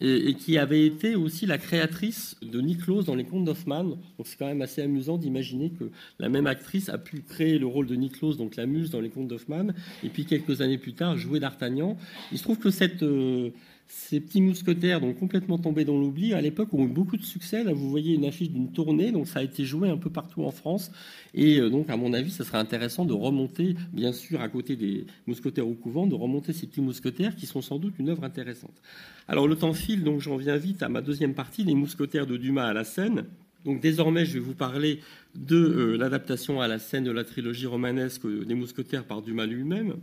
et, 0.02 0.34
qui 0.34 0.58
avait 0.58 0.84
été 0.84 1.14
aussi 1.14 1.46
la 1.46 1.58
créatrice 1.58 2.36
de 2.42 2.60
Niklos 2.60 3.04
dans 3.04 3.14
les 3.14 3.24
contes 3.24 3.44
d'Hoffmann. 3.44 3.90
Donc 3.90 4.26
c'est 4.26 4.36
quand 4.36 4.46
même 4.46 4.62
assez 4.62 4.82
amusant 4.82 5.16
d'imaginer 5.16 5.70
que 5.70 5.84
la 6.18 6.28
même 6.28 6.46
actrice 6.46 6.88
a 6.88 6.98
pu 6.98 7.22
créer 7.22 7.58
le 7.58 7.66
rôle 7.66 7.86
de 7.86 7.94
Niklos, 7.94 8.34
donc 8.34 8.56
la 8.56 8.66
muse 8.66 8.90
dans 8.90 9.00
les 9.00 9.10
contes 9.10 9.28
d'Hoffmann, 9.28 9.74
et 10.02 10.08
puis 10.08 10.24
quelques 10.24 10.60
années 10.60 10.78
plus 10.78 10.94
tard 10.94 11.16
jouer 11.16 11.40
D'Artagnan. 11.40 11.96
Il 12.32 12.38
se 12.38 12.42
trouve 12.42 12.58
que 12.58 12.70
cette, 12.70 13.02
euh, 13.02 13.50
ces 13.88 14.20
petits 14.20 14.40
mousquetaires, 14.40 15.00
donc 15.00 15.18
complètement 15.18 15.58
tombés 15.58 15.84
dans 15.84 15.98
l'oubli, 15.98 16.32
à 16.32 16.40
l'époque 16.40 16.72
ont 16.72 16.84
eu 16.84 16.88
beaucoup 16.88 17.16
de 17.16 17.24
succès. 17.24 17.62
Là, 17.62 17.72
vous 17.72 17.90
voyez 17.90 18.14
une 18.14 18.24
affiche 18.24 18.50
d'une 18.50 18.72
tournée, 18.72 19.12
donc 19.12 19.28
ça 19.28 19.40
a 19.40 19.42
été 19.42 19.64
joué 19.64 19.90
un 19.90 19.98
peu 19.98 20.10
partout 20.10 20.44
en 20.44 20.50
France. 20.50 20.90
Et 21.34 21.58
euh, 21.58 21.68
donc, 21.68 21.90
à 21.90 21.96
mon 21.96 22.12
avis, 22.12 22.30
ça 22.30 22.44
serait 22.44 22.58
intéressant 22.58 23.04
de 23.04 23.12
remonter, 23.12 23.74
bien 23.92 24.12
sûr, 24.12 24.40
à 24.40 24.48
côté 24.48 24.76
des 24.76 25.06
mousquetaires 25.26 25.68
au 25.68 25.74
couvent, 25.74 26.06
de 26.06 26.14
remonter 26.14 26.52
ces 26.52 26.66
petits 26.66 26.80
mousquetaires 26.80 27.36
qui 27.36 27.46
sont 27.46 27.60
sans 27.62 27.78
doute 27.78 27.94
une 27.98 28.08
œuvre 28.08 28.24
intéressante. 28.24 28.80
Alors, 29.28 29.46
le 29.46 29.56
temps 29.56 29.74
file, 29.74 30.04
donc 30.04 30.20
j'en 30.20 30.36
viens 30.36 30.56
vite 30.56 30.82
à 30.82 30.88
ma 30.88 31.02
deuxième 31.02 31.34
partie, 31.34 31.64
les 31.64 31.74
mousquetaires 31.74 32.26
de 32.26 32.36
Dumas 32.36 32.66
à 32.66 32.72
la 32.72 32.84
scène. 32.84 33.24
Donc 33.64 33.80
désormais, 33.80 34.24
je 34.24 34.34
vais 34.34 34.40
vous 34.40 34.54
parler 34.54 35.00
de 35.34 35.56
euh, 35.56 35.96
l'adaptation 35.96 36.60
à 36.60 36.68
la 36.68 36.78
scène 36.78 37.04
de 37.04 37.12
la 37.12 37.24
trilogie 37.24 37.66
romanesque 37.66 38.26
des 38.26 38.54
mousquetaires 38.54 39.04
par 39.04 39.22
Dumas 39.22 39.46
lui-même 39.46 39.96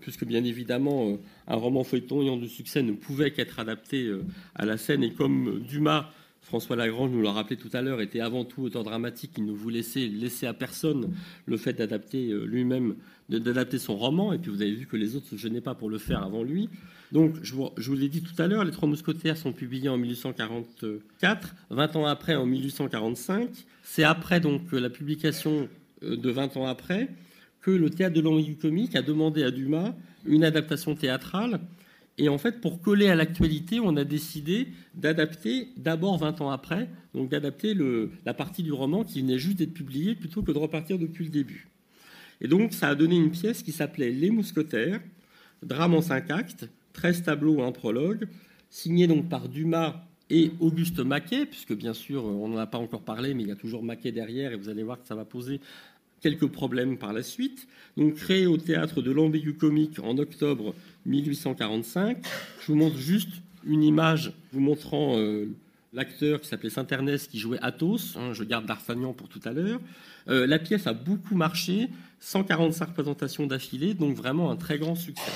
puisque 0.00 0.24
bien 0.24 0.44
évidemment, 0.44 1.08
euh, 1.08 1.16
un 1.46 1.56
roman 1.56 1.84
feuilleton 1.84 2.22
ayant 2.22 2.36
du 2.36 2.48
succès 2.48 2.82
ne 2.82 2.92
pouvait 2.92 3.30
qu'être 3.32 3.58
adapté 3.58 4.04
euh, 4.04 4.24
à 4.54 4.64
la 4.64 4.76
scène. 4.76 5.02
Et 5.02 5.12
comme 5.12 5.60
Dumas, 5.60 6.10
François 6.42 6.76
Lagrange 6.76 7.10
nous 7.10 7.22
l'a 7.22 7.32
rappelé 7.32 7.56
tout 7.56 7.70
à 7.72 7.82
l'heure, 7.82 8.00
était 8.00 8.20
avant 8.20 8.44
tout 8.44 8.62
auteur 8.62 8.84
dramatique, 8.84 9.32
il 9.36 9.44
ne 9.44 9.52
voulait 9.52 9.82
laisser, 9.94 10.46
à 10.46 10.54
personne 10.54 11.14
le 11.46 11.56
fait 11.56 11.74
d'adapter 11.74 12.30
euh, 12.30 12.44
lui-même, 12.44 12.96
d'adapter 13.28 13.78
son 13.78 13.96
roman. 13.96 14.32
Et 14.32 14.38
puis 14.38 14.50
vous 14.50 14.62
avez 14.62 14.72
vu 14.72 14.86
que 14.86 14.96
les 14.96 15.14
autres 15.14 15.26
ne 15.32 15.38
se 15.38 15.42
gênaient 15.42 15.60
pas 15.60 15.74
pour 15.74 15.90
le 15.90 15.98
faire 15.98 16.22
avant 16.22 16.42
lui. 16.42 16.68
Donc, 17.12 17.36
je 17.42 17.54
vous, 17.54 17.70
je 17.76 17.90
vous 17.90 17.96
l'ai 17.96 18.08
dit 18.08 18.22
tout 18.22 18.40
à 18.40 18.46
l'heure, 18.46 18.64
Les 18.64 18.70
Trois 18.70 18.88
Mousquetaires 18.88 19.36
sont 19.36 19.52
publiés 19.52 19.88
en 19.88 19.96
1844, 19.96 21.54
20 21.70 21.96
ans 21.96 22.06
après, 22.06 22.34
en 22.34 22.44
1845. 22.44 23.48
C'est 23.82 24.04
après 24.04 24.40
donc 24.40 24.72
la 24.72 24.90
publication 24.90 25.68
de 26.02 26.30
20 26.30 26.58
ans 26.58 26.66
après 26.66 27.08
que 27.60 27.70
le 27.70 27.90
théâtre 27.90 28.14
de 28.14 28.20
l'ambigu 28.20 28.56
comique 28.56 28.96
a 28.96 29.02
demandé 29.02 29.42
à 29.42 29.50
Dumas 29.50 29.94
une 30.24 30.44
adaptation 30.44 30.94
théâtrale. 30.94 31.60
Et 32.18 32.28
en 32.28 32.38
fait, 32.38 32.60
pour 32.60 32.80
coller 32.80 33.08
à 33.08 33.14
l'actualité, 33.14 33.78
on 33.80 33.96
a 33.96 34.04
décidé 34.04 34.68
d'adapter 34.94 35.68
d'abord 35.76 36.18
20 36.18 36.40
ans 36.40 36.50
après, 36.50 36.88
donc 37.14 37.28
d'adapter 37.28 37.74
la 38.26 38.34
partie 38.34 38.62
du 38.64 38.72
roman 38.72 39.04
qui 39.04 39.20
venait 39.20 39.38
juste 39.38 39.58
d'être 39.58 39.74
publiée 39.74 40.16
plutôt 40.16 40.42
que 40.42 40.50
de 40.50 40.58
repartir 40.58 40.98
depuis 40.98 41.24
le 41.24 41.30
début. 41.30 41.68
Et 42.40 42.48
donc, 42.48 42.72
ça 42.72 42.88
a 42.88 42.94
donné 42.94 43.16
une 43.16 43.30
pièce 43.30 43.62
qui 43.62 43.72
s'appelait 43.72 44.10
Les 44.10 44.30
Mousquetaires, 44.30 45.00
drame 45.62 45.94
en 45.94 46.02
cinq 46.02 46.30
actes, 46.30 46.68
13 46.92 47.22
tableaux, 47.22 47.62
un 47.62 47.72
prologue, 47.72 48.28
signé 48.70 49.06
donc 49.06 49.28
par 49.28 49.48
Dumas 49.48 50.04
et 50.30 50.50
Auguste 50.60 50.98
Maquet, 50.98 51.46
puisque 51.46 51.74
bien 51.74 51.94
sûr, 51.94 52.24
on 52.24 52.48
n'en 52.48 52.58
a 52.58 52.66
pas 52.66 52.78
encore 52.78 53.02
parlé, 53.02 53.34
mais 53.34 53.42
il 53.44 53.48
y 53.48 53.52
a 53.52 53.56
toujours 53.56 53.82
Maquet 53.82 54.12
derrière, 54.12 54.52
et 54.52 54.56
vous 54.56 54.68
allez 54.68 54.82
voir 54.82 55.00
que 55.00 55.06
ça 55.06 55.14
va 55.14 55.24
poser 55.24 55.60
quelques 56.20 56.46
problèmes 56.46 56.98
par 56.98 57.12
la 57.12 57.22
suite. 57.22 57.68
Donc, 57.96 58.14
créé 58.14 58.46
au 58.46 58.56
théâtre 58.56 59.02
de 59.02 59.10
l'Ambigu 59.10 59.54
Comique 59.54 59.98
en 60.00 60.18
octobre 60.18 60.74
1845. 61.06 62.18
Je 62.60 62.66
vous 62.66 62.78
montre 62.78 62.96
juste 62.96 63.30
une 63.64 63.82
image 63.82 64.32
vous 64.52 64.60
montrant 64.60 65.18
euh, 65.18 65.48
l'acteur 65.92 66.40
qui 66.40 66.48
s'appelait 66.48 66.70
Saint-Ernest 66.70 67.30
qui 67.30 67.38
jouait 67.38 67.58
Athos. 67.60 68.16
Hein, 68.16 68.32
je 68.32 68.44
garde 68.44 68.66
D'Artagnan 68.66 69.12
pour 69.12 69.28
tout 69.28 69.40
à 69.44 69.52
l'heure. 69.52 69.80
Euh, 70.28 70.46
la 70.46 70.58
pièce 70.58 70.86
a 70.86 70.92
beaucoup 70.92 71.34
marché, 71.34 71.88
145 72.20 72.88
représentations 72.88 73.46
d'affilée, 73.46 73.94
donc 73.94 74.16
vraiment 74.16 74.50
un 74.50 74.56
très 74.56 74.78
grand 74.78 74.94
succès. 74.94 75.32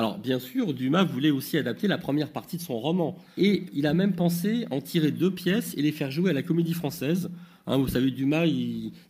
Alors, 0.00 0.16
bien 0.16 0.38
sûr, 0.38 0.72
Dumas 0.72 1.04
voulait 1.04 1.30
aussi 1.30 1.58
adapter 1.58 1.86
la 1.86 1.98
première 1.98 2.30
partie 2.30 2.56
de 2.56 2.62
son 2.62 2.80
roman. 2.80 3.18
Et 3.36 3.64
il 3.74 3.86
a 3.86 3.92
même 3.92 4.14
pensé 4.14 4.64
en 4.70 4.80
tirer 4.80 5.10
deux 5.10 5.30
pièces 5.30 5.74
et 5.76 5.82
les 5.82 5.92
faire 5.92 6.10
jouer 6.10 6.30
à 6.30 6.32
la 6.32 6.42
comédie 6.42 6.72
française. 6.72 7.28
Hein, 7.66 7.76
vous 7.76 7.88
savez, 7.88 8.10
Dumas, 8.10 8.46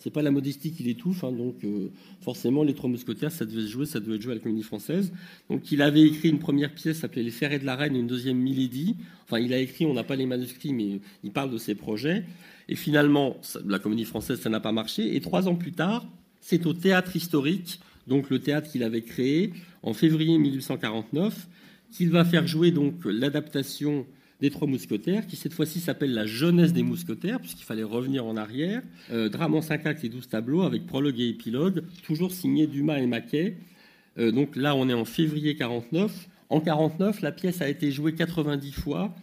c'est 0.00 0.11
pas 0.11 0.22
la 0.22 0.33
modestie 0.33 0.72
qui 0.72 0.83
l'étouffe, 0.83 1.22
hein, 1.22 1.31
donc 1.31 1.62
euh, 1.62 1.92
forcément, 2.22 2.64
les 2.64 2.74
Trois 2.74 2.90
Mousquetaires, 2.90 3.31
ça 3.31 3.44
devait 3.44 3.62
se 3.62 3.68
jouer, 3.68 3.87
ça 3.87 4.00
devait 4.00 4.16
être 4.16 4.22
joué 4.22 4.33
à 4.33 4.35
la 4.35 4.40
Comédie 4.40 4.64
Française. 4.64 5.12
Donc, 5.48 5.70
il 5.70 5.81
avait 5.81 6.03
écrit 6.03 6.29
une 6.29 6.40
première 6.40 6.74
pièce 6.74 6.98
s'appelait 6.98 7.22
Les 7.22 7.31
Ferrets 7.31 7.61
de 7.61 7.66
la 7.66 7.76
Reine 7.76 7.94
et 7.94 8.00
une 8.00 8.09
deuxième 8.09 8.38
Milady. 8.38 8.96
Enfin, 9.26 9.38
il 9.38 9.55
a 9.55 9.61
écrit, 9.61 9.87
on 9.87 9.94
n'a 9.94 10.03
pas 10.03 10.16
les 10.16 10.26
manuscrits, 10.26 10.72
mais 10.72 11.00
il 11.22 11.31
parle 11.31 11.53
de 11.53 11.59
ses 11.59 11.76
projets. 11.76 12.24
Et 12.68 12.74
finalement, 12.74 13.37
la 13.64 13.79
Comédie 13.79 14.07
Française, 14.07 14.40
ça 14.40 14.50
n'a 14.50 14.59
pas 14.59 14.72
marché. 14.72 15.14
Et 15.14 15.20
trois 15.20 15.46
ans 15.46 15.55
plus 15.55 15.70
tard, 15.70 16.05
c'est 16.40 16.66
au 16.66 16.72
Théâtre 16.72 17.14
Historique, 17.14 17.79
donc 18.11 18.29
le 18.29 18.40
théâtre 18.40 18.68
qu'il 18.68 18.83
avait 18.83 19.03
créé 19.03 19.55
en 19.83 19.94
février 19.94 20.37
1849, 20.37 21.49
qu'il 21.92 22.11
va 22.11 22.25
faire 22.25 22.46
jouer 22.46 22.73
donc 22.73 22.96
l'adaptation 23.05 24.05
des 24.40 24.51
Trois 24.51 24.66
Mousquetaires, 24.66 25.27
qui 25.27 25.37
cette 25.37 25.53
fois-ci 25.53 25.81
s'appelle 25.81 26.12
La 26.12 26.27
jeunesse 26.27 26.73
des 26.73 26.83
mousquetaires, 26.83 27.38
puisqu'il 27.38 27.64
fallait 27.64 27.85
revenir 27.85 28.27
en 28.27 28.37
arrière. 28.37 28.83
Euh, 29.12 29.29
drame 29.29 29.55
en 29.55 29.62
5 29.62 29.87
actes 29.87 30.05
et 30.05 30.09
12 30.09 30.29
tableaux, 30.29 30.62
avec 30.62 30.87
prologue 30.87 31.20
et 31.20 31.29
épilogue, 31.29 31.85
toujours 32.03 32.33
signé 32.33 32.66
Dumas 32.66 32.99
et 32.99 33.07
Maquet. 33.07 33.57
Euh, 34.18 34.33
donc 34.33 34.57
là, 34.57 34.75
on 34.75 34.88
est 34.88 34.94
en 34.94 35.05
février 35.05 35.55
49. 35.55 36.29
En 36.49 36.61
49, 36.61 37.20
la 37.20 37.31
pièce 37.31 37.62
a 37.62 37.68
été 37.68 37.92
jouée 37.92 38.14
90 38.14 38.73
fois. 38.73 39.14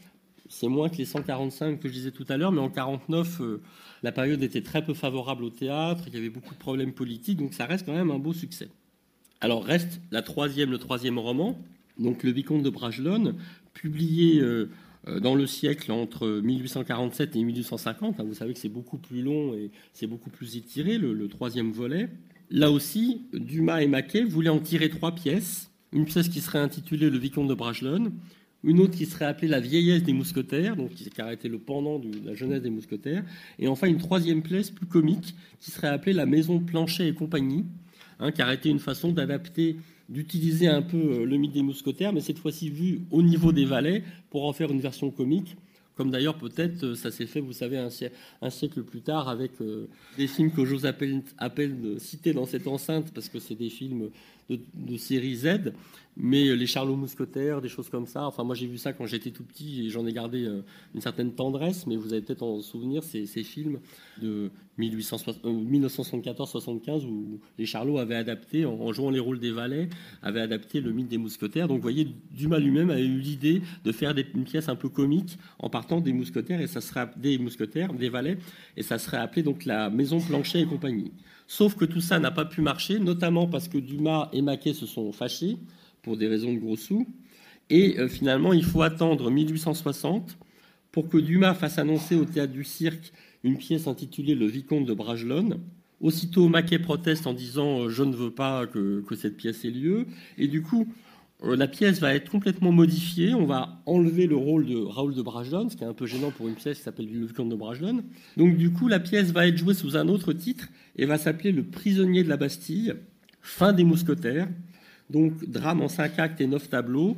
C'est 0.49 0.67
moins 0.67 0.89
que 0.89 0.97
les 0.97 1.05
145 1.05 1.79
que 1.79 1.87
je 1.87 1.93
disais 1.93 2.11
tout 2.11 2.25
à 2.29 2.37
l'heure, 2.37 2.51
mais 2.51 2.61
en 2.61 2.69
49, 2.69 3.41
euh, 3.41 3.61
la 4.03 4.11
période 4.11 4.41
était 4.43 4.61
très 4.61 4.83
peu 4.83 4.93
favorable 4.93 5.43
au 5.43 5.49
théâtre, 5.49 6.03
il 6.07 6.13
y 6.13 6.17
avait 6.17 6.29
beaucoup 6.29 6.53
de 6.53 6.59
problèmes 6.59 6.93
politiques, 6.93 7.37
donc 7.37 7.53
ça 7.53 7.65
reste 7.65 7.85
quand 7.85 7.93
même 7.93 8.11
un 8.11 8.19
beau 8.19 8.33
succès. 8.33 8.69
Alors 9.41 9.63
reste 9.63 10.01
la 10.11 10.21
troisième, 10.21 10.71
le 10.71 10.77
troisième 10.77 11.19
roman, 11.19 11.59
donc 11.99 12.23
Le 12.23 12.31
Vicomte 12.31 12.63
de 12.63 12.69
Bragelonne, 12.69 13.35
publié 13.73 14.41
euh, 15.07 15.19
dans 15.19 15.35
le 15.35 15.45
siècle 15.47 15.91
entre 15.91 16.27
1847 16.27 17.35
et 17.35 17.43
1850. 17.43 18.19
Hein, 18.19 18.23
vous 18.23 18.33
savez 18.33 18.53
que 18.53 18.59
c'est 18.59 18.69
beaucoup 18.69 18.97
plus 18.97 19.21
long 19.21 19.53
et 19.53 19.71
c'est 19.93 20.07
beaucoup 20.07 20.29
plus 20.29 20.57
étiré, 20.57 20.97
le, 20.97 21.27
troisième 21.27 21.71
volet. 21.71 22.09
Là 22.49 22.71
aussi, 22.71 23.23
Dumas 23.33 23.81
et 23.81 23.87
Maquet 23.87 24.23
voulaient 24.23 24.49
en 24.49 24.59
tirer 24.59 24.89
trois 24.89 25.13
pièces. 25.13 25.71
Une 25.93 26.05
pièce 26.05 26.29
qui 26.29 26.41
serait 26.41 26.59
intitulée 26.59 27.09
Le 27.09 27.17
Vicomte 27.17 27.47
de 27.47 27.53
Bragelonne, 27.53 28.13
une 28.67 28.81
autre 28.81 28.95
qui 28.95 29.05
serait 29.05 29.25
appelée 29.25 29.47
La 29.47 29.59
vieillesse 29.59 30.03
des 30.03 30.13
mousquetaires, 30.13 30.75
donc 30.75 30.89
qui 30.91 31.09
aurait 31.19 31.33
été 31.33 31.47
le 31.47 31.57
pendant 31.57 31.97
de 31.97 32.11
la 32.25 32.35
jeunesse 32.35 32.61
des 32.61 32.69
mousquetaires, 32.69 33.23
et 33.57 33.67
enfin 33.67 33.87
une 33.87 33.97
troisième 33.97 34.43
pièce 34.43 34.69
plus 34.69 34.85
comique 34.85 35.33
qui 35.59 35.71
serait 35.71 35.87
appelée 35.87 36.13
La 36.13 36.25
Maison 36.25 36.59
Planchet 36.59 37.07
et 37.07 37.13
compagnie, 37.13 37.65
hein, 38.19 38.31
qui 38.31 38.43
aurait 38.43 38.55
été 38.55 38.69
une 38.69 38.79
façon 38.79 39.11
d'adapter 39.11 39.77
d'utiliser 40.09 40.67
un 40.67 40.81
peu 40.81 40.97
euh, 40.97 41.25
le 41.25 41.37
mythe 41.37 41.53
des 41.53 41.63
mousquetaires, 41.63 42.13
mais 42.13 42.21
cette 42.21 42.39
fois-ci 42.39 42.69
vu 42.69 43.01
au 43.11 43.21
niveau 43.21 43.51
des 43.51 43.65
valets, 43.65 44.03
pour 44.29 44.45
en 44.45 44.53
faire 44.53 44.71
une 44.71 44.79
version 44.79 45.11
comique, 45.11 45.57
comme 45.95 46.11
d'ailleurs 46.11 46.37
peut-être 46.37 46.83
euh, 46.83 46.95
ça 46.95 47.11
s'est 47.11 47.25
fait, 47.25 47.41
vous 47.41 47.53
savez, 47.53 47.77
un, 47.77 47.89
siècle, 48.49 48.83
plus 48.83 49.01
tard 49.01 49.27
avec 49.27 49.51
euh, 49.61 49.87
des 50.17 50.27
films 50.27 50.51
que 50.51 50.63
j'ose 50.63 50.85
appeler, 50.85 51.67
de 51.67 51.97
citer 51.99 52.33
dans 52.33 52.45
cette 52.45 52.67
enceinte, 52.67 53.11
parce 53.13 53.29
que 53.29 53.39
c'est 53.39 53.55
des 53.55 53.69
films 53.69 54.09
de, 54.49 54.97
série 54.97 55.35
Z, 55.35 55.73
mais 56.15 56.55
les 56.55 56.65
Charlots 56.65 56.95
Mousquetaires, 56.95 57.61
des 57.61 57.69
choses 57.69 57.89
comme 57.89 58.07
ça. 58.07 58.25
Enfin, 58.25 58.43
moi, 58.43 58.55
j'ai 58.55 58.65
vu 58.65 58.77
ça 58.77 58.93
quand 58.93 59.05
j'étais 59.05 59.31
tout 59.31 59.43
petit 59.43 59.85
et 59.85 59.89
j'en 59.89 60.05
ai 60.05 60.13
gardé 60.13 60.45
euh, 60.45 60.61
une 60.95 61.01
certaine 61.01 61.33
tendresse, 61.33 61.85
mais 61.85 61.95
vous 61.95 62.13
avez 62.13 62.21
peut-être 62.21 62.43
en 62.43 62.61
souvenir 62.61 63.03
ces, 63.03 63.25
films 63.25 63.79
de 64.21 64.49
1974-75 64.79 66.89
euh, 66.89 67.07
où 67.07 67.39
les 67.57 67.65
Charlots 67.65 67.99
avaient 67.99 68.15
adapté, 68.15 68.65
en, 68.65 68.91
jouant 68.93 69.11
les 69.11 69.19
rôles 69.19 69.39
des 69.39 69.51
valets, 69.51 69.89
avaient 70.23 70.41
adapté 70.41 70.81
le 70.81 70.91
mythe 70.91 71.09
des 71.09 71.17
mousquetaires. 71.17 71.67
Donc, 71.67 71.77
vous 71.77 71.83
voyez, 71.83 72.07
Dumas 72.31 72.59
lui-même 72.59 72.89
avait 72.89 73.05
eu 73.05 73.19
l'idée 73.19 73.61
de 73.83 73.91
faire 73.91 74.15
une 74.33 74.45
pièce 74.45 74.69
un 74.69 74.75
peu 74.75 74.89
comique 74.89 75.37
en 75.59 75.69
partant 75.69 76.01
des 76.01 76.13
mousquetaires 76.13 76.61
et 76.61 76.67
ça 76.67 76.81
serait 76.81 77.07
des 77.17 77.37
mousquetaires, 77.37 77.93
des 77.93 78.09
valets, 78.09 78.37
et 78.75 78.81
ça 78.81 78.97
serait 78.97 79.17
appelé 79.17 79.43
donc 79.43 79.65
la 79.65 79.89
Maison 79.89 80.19
Planchet 80.19 80.61
et 80.61 80.65
compagnie. 80.65 81.11
Sauf 81.47 81.75
que 81.75 81.85
tout 81.85 82.01
ça 82.01 82.19
n'a 82.19 82.31
pas 82.31 82.45
pu 82.45 82.61
marcher, 82.61 82.99
notamment 82.99 83.47
parce 83.47 83.69
que 83.69 83.77
Dumas 83.77 84.29
et 84.33 84.41
Maquet 84.41 84.73
se 84.73 84.85
sont 84.85 85.11
fâchés 85.13 85.57
pour 86.01 86.17
des 86.17 86.27
raisons 86.27 86.53
de 86.53 86.59
gros 86.59 86.75
sous. 86.75 87.07
Et 87.69 87.99
euh, 87.99 88.07
finalement, 88.07 88.53
il 88.53 88.63
faut 88.63 88.81
attendre 88.81 89.31
1860 89.31 90.37
pour 90.91 91.09
que 91.09 91.17
Dumas 91.17 91.53
fasse 91.53 91.77
annoncer 91.77 92.15
au 92.15 92.25
théâtre 92.25 92.53
du 92.53 92.63
cirque 92.63 93.11
une 93.43 93.57
pièce 93.57 93.87
intitulée 93.87 94.35
Le 94.35 94.45
Vicomte 94.45 94.85
de 94.85 94.93
Bragelonne. 94.93 95.59
Aussitôt, 96.01 96.47
Maquet 96.47 96.79
proteste 96.79 97.27
en 97.27 97.33
disant 97.33 97.81
euh, 97.81 97.89
Je 97.89 98.03
ne 98.03 98.15
veux 98.15 98.31
pas 98.31 98.67
que, 98.67 99.03
cette 99.15 99.37
pièce 99.37 99.63
ait 99.65 99.71
lieu. 99.71 100.05
Et 100.37 100.47
du 100.47 100.61
coup, 100.61 100.87
la 101.43 101.67
pièce 101.67 101.99
va 101.99 102.15
être 102.15 102.29
complètement 102.29 102.71
modifiée. 102.71 103.33
On 103.35 103.45
va 103.45 103.81
enlever 103.85 104.27
le 104.27 104.35
rôle 104.35 104.65
de 104.65 104.77
Raoul 104.77 105.13
de 105.13 105.21
Bragelonne, 105.21 105.69
ce 105.69 105.75
qui 105.75 105.83
est 105.83 105.87
un 105.87 105.93
peu 105.93 106.07
gênant 106.07 106.31
pour 106.31 106.47
une 106.47 106.55
pièce 106.55 106.77
qui 106.77 106.83
s'appelle 106.83 107.07
Le 107.11 107.25
Vicomte 107.25 107.49
de 107.49 107.55
Bragelonne. 107.55 108.03
Donc, 108.37 108.57
du 108.57 108.71
coup, 108.71 108.87
la 108.87 108.99
pièce 108.99 109.31
va 109.31 109.47
être 109.47 109.57
jouée 109.57 109.73
sous 109.73 109.95
un 109.97 110.07
autre 110.07 110.33
titre 110.33 110.67
et 110.95 111.05
va 111.05 111.17
s'appeler 111.17 111.51
Le 111.51 111.63
prisonnier 111.63 112.23
de 112.23 112.29
la 112.29 112.37
Bastille, 112.37 112.95
fin 113.41 113.71
des 113.71 113.83
mousquetaires. 113.83 114.47
Donc, 115.09 115.47
drame 115.47 115.81
en 115.81 115.87
cinq 115.87 116.19
actes 116.19 116.41
et 116.41 116.47
neuf 116.47 116.69
tableaux. 116.69 117.17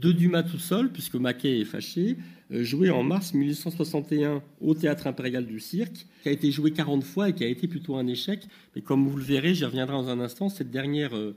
De 0.00 0.12
Dumas 0.12 0.42
tout 0.42 0.58
seul, 0.58 0.90
puisque 0.90 1.14
Maquet 1.14 1.60
est 1.60 1.64
fâché, 1.64 2.16
euh, 2.52 2.62
joué 2.62 2.90
en 2.90 3.02
mars 3.02 3.32
1861 3.32 4.42
au 4.60 4.74
Théâtre 4.74 5.06
impérial 5.06 5.46
du 5.46 5.58
Cirque, 5.58 6.06
qui 6.22 6.28
a 6.28 6.32
été 6.32 6.50
joué 6.50 6.72
40 6.72 7.02
fois 7.02 7.30
et 7.30 7.32
qui 7.32 7.44
a 7.44 7.48
été 7.48 7.66
plutôt 7.66 7.96
un 7.96 8.06
échec. 8.06 8.46
Mais 8.74 8.82
comme 8.82 9.08
vous 9.08 9.16
le 9.16 9.24
verrez, 9.24 9.54
j'y 9.54 9.64
reviendrai 9.64 9.94
dans 9.94 10.08
un 10.08 10.20
instant, 10.20 10.48
cette 10.48 10.70
dernière, 10.70 11.16
euh, 11.16 11.34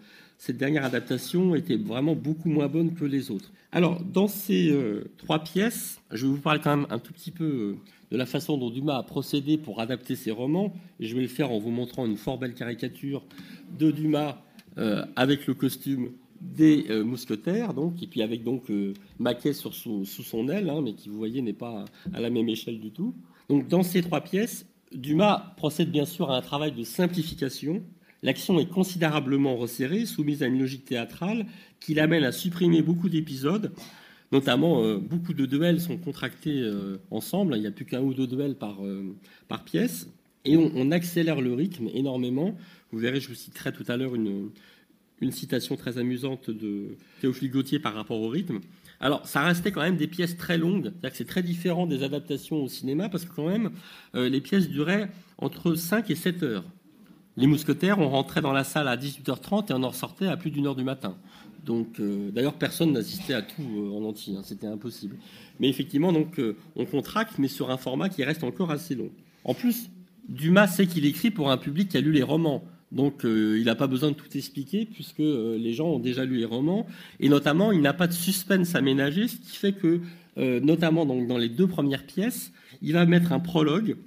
adaptation 0.81 1.55
était 1.55 1.77
vraiment 1.77 2.15
beaucoup 2.15 2.49
moins 2.49 2.67
bonne 2.67 2.93
que 2.93 3.05
les 3.05 3.31
autres. 3.31 3.51
Alors, 3.71 4.01
dans 4.03 4.27
ces 4.27 4.71
euh, 4.71 5.05
trois 5.17 5.39
pièces, 5.39 6.01
je 6.11 6.25
vais 6.25 6.33
vous 6.33 6.39
parler 6.39 6.59
quand 6.61 6.75
même 6.75 6.87
un 6.89 6.99
tout 6.99 7.13
petit 7.13 7.31
peu 7.31 7.75
de 8.11 8.17
la 8.17 8.25
façon 8.25 8.57
dont 8.57 8.69
Dumas 8.69 8.97
a 8.97 9.03
procédé 9.03 9.57
pour 9.57 9.79
adapter 9.79 10.15
ses 10.15 10.31
romans. 10.31 10.73
Et 10.99 11.07
je 11.07 11.15
vais 11.15 11.21
le 11.21 11.27
faire 11.27 11.51
en 11.51 11.59
vous 11.59 11.71
montrant 11.71 12.05
une 12.05 12.17
fort 12.17 12.37
belle 12.37 12.55
caricature 12.55 13.23
de 13.77 13.91
Dumas 13.91 14.41
avec 15.17 15.45
le 15.45 15.55
costume 15.55 16.11
des 16.41 16.85
euh, 16.89 17.03
mousquetaires, 17.03 17.73
donc, 17.73 18.01
et 18.01 18.07
puis 18.07 18.21
avec 18.21 18.43
donc 18.43 18.69
euh, 18.69 18.93
Maquet 19.19 19.53
sur 19.53 19.73
sous, 19.73 20.05
son 20.05 20.47
aile, 20.49 20.69
hein, 20.69 20.81
mais 20.83 20.93
qui 20.93 21.09
vous 21.09 21.17
voyez 21.17 21.41
n'est 21.41 21.53
pas 21.53 21.85
à 22.13 22.19
la 22.19 22.29
même 22.29 22.49
échelle 22.49 22.79
du 22.79 22.91
tout. 22.91 23.13
Donc 23.49 23.67
dans 23.67 23.83
ces 23.83 24.01
trois 24.01 24.21
pièces, 24.21 24.65
Dumas 24.93 25.53
procède 25.57 25.91
bien 25.91 26.05
sûr 26.05 26.31
à 26.31 26.37
un 26.37 26.41
travail 26.41 26.71
de 26.71 26.83
simplification. 26.83 27.83
L'action 28.23 28.59
est 28.59 28.69
considérablement 28.69 29.55
resserrée, 29.55 30.05
soumise 30.05 30.43
à 30.43 30.47
une 30.47 30.59
logique 30.59 30.85
théâtrale 30.85 31.45
qui 31.79 31.93
l'amène 31.93 32.23
à 32.23 32.31
supprimer 32.31 32.81
beaucoup 32.81 33.09
d'épisodes. 33.09 33.71
Notamment, 34.31 34.83
euh, 34.83 34.97
beaucoup 34.97 35.33
de 35.33 35.45
duels 35.45 35.81
sont 35.81 35.97
contractés 35.97 36.69
ensemble. 37.11 37.55
Il 37.55 37.61
n'y 37.61 37.67
a 37.67 37.71
plus 37.71 37.85
qu'un 37.85 38.01
ou 38.01 38.13
deux 38.13 38.27
duels 38.27 38.55
par, 38.55 38.77
par 39.47 39.63
pièce. 39.63 40.07
Et 40.45 40.55
on, 40.55 40.71
on, 40.75 40.91
accélère 40.91 41.41
le 41.41 41.53
rythme 41.53 41.89
énormément. 41.93 42.55
Vous 42.91 42.99
verrez, 42.99 43.19
je 43.19 43.27
vous 43.27 43.35
citerai 43.35 43.73
tout 43.73 43.83
à 43.87 43.97
l'heure 43.97 44.15
une, 44.15 44.51
une 45.21 45.31
citation 45.31 45.75
très 45.75 45.97
amusante 45.97 46.49
de 46.49 46.97
Théophile 47.21 47.51
Gautier 47.51 47.79
par 47.79 47.93
rapport 47.93 48.21
au 48.21 48.29
rythme. 48.29 48.59
Alors, 49.01 49.25
ça 49.25 49.41
restait 49.41 49.71
quand 49.71 49.81
même 49.81 49.95
des 49.95 50.07
pièces 50.07 50.35
très 50.35 50.57
longues, 50.57 50.85
c'est-à-dire 50.85 51.11
que 51.11 51.17
c'est 51.17 51.25
très 51.25 51.43
différent 51.43 51.87
des 51.87 52.03
adaptations 52.03 52.63
au 52.63 52.67
cinéma, 52.67 53.07
parce 53.07 53.25
que 53.25 53.33
quand 53.33 53.47
même, 53.47 53.71
euh, 54.15 54.27
les 54.27 54.41
pièces 54.41 54.67
duraient 54.67 55.09
entre 55.37 55.75
5 55.75 56.09
et 56.09 56.15
7 56.15 56.43
heures. 56.43 56.65
Les 57.37 57.47
mousquetaires, 57.47 57.99
on 57.99 58.09
rentrait 58.09 58.41
dans 58.41 58.51
la 58.51 58.65
salle 58.65 58.89
à 58.89 58.97
18h30 58.97 59.71
et 59.71 59.73
on 59.73 59.83
en 59.83 59.89
ressortait 59.89 60.27
à 60.27 60.35
plus 60.35 60.51
d'une 60.51 60.67
heure 60.67 60.75
du 60.75 60.83
matin. 60.83 61.15
Donc, 61.65 61.99
euh, 61.99 62.29
d'ailleurs, 62.31 62.55
personne 62.55 62.91
n'assistait 62.91 63.33
à 63.33 63.41
tout 63.41 63.61
euh, 63.61 63.97
en 63.97 64.03
entier, 64.03 64.35
hein, 64.35 64.41
c'était 64.43 64.67
impossible. 64.67 65.15
Mais 65.61 65.69
effectivement, 65.69 66.11
donc, 66.11 66.41
on 66.75 66.85
contracte, 66.85 67.37
mais 67.37 67.47
sur 67.47 67.69
un 67.69 67.77
format 67.77 68.09
qui 68.09 68.23
reste 68.23 68.43
encore 68.43 68.71
assez 68.71 68.95
long. 68.95 69.09
En 69.45 69.53
plus, 69.53 69.89
Dumas 70.27 70.67
sait 70.67 70.87
qu'il 70.87 71.05
écrit 71.05 71.31
pour 71.31 71.51
un 71.51 71.57
public 71.57 71.89
qui 71.89 71.97
a 71.97 72.01
lu 72.01 72.11
les 72.11 72.23
romans. 72.23 72.63
Donc 72.91 73.23
euh, 73.23 73.57
il 73.59 73.65
n'a 73.65 73.75
pas 73.75 73.87
besoin 73.87 74.11
de 74.11 74.15
tout 74.15 74.35
expliquer 74.35 74.85
puisque 74.85 75.19
euh, 75.19 75.57
les 75.57 75.73
gens 75.73 75.87
ont 75.87 75.99
déjà 75.99 76.25
lu 76.25 76.37
les 76.37 76.45
romans. 76.45 76.87
Et 77.19 77.29
notamment, 77.29 77.71
il 77.71 77.81
n'a 77.81 77.93
pas 77.93 78.07
de 78.07 78.13
suspense 78.13 78.75
à 78.75 78.81
ménager, 78.81 79.27
ce 79.27 79.37
qui 79.37 79.57
fait 79.57 79.73
que, 79.73 80.01
euh, 80.37 80.59
notamment 80.59 81.05
donc, 81.05 81.27
dans 81.27 81.37
les 81.37 81.49
deux 81.49 81.67
premières 81.67 82.05
pièces, 82.05 82.51
il 82.81 82.93
va 82.93 83.05
mettre 83.05 83.31
un 83.31 83.39
prologue 83.39 83.97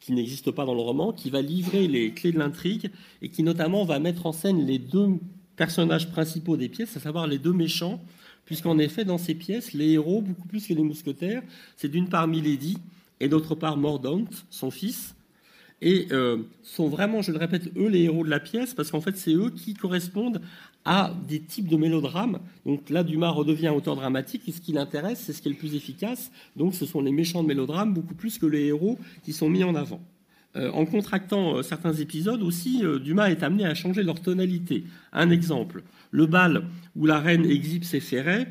qui 0.00 0.12
n'existe 0.12 0.50
pas 0.50 0.64
dans 0.64 0.74
le 0.74 0.80
roman, 0.80 1.12
qui 1.12 1.28
va 1.28 1.42
livrer 1.42 1.86
les 1.86 2.12
clés 2.12 2.32
de 2.32 2.38
l'intrigue 2.38 2.90
et 3.20 3.28
qui 3.28 3.42
notamment 3.42 3.84
va 3.84 3.98
mettre 3.98 4.24
en 4.24 4.32
scène 4.32 4.66
les 4.66 4.78
deux 4.78 5.08
personnages 5.56 6.10
principaux 6.10 6.56
des 6.56 6.70
pièces, 6.70 6.96
à 6.96 7.00
savoir 7.00 7.26
les 7.26 7.38
deux 7.38 7.52
méchants, 7.52 8.00
puisqu'en 8.46 8.78
effet, 8.78 9.04
dans 9.04 9.18
ces 9.18 9.34
pièces, 9.34 9.74
les 9.74 9.90
héros, 9.90 10.22
beaucoup 10.22 10.48
plus 10.48 10.66
que 10.66 10.72
les 10.72 10.82
mousquetaires, 10.82 11.42
c'est 11.76 11.88
d'une 11.88 12.08
part 12.08 12.26
Milady 12.26 12.78
et 13.20 13.28
d'autre 13.28 13.54
part 13.54 13.76
Mordaunt, 13.76 14.30
son 14.48 14.70
fils, 14.70 15.14
et 15.82 16.08
euh, 16.12 16.38
sont 16.62 16.88
vraiment, 16.88 17.22
je 17.22 17.32
le 17.32 17.38
répète, 17.38 17.70
eux 17.76 17.88
les 17.88 18.02
héros 18.02 18.24
de 18.24 18.30
la 18.30 18.40
pièce, 18.40 18.74
parce 18.74 18.90
qu'en 18.90 19.00
fait, 19.00 19.16
c'est 19.16 19.32
eux 19.32 19.50
qui 19.50 19.74
correspondent 19.74 20.40
à 20.84 21.14
des 21.28 21.40
types 21.40 21.68
de 21.68 21.76
mélodrames. 21.76 22.38
Donc 22.66 22.90
là, 22.90 23.02
Dumas 23.02 23.30
redevient 23.30 23.68
auteur 23.68 23.96
dramatique, 23.96 24.42
et 24.46 24.52
ce 24.52 24.60
qui 24.60 24.72
l'intéresse, 24.72 25.22
c'est 25.24 25.32
ce 25.32 25.42
qui 25.42 25.48
est 25.48 25.52
le 25.52 25.58
plus 25.58 25.74
efficace. 25.74 26.30
Donc 26.56 26.74
ce 26.74 26.86
sont 26.86 27.00
les 27.00 27.12
méchants 27.12 27.42
de 27.42 27.48
mélodrames, 27.48 27.94
beaucoup 27.94 28.14
plus 28.14 28.38
que 28.38 28.46
les 28.46 28.66
héros 28.66 28.98
qui 29.24 29.32
sont 29.32 29.48
mis 29.48 29.64
en 29.64 29.74
avant. 29.74 30.00
Euh, 30.56 30.70
en 30.72 30.84
contractant 30.84 31.56
euh, 31.56 31.62
certains 31.62 31.94
épisodes 31.94 32.42
aussi, 32.42 32.82
Dumas 33.02 33.30
est 33.30 33.42
amené 33.42 33.64
à 33.64 33.74
changer 33.74 34.02
leur 34.02 34.20
tonalité. 34.20 34.84
Un 35.12 35.30
exemple, 35.30 35.82
le 36.10 36.26
bal 36.26 36.64
où 36.96 37.06
la 37.06 37.20
reine 37.20 37.44
exhibe 37.44 37.84
ses 37.84 38.00
ferrets, 38.00 38.48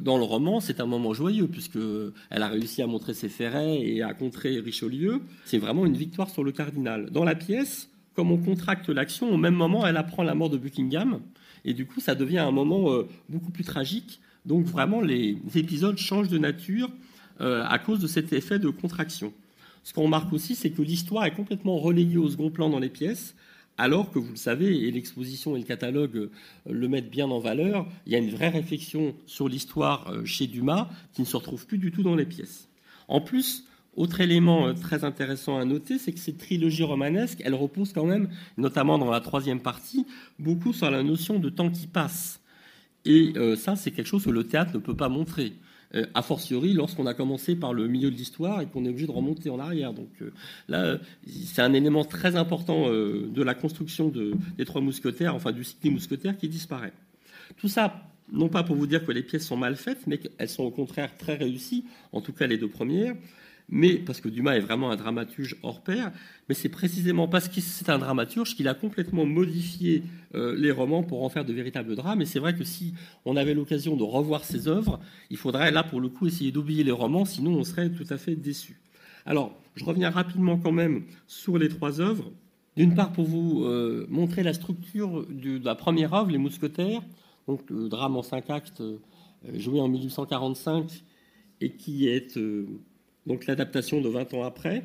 dans 0.00 0.16
le 0.16 0.24
roman, 0.24 0.60
c'est 0.60 0.80
un 0.80 0.86
moment 0.86 1.12
joyeux, 1.12 1.48
puisqu'elle 1.48 2.12
a 2.30 2.48
réussi 2.48 2.82
à 2.82 2.86
montrer 2.86 3.14
ses 3.14 3.28
ferrets 3.28 3.80
et 3.80 4.02
à 4.02 4.14
contrer 4.14 4.58
Richelieu. 4.60 5.20
C'est 5.44 5.58
vraiment 5.58 5.86
une 5.86 5.96
victoire 5.96 6.30
sur 6.30 6.44
le 6.44 6.52
cardinal. 6.52 7.10
Dans 7.10 7.24
la 7.24 7.34
pièce, 7.34 7.90
comme 8.14 8.30
on 8.30 8.38
contracte 8.38 8.88
l'action, 8.88 9.32
au 9.32 9.36
même 9.36 9.54
moment, 9.54 9.86
elle 9.86 9.96
apprend 9.96 10.22
la 10.22 10.34
mort 10.34 10.50
de 10.50 10.56
Buckingham. 10.56 11.20
Et 11.64 11.74
du 11.74 11.86
coup, 11.86 12.00
ça 12.00 12.14
devient 12.14 12.38
un 12.38 12.50
moment 12.50 12.92
euh, 12.92 13.08
beaucoup 13.28 13.50
plus 13.50 13.64
tragique. 13.64 14.20
Donc 14.46 14.66
vraiment, 14.66 15.00
les 15.00 15.38
épisodes 15.54 15.98
changent 15.98 16.28
de 16.28 16.38
nature 16.38 16.90
euh, 17.40 17.64
à 17.66 17.78
cause 17.78 18.00
de 18.00 18.06
cet 18.06 18.32
effet 18.32 18.58
de 18.58 18.68
contraction. 18.68 19.32
Ce 19.82 19.92
qu'on 19.92 20.04
remarque 20.04 20.32
aussi, 20.32 20.54
c'est 20.54 20.70
que 20.70 20.82
l'histoire 20.82 21.24
est 21.24 21.34
complètement 21.34 21.76
reléguée 21.76 22.18
au 22.18 22.28
second 22.28 22.50
plan 22.50 22.70
dans 22.70 22.78
les 22.78 22.88
pièces 22.88 23.34
alors 23.76 24.10
que 24.10 24.18
vous 24.18 24.30
le 24.30 24.36
savez, 24.36 24.86
et 24.86 24.90
l'exposition 24.90 25.56
et 25.56 25.58
le 25.58 25.64
catalogue 25.64 26.16
euh, 26.16 26.30
le 26.70 26.88
mettent 26.88 27.10
bien 27.10 27.28
en 27.30 27.40
valeur, 27.40 27.86
il 28.06 28.12
y 28.12 28.14
a 28.14 28.18
une 28.18 28.30
vraie 28.30 28.48
réflexion 28.48 29.14
sur 29.26 29.48
l'histoire 29.48 30.08
euh, 30.10 30.24
chez 30.24 30.46
Dumas 30.46 30.88
qui 31.12 31.22
ne 31.22 31.26
se 31.26 31.36
retrouve 31.36 31.66
plus 31.66 31.78
du 31.78 31.90
tout 31.90 32.02
dans 32.02 32.14
les 32.14 32.26
pièces. 32.26 32.68
En 33.08 33.20
plus, 33.20 33.64
autre 33.96 34.20
élément 34.20 34.68
euh, 34.68 34.72
très 34.74 35.02
intéressant 35.02 35.58
à 35.58 35.64
noter, 35.64 35.98
c'est 35.98 36.12
que 36.12 36.20
cette 36.20 36.38
trilogie 36.38 36.84
romanesque, 36.84 37.40
elle 37.44 37.54
repose 37.54 37.92
quand 37.92 38.06
même, 38.06 38.28
notamment 38.56 38.98
dans 38.98 39.10
la 39.10 39.20
troisième 39.20 39.60
partie, 39.60 40.06
beaucoup 40.38 40.72
sur 40.72 40.90
la 40.90 41.02
notion 41.02 41.38
de 41.40 41.48
temps 41.48 41.70
qui 41.70 41.86
passe. 41.86 42.40
Et 43.06 43.34
ça, 43.58 43.76
c'est 43.76 43.90
quelque 43.90 44.06
chose 44.06 44.24
que 44.24 44.30
le 44.30 44.44
théâtre 44.44 44.72
ne 44.72 44.78
peut 44.78 44.96
pas 44.96 45.10
montrer. 45.10 45.52
Euh, 45.94 46.06
a 46.14 46.22
fortiori 46.22 46.72
lorsqu'on 46.72 47.06
a 47.06 47.14
commencé 47.14 47.54
par 47.54 47.72
le 47.72 47.86
milieu 47.86 48.10
de 48.10 48.16
l'histoire 48.16 48.60
et 48.60 48.66
qu'on 48.66 48.84
est 48.84 48.88
obligé 48.88 49.06
de 49.06 49.12
remonter 49.12 49.50
en 49.50 49.60
arrière. 49.60 49.92
Donc 49.92 50.10
euh, 50.22 50.32
là, 50.68 50.98
c'est 51.46 51.62
un 51.62 51.72
élément 51.72 52.04
très 52.04 52.34
important 52.36 52.88
euh, 52.88 53.28
de 53.32 53.42
la 53.42 53.54
construction 53.54 54.12
des 54.58 54.64
trois 54.64 54.80
mousquetaires, 54.80 55.34
enfin 55.34 55.52
du 55.52 55.62
cycle 55.62 55.90
mousquetaires 55.90 56.36
qui 56.36 56.48
disparaît. 56.48 56.92
Tout 57.58 57.68
ça, 57.68 58.10
non 58.32 58.48
pas 58.48 58.64
pour 58.64 58.74
vous 58.74 58.86
dire 58.86 59.04
que 59.04 59.12
les 59.12 59.22
pièces 59.22 59.46
sont 59.46 59.56
mal 59.56 59.76
faites, 59.76 60.06
mais 60.06 60.18
qu'elles 60.18 60.48
sont 60.48 60.64
au 60.64 60.70
contraire 60.70 61.16
très 61.16 61.36
réussies, 61.36 61.84
en 62.12 62.20
tout 62.20 62.32
cas 62.32 62.46
les 62.46 62.58
deux 62.58 62.68
premières 62.68 63.14
mais 63.68 63.96
parce 63.96 64.20
que 64.20 64.28
Dumas 64.28 64.56
est 64.56 64.60
vraiment 64.60 64.90
un 64.90 64.96
dramaturge 64.96 65.56
hors 65.62 65.82
pair, 65.82 66.12
mais 66.48 66.54
c'est 66.54 66.68
précisément 66.68 67.28
parce 67.28 67.48
que 67.48 67.60
c'est 67.60 67.88
un 67.88 67.98
dramaturge 67.98 68.54
qu'il 68.54 68.68
a 68.68 68.74
complètement 68.74 69.24
modifié 69.24 70.02
euh, 70.34 70.54
les 70.56 70.70
romans 70.70 71.02
pour 71.02 71.24
en 71.24 71.28
faire 71.28 71.44
de 71.44 71.52
véritables 71.52 71.96
drames. 71.96 72.20
Et 72.20 72.26
c'est 72.26 72.38
vrai 72.38 72.54
que 72.54 72.64
si 72.64 72.94
on 73.24 73.36
avait 73.36 73.54
l'occasion 73.54 73.96
de 73.96 74.02
revoir 74.02 74.44
ses 74.44 74.68
œuvres, 74.68 75.00
il 75.30 75.38
faudrait 75.38 75.70
là 75.70 75.82
pour 75.82 76.00
le 76.00 76.08
coup 76.08 76.26
essayer 76.26 76.52
d'oublier 76.52 76.84
les 76.84 76.92
romans, 76.92 77.24
sinon 77.24 77.52
on 77.52 77.64
serait 77.64 77.90
tout 77.90 78.06
à 78.10 78.18
fait 78.18 78.36
déçu. 78.36 78.80
Alors, 79.26 79.58
je 79.74 79.84
reviens 79.84 80.10
rapidement 80.10 80.58
quand 80.58 80.72
même 80.72 81.04
sur 81.26 81.58
les 81.58 81.68
trois 81.68 82.00
œuvres. 82.00 82.30
D'une 82.76 82.94
part, 82.94 83.12
pour 83.12 83.24
vous 83.24 83.64
euh, 83.64 84.06
montrer 84.10 84.42
la 84.42 84.52
structure 84.52 85.26
de 85.28 85.64
la 85.64 85.74
première 85.74 86.12
œuvre, 86.12 86.30
Les 86.30 86.38
Mousquetaires, 86.38 87.02
donc 87.46 87.62
le 87.70 87.88
drame 87.88 88.16
en 88.16 88.22
cinq 88.22 88.50
actes 88.50 88.80
euh, 88.80 88.98
joué 89.54 89.80
en 89.80 89.88
1845 89.88 91.04
et 91.60 91.70
qui 91.76 92.08
est 92.08 92.38
donc 93.26 93.46
l'adaptation 93.46 94.00
de 94.00 94.08
20 94.08 94.34
ans 94.34 94.42
après. 94.42 94.84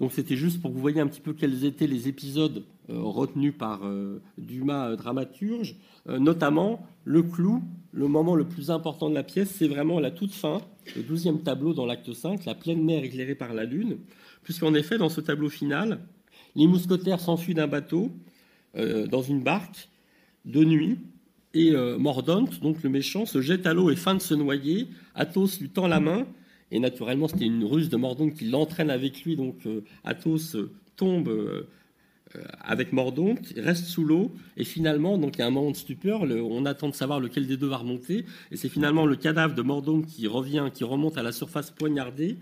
Donc 0.00 0.12
c'était 0.12 0.36
juste 0.36 0.60
pour 0.60 0.70
que 0.70 0.74
vous 0.74 0.80
voyez 0.80 1.00
un 1.00 1.06
petit 1.06 1.20
peu 1.20 1.32
quels 1.32 1.64
étaient 1.64 1.86
les 1.86 2.08
épisodes 2.08 2.64
euh, 2.90 3.00
retenus 3.00 3.54
par 3.56 3.80
euh, 3.84 4.20
Dumas 4.36 4.90
euh, 4.90 4.96
dramaturge, 4.96 5.76
notamment 6.06 6.86
le 7.04 7.22
clou, 7.22 7.62
le 7.92 8.08
moment 8.08 8.34
le 8.34 8.44
plus 8.44 8.70
important 8.70 9.08
de 9.08 9.14
la 9.14 9.22
pièce, 9.22 9.48
c'est 9.50 9.68
vraiment 9.68 10.00
la 10.00 10.10
toute 10.10 10.32
fin, 10.32 10.60
le 10.94 11.02
douzième 11.02 11.40
tableau 11.40 11.72
dans 11.72 11.86
l'acte 11.86 12.12
5, 12.12 12.44
la 12.44 12.54
pleine 12.54 12.84
mer 12.84 13.04
éclairée 13.04 13.34
par 13.34 13.54
la 13.54 13.64
lune, 13.64 13.96
puisqu'en 14.42 14.74
effet 14.74 14.98
dans 14.98 15.08
ce 15.08 15.22
tableau 15.22 15.48
final, 15.48 16.00
les 16.56 16.66
mousquetaires 16.66 17.20
s'enfuient 17.20 17.54
d'un 17.54 17.68
bateau 17.68 18.10
dans 18.74 19.22
une 19.22 19.42
barque 19.42 19.88
de 20.44 20.62
nuit, 20.62 20.98
et 21.54 21.72
Mordaunt, 21.96 22.50
donc 22.60 22.82
le 22.82 22.90
méchant, 22.90 23.24
se 23.24 23.40
jette 23.40 23.66
à 23.66 23.72
l'eau 23.72 23.90
et 23.90 23.96
feint 23.96 24.14
de 24.14 24.20
se 24.20 24.34
noyer. 24.34 24.88
Athos 25.14 25.58
lui 25.58 25.70
tend 25.70 25.86
la 25.86 26.00
main 26.00 26.26
et 26.74 26.80
naturellement, 26.80 27.28
c'était 27.28 27.44
une 27.44 27.64
ruse 27.64 27.88
de 27.88 27.96
Mordaunt 27.96 28.30
qui 28.30 28.46
l'entraîne 28.46 28.90
avec 28.90 29.22
lui. 29.22 29.36
Donc 29.36 29.64
euh, 29.64 29.84
Athos 30.02 30.56
euh, 30.56 30.72
tombe 30.96 31.28
euh, 31.28 31.68
avec 32.60 32.92
Mordaunt, 32.92 33.36
reste 33.56 33.84
sous 33.84 34.04
l'eau, 34.04 34.32
et 34.56 34.64
finalement, 34.64 35.16
donc 35.16 35.36
il 35.36 35.38
y 35.38 35.42
a 35.42 35.46
un 35.46 35.50
moment 35.50 35.70
de 35.70 35.76
stupeur. 35.76 36.22
on 36.22 36.66
attend 36.66 36.88
de 36.88 36.94
savoir 36.94 37.20
lequel 37.20 37.46
des 37.46 37.56
deux 37.56 37.68
va 37.68 37.76
remonter, 37.76 38.24
et 38.50 38.56
c'est 38.56 38.68
finalement 38.68 39.06
le 39.06 39.14
cadavre 39.14 39.54
de 39.54 39.62
Mordaunt 39.62 40.02
qui 40.02 40.26
revient, 40.26 40.68
qui 40.74 40.82
remonte 40.82 41.16
à 41.16 41.22
la 41.22 41.30
surface 41.30 41.70
poignardée, 41.70 42.38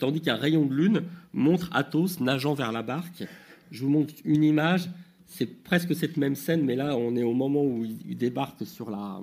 tandis 0.00 0.22
qu'un 0.22 0.36
rayon 0.36 0.64
de 0.64 0.72
lune 0.72 1.02
montre 1.34 1.68
Athos 1.74 2.18
nageant 2.18 2.54
vers 2.54 2.72
la 2.72 2.82
barque. 2.82 3.24
Je 3.70 3.82
vous 3.82 3.90
montre 3.90 4.14
une 4.24 4.42
image 4.42 4.88
c'est 5.28 5.62
presque 5.64 5.94
cette 5.94 6.16
même 6.16 6.36
scène, 6.36 6.64
mais 6.64 6.76
là, 6.76 6.96
on 6.96 7.16
est 7.16 7.24
au 7.24 7.32
moment 7.32 7.62
où 7.62 7.84
ils 7.84 8.16
débarquent 8.16 8.64
sur 8.64 8.90
la, 8.90 9.20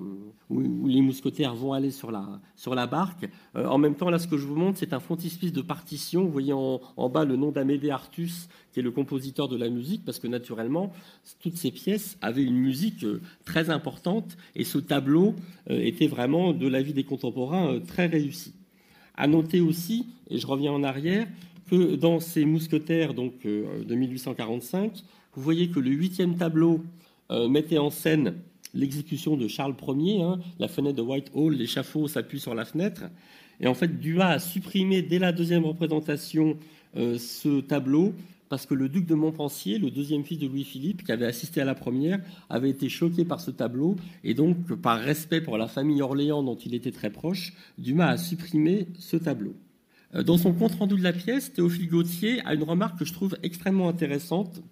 où, 0.50 0.86
les 0.86 1.00
mousquetaires 1.00 1.54
vont 1.54 1.72
aller 1.72 1.90
sur 1.90 2.12
la, 2.12 2.40
sur 2.56 2.74
la 2.74 2.86
barque. 2.86 3.26
Euh, 3.56 3.66
en 3.66 3.78
même 3.78 3.94
temps, 3.94 4.10
là, 4.10 4.18
ce 4.18 4.28
que 4.28 4.36
je 4.36 4.46
vous 4.46 4.54
montre, 4.54 4.78
c'est 4.78 4.92
un 4.92 5.00
frontispice 5.00 5.52
de 5.52 5.62
partition. 5.62 6.24
Vous 6.24 6.30
voyez 6.30 6.52
en, 6.52 6.78
bas 7.08 7.24
le 7.24 7.36
nom 7.36 7.50
d'Amédée 7.50 7.90
Artus, 7.90 8.48
qui 8.72 8.80
est 8.80 8.82
le 8.82 8.90
compositeur 8.90 9.48
de 9.48 9.56
la 9.56 9.70
musique, 9.70 10.04
parce 10.04 10.18
que 10.18 10.26
naturellement, 10.26 10.92
toutes 11.40 11.56
ces 11.56 11.70
pièces 11.70 12.18
avaient 12.20 12.44
une 12.44 12.58
musique 12.58 13.02
euh, 13.04 13.22
très 13.46 13.70
importante, 13.70 14.36
et 14.54 14.64
ce 14.64 14.78
tableau 14.78 15.34
euh, 15.70 15.80
était 15.80 16.06
vraiment, 16.06 16.52
de 16.52 16.68
la 16.68 16.82
vie 16.82 16.92
des 16.92 17.04
contemporains, 17.04 17.80
très 17.80 18.06
réussi. 18.06 18.52
À 19.16 19.26
noter 19.26 19.60
aussi, 19.60 20.06
et 20.28 20.36
je 20.36 20.46
reviens 20.46 20.72
en 20.72 20.84
arrière, 20.84 21.26
que 21.70 21.96
dans 21.96 22.20
ces 22.20 22.44
mousquetaires 22.44 23.14
donc, 23.14 23.42
de 23.44 23.94
1845, 23.94 25.02
vous 25.36 25.42
voyez 25.42 25.68
que 25.68 25.80
le 25.80 25.90
huitième 25.90 26.36
tableau 26.36 26.84
euh, 27.30 27.48
mettait 27.48 27.78
en 27.78 27.90
scène 27.90 28.34
l'exécution 28.74 29.36
de 29.36 29.48
Charles 29.48 29.74
Ier, 29.88 30.22
hein, 30.22 30.40
la 30.58 30.68
fenêtre 30.68 30.96
de 30.96 31.02
Whitehall, 31.02 31.54
l'échafaud 31.54 32.08
s'appuie 32.08 32.40
sur 32.40 32.54
la 32.54 32.64
fenêtre. 32.64 33.04
Et 33.60 33.66
en 33.66 33.74
fait, 33.74 34.00
Dumas 34.00 34.30
a 34.30 34.38
supprimé 34.38 35.02
dès 35.02 35.18
la 35.18 35.32
deuxième 35.32 35.64
représentation 35.64 36.56
euh, 36.96 37.18
ce 37.18 37.60
tableau 37.60 38.14
parce 38.48 38.66
que 38.66 38.74
le 38.74 38.88
duc 38.88 39.06
de 39.06 39.14
Montpensier, 39.14 39.78
le 39.78 39.90
deuxième 39.90 40.22
fils 40.22 40.38
de 40.38 40.46
Louis-Philippe, 40.46 41.04
qui 41.04 41.12
avait 41.12 41.26
assisté 41.26 41.60
à 41.60 41.64
la 41.64 41.74
première, 41.74 42.20
avait 42.50 42.70
été 42.70 42.88
choqué 42.88 43.24
par 43.24 43.40
ce 43.40 43.50
tableau. 43.50 43.96
Et 44.22 44.34
donc, 44.34 44.74
par 44.74 45.00
respect 45.00 45.40
pour 45.40 45.58
la 45.58 45.66
famille 45.66 46.02
Orléans 46.02 46.42
dont 46.42 46.54
il 46.54 46.74
était 46.74 46.92
très 46.92 47.10
proche, 47.10 47.54
Dumas 47.78 48.10
a 48.10 48.16
supprimé 48.16 48.86
ce 48.98 49.16
tableau. 49.16 49.54
Euh, 50.14 50.22
dans 50.22 50.36
son 50.36 50.52
compte-rendu 50.52 50.96
de 50.96 51.02
la 51.02 51.12
pièce, 51.12 51.52
Théophile 51.52 51.88
Gautier 51.88 52.42
a 52.44 52.54
une 52.54 52.62
remarque 52.62 52.98
que 52.98 53.04
je 53.04 53.12
trouve 53.12 53.36
extrêmement 53.42 53.88
intéressante 53.88 54.62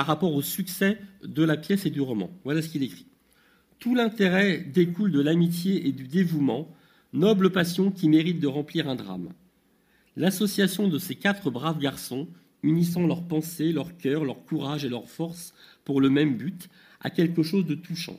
par 0.00 0.06
rapport 0.06 0.34
au 0.34 0.40
succès 0.40 0.96
de 1.22 1.44
la 1.44 1.58
pièce 1.58 1.84
et 1.84 1.90
du 1.90 2.00
roman. 2.00 2.30
Voilà 2.44 2.62
ce 2.62 2.70
qu'il 2.70 2.82
écrit. 2.82 3.04
Tout 3.78 3.94
l'intérêt 3.94 4.56
découle 4.56 5.12
de 5.12 5.20
l'amitié 5.20 5.86
et 5.86 5.92
du 5.92 6.08
dévouement, 6.08 6.74
noble 7.12 7.52
passion 7.52 7.90
qui 7.90 8.08
mérite 8.08 8.40
de 8.40 8.46
remplir 8.46 8.88
un 8.88 8.94
drame. 8.94 9.28
L'association 10.16 10.88
de 10.88 10.98
ces 10.98 11.16
quatre 11.16 11.50
braves 11.50 11.78
garçons, 11.78 12.28
unissant 12.62 13.06
leurs 13.06 13.28
pensées, 13.28 13.72
leur 13.72 13.94
cœur, 13.98 14.24
leur 14.24 14.42
courage 14.46 14.86
et 14.86 14.88
leur 14.88 15.06
force 15.06 15.52
pour 15.84 16.00
le 16.00 16.08
même 16.08 16.34
but, 16.34 16.70
a 17.02 17.10
quelque 17.10 17.42
chose 17.42 17.66
de 17.66 17.74
touchant. 17.74 18.18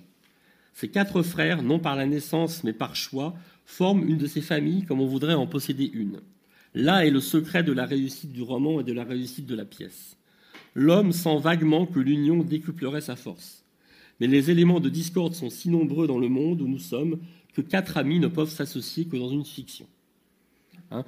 Ces 0.75 0.89
quatre 0.89 1.23
frères, 1.23 1.63
non 1.63 1.79
par 1.79 1.95
la 1.95 2.05
naissance 2.05 2.63
mais 2.63 2.73
par 2.73 2.95
choix, 2.95 3.33
forment 3.65 4.07
une 4.07 4.19
de 4.19 4.27
ces 4.27 4.41
familles 4.41 4.83
comme 4.83 5.01
on 5.01 5.07
voudrait 5.07 5.33
en 5.33 5.47
posséder 5.47 5.89
une. 5.91 6.19
Là 6.75 7.07
est 7.07 7.09
le 7.09 7.21
secret 7.21 7.63
de 7.63 7.73
la 7.73 7.87
réussite 7.87 8.33
du 8.33 8.43
roman 8.43 8.81
et 8.81 8.83
de 8.83 8.93
la 8.93 9.03
réussite 9.03 9.47
de 9.47 9.55
la 9.55 9.65
pièce 9.65 10.15
l'homme 10.75 11.11
sent 11.11 11.37
vaguement 11.39 11.85
que 11.85 11.99
l'union 11.99 12.43
décuplerait 12.43 13.01
sa 13.01 13.15
force. 13.15 13.63
Mais 14.19 14.27
les 14.27 14.51
éléments 14.51 14.79
de 14.79 14.89
discorde 14.89 15.33
sont 15.33 15.49
si 15.49 15.69
nombreux 15.69 16.07
dans 16.07 16.19
le 16.19 16.29
monde 16.29 16.61
où 16.61 16.67
nous 16.67 16.79
sommes 16.79 17.19
que 17.53 17.61
quatre 17.61 17.97
amis 17.97 18.19
ne 18.19 18.27
peuvent 18.27 18.51
s'associer 18.51 19.05
que 19.05 19.17
dans 19.17 19.29
une 19.29 19.45
fiction. 19.45 19.87
Hein, 20.91 21.03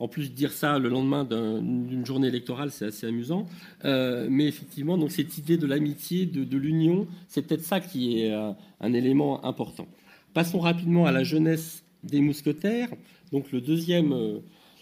en 0.00 0.08
plus, 0.08 0.32
dire 0.32 0.52
ça 0.52 0.78
le 0.78 0.88
lendemain 0.88 1.24
d'une 1.24 2.06
journée 2.06 2.28
électorale, 2.28 2.70
c'est 2.70 2.86
assez 2.86 3.06
amusant. 3.06 3.46
Euh, 3.84 4.28
mais 4.30 4.46
effectivement, 4.46 4.96
donc 4.96 5.10
cette 5.12 5.36
idée 5.36 5.58
de 5.58 5.66
l'amitié, 5.66 6.24
de, 6.24 6.56
l'union, 6.56 7.06
c'est 7.28 7.42
peut-être 7.42 7.64
ça 7.64 7.80
qui 7.80 8.20
est 8.20 8.32
euh, 8.32 8.52
un 8.80 8.92
élément 8.94 9.44
important. 9.44 9.86
Passons 10.32 10.58
rapidement 10.58 11.04
à 11.04 11.12
la 11.12 11.22
jeunesse 11.22 11.84
des 12.02 12.22
mousquetaires. 12.22 12.88
Donc 13.30 13.52
le 13.52 13.60
deuxième, 13.60 14.12
euh, 14.12 14.38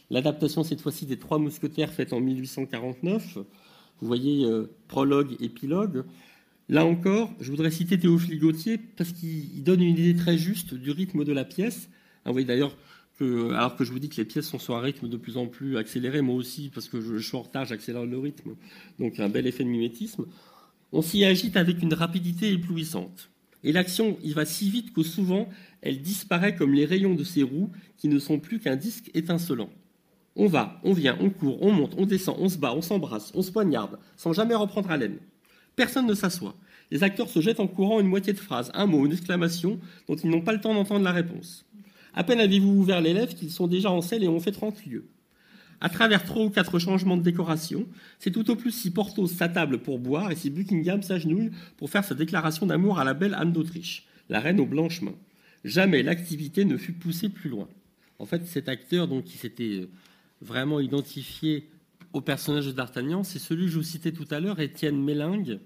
l'adaptation 0.09 0.63
cette 0.63 0.81
fois-ci 0.81 1.05
des 1.05 1.19
Trois 1.19 1.39
mousquetaires 1.39 1.93
faite 1.93 2.13
en 2.13 2.21
1849. 2.21 3.39
Vous 4.01 4.07
voyez, 4.07 4.45
euh, 4.45 4.71
prologue, 4.87 5.37
épilogue. 5.41 6.05
Là 6.69 6.85
encore, 6.85 7.33
je 7.41 7.51
voudrais 7.51 7.71
citer 7.71 7.99
Théophile 7.99 8.39
Gautier 8.39 8.79
parce 8.79 9.13
qu'il 9.13 9.63
donne 9.65 9.83
une 9.83 9.97
idée 9.97 10.15
très 10.15 10.37
juste 10.37 10.75
du 10.75 10.91
rythme 10.91 11.25
de 11.25 11.33
la 11.33 11.45
pièce. 11.45 11.89
vous 12.27 12.33
voyez 12.33 12.47
d'ailleurs 12.47 12.77
que, 13.19 13.53
alors 13.53 13.75
que 13.75 13.85
je 13.85 13.91
vous 13.91 13.99
dis 13.99 14.09
que 14.09 14.17
les 14.17 14.25
pièces 14.25 14.47
sont 14.47 14.59
sur 14.59 14.77
un 14.77 14.81
rythme 14.81 15.09
de 15.09 15.17
plus 15.17 15.37
en 15.39 15.47
plus 15.47 15.77
accéléré, 15.77 16.21
moi 16.21 16.35
aussi, 16.35 16.71
parce 16.73 16.89
que 16.89 17.01
je, 17.01 17.17
suis 17.19 17.37
en 17.37 17.43
retard, 17.43 17.65
j'accélère 17.65 18.05
le 18.05 18.19
rythme. 18.19 18.55
Donc 18.99 19.19
un 19.19 19.29
bel 19.29 19.47
effet 19.47 19.65
de 19.65 19.69
mimétisme. 19.69 20.27
On 20.93 21.03
s'y 21.03 21.25
agite 21.25 21.57
avec 21.57 21.83
une 21.83 21.95
rapidité 21.95 22.53
éblouissante. 22.53 23.31
Et 23.65 23.73
l'action, 23.73 24.19
il 24.23 24.35
va 24.35 24.45
si 24.45 24.71
vite 24.71 24.93
que 24.93 25.03
souvent, 25.03 25.49
elle 25.81 26.01
disparaît 26.01 26.55
comme 26.55 26.75
les 26.75 26.85
rayons 26.85 27.15
de 27.15 27.25
ses 27.25 27.43
roues 27.43 27.71
qui 27.97 28.09
ne 28.09 28.19
sont 28.19 28.39
plus 28.39 28.61
qu'un 28.61 28.77
disque 28.77 29.11
étincelant. 29.15 29.71
On 30.41 30.47
va, 30.47 30.81
on 30.85 30.93
vient, 30.93 31.19
on 31.21 31.31
court, 31.31 31.61
on 31.63 31.73
monte, 31.73 31.95
on 31.99 32.07
descend, 32.07 32.37
on 32.39 32.49
se 32.49 32.59
bat, 32.59 32.73
on 32.73 32.81
s'embrasse, 32.81 33.33
on 33.35 33.43
se 33.43 33.51
poignarde, 33.51 33.99
sans 34.17 34.33
jamais 34.33 34.55
reprendre 34.55 34.89
haleine. 34.89 35.19
Personne 35.75 36.07
ne 36.07 36.15
s'assoit. 36.15 36.55
Les 36.93 37.03
acteurs 37.03 37.29
se 37.29 37.41
jettent 37.41 37.59
en 37.59 37.67
courant 37.67 37.99
une 37.99 38.07
moitié 38.07 38.33
de 38.33 38.39
phrase, 38.39 38.71
un 38.73 38.87
mot, 38.87 39.05
une 39.05 39.13
exclamation, 39.13 39.81
dont 40.07 40.15
ils 40.15 40.31
n'ont 40.31 40.41
pas 40.41 40.53
le 40.53 40.61
temps 40.61 40.75
d'entendre 40.75 41.05
la 41.05 41.11
réponse. 41.11 41.67
À 42.15 42.23
peine 42.23 42.39
avez-vous 42.39 42.71
ouvert 42.71 43.01
les 43.01 43.15
lèvres 43.15 43.35
qu'ils 43.35 43.51
sont 43.51 43.67
déjà 43.67 43.91
en 43.91 44.01
selle 44.01 44.23
et 44.23 44.29
ont 44.29 44.39
fait 44.39 44.53
30 44.53 44.87
lieues. 44.87 45.09
À 45.81 45.89
travers 45.89 46.25
trois 46.25 46.45
ou 46.45 46.51
quatre 46.51 46.79
changements 46.79 47.17
de 47.17 47.23
décoration, 47.23 47.89
c'est 48.21 48.31
tout 48.31 48.49
au 48.49 48.55
plus 48.55 48.71
si 48.71 48.93
Porthos 48.93 49.27
s'attable 49.27 49.79
pour 49.79 49.99
boire 49.99 50.31
et 50.31 50.37
si 50.37 50.51
Buckingham 50.51 51.03
s'agenouille 51.03 51.51
pour 51.77 51.91
faire 51.91 52.05
sa 52.05 52.15
déclaration 52.15 52.65
d'amour 52.65 53.01
à 53.01 53.05
la 53.05 53.15
belle 53.15 53.35
Anne 53.35 53.53
d'Autriche, 53.53 54.07
la 54.29 54.39
reine 54.39 54.61
aux 54.61 54.67
blanches 54.67 55.03
mains. 55.03 55.17
Jamais 55.65 56.05
l'activité 56.05 56.65
ne 56.65 56.77
fut 56.77 56.93
poussée 56.93 57.29
plus 57.29 57.51
loin. 57.51 57.69
En 58.21 58.27
fait, 58.27 58.47
cet 58.47 58.69
acteur 58.69 59.09
donc, 59.09 59.25
qui 59.25 59.39
s'était 59.39 59.83
euh, 59.83 59.91
vraiment 60.41 60.81
identifié 60.81 61.69
au 62.13 62.21
personnage 62.21 62.67
de 62.67 62.73
D'Artagnan, 62.73 63.23
c'est 63.23 63.39
celui 63.39 63.67
que 63.67 63.73
je 63.73 63.77
vous 63.77 63.85
citais 63.85 64.13
tout 64.13 64.27
à 64.31 64.41
l'heure, 64.41 64.61
Étienne 64.61 65.03
Mélingue, 65.03 65.61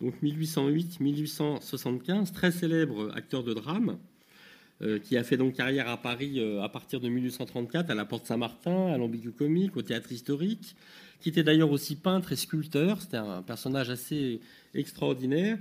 donc 0.00 0.14
1808-1875, 0.22 2.32
très 2.32 2.50
célèbre 2.50 3.12
acteur 3.14 3.42
de 3.42 3.54
drame, 3.54 3.98
euh, 4.82 4.98
qui 4.98 5.16
a 5.16 5.24
fait 5.24 5.36
donc 5.36 5.54
carrière 5.54 5.88
à 5.88 5.96
Paris 5.96 6.40
euh, 6.40 6.62
à 6.62 6.68
partir 6.68 7.00
de 7.00 7.08
1834 7.08 7.90
à 7.90 7.94
la 7.94 8.04
Porte 8.04 8.26
Saint-Martin, 8.26 8.88
à 8.88 8.98
l'Ambigu 8.98 9.32
Comique, 9.32 9.76
au 9.76 9.82
Théâtre 9.82 10.12
Historique, 10.12 10.74
qui 11.20 11.28
était 11.28 11.44
d'ailleurs 11.44 11.70
aussi 11.70 11.94
peintre 11.94 12.32
et 12.32 12.36
sculpteur. 12.36 13.00
C'était 13.00 13.18
un 13.18 13.42
personnage 13.42 13.90
assez 13.90 14.40
extraordinaire. 14.74 15.58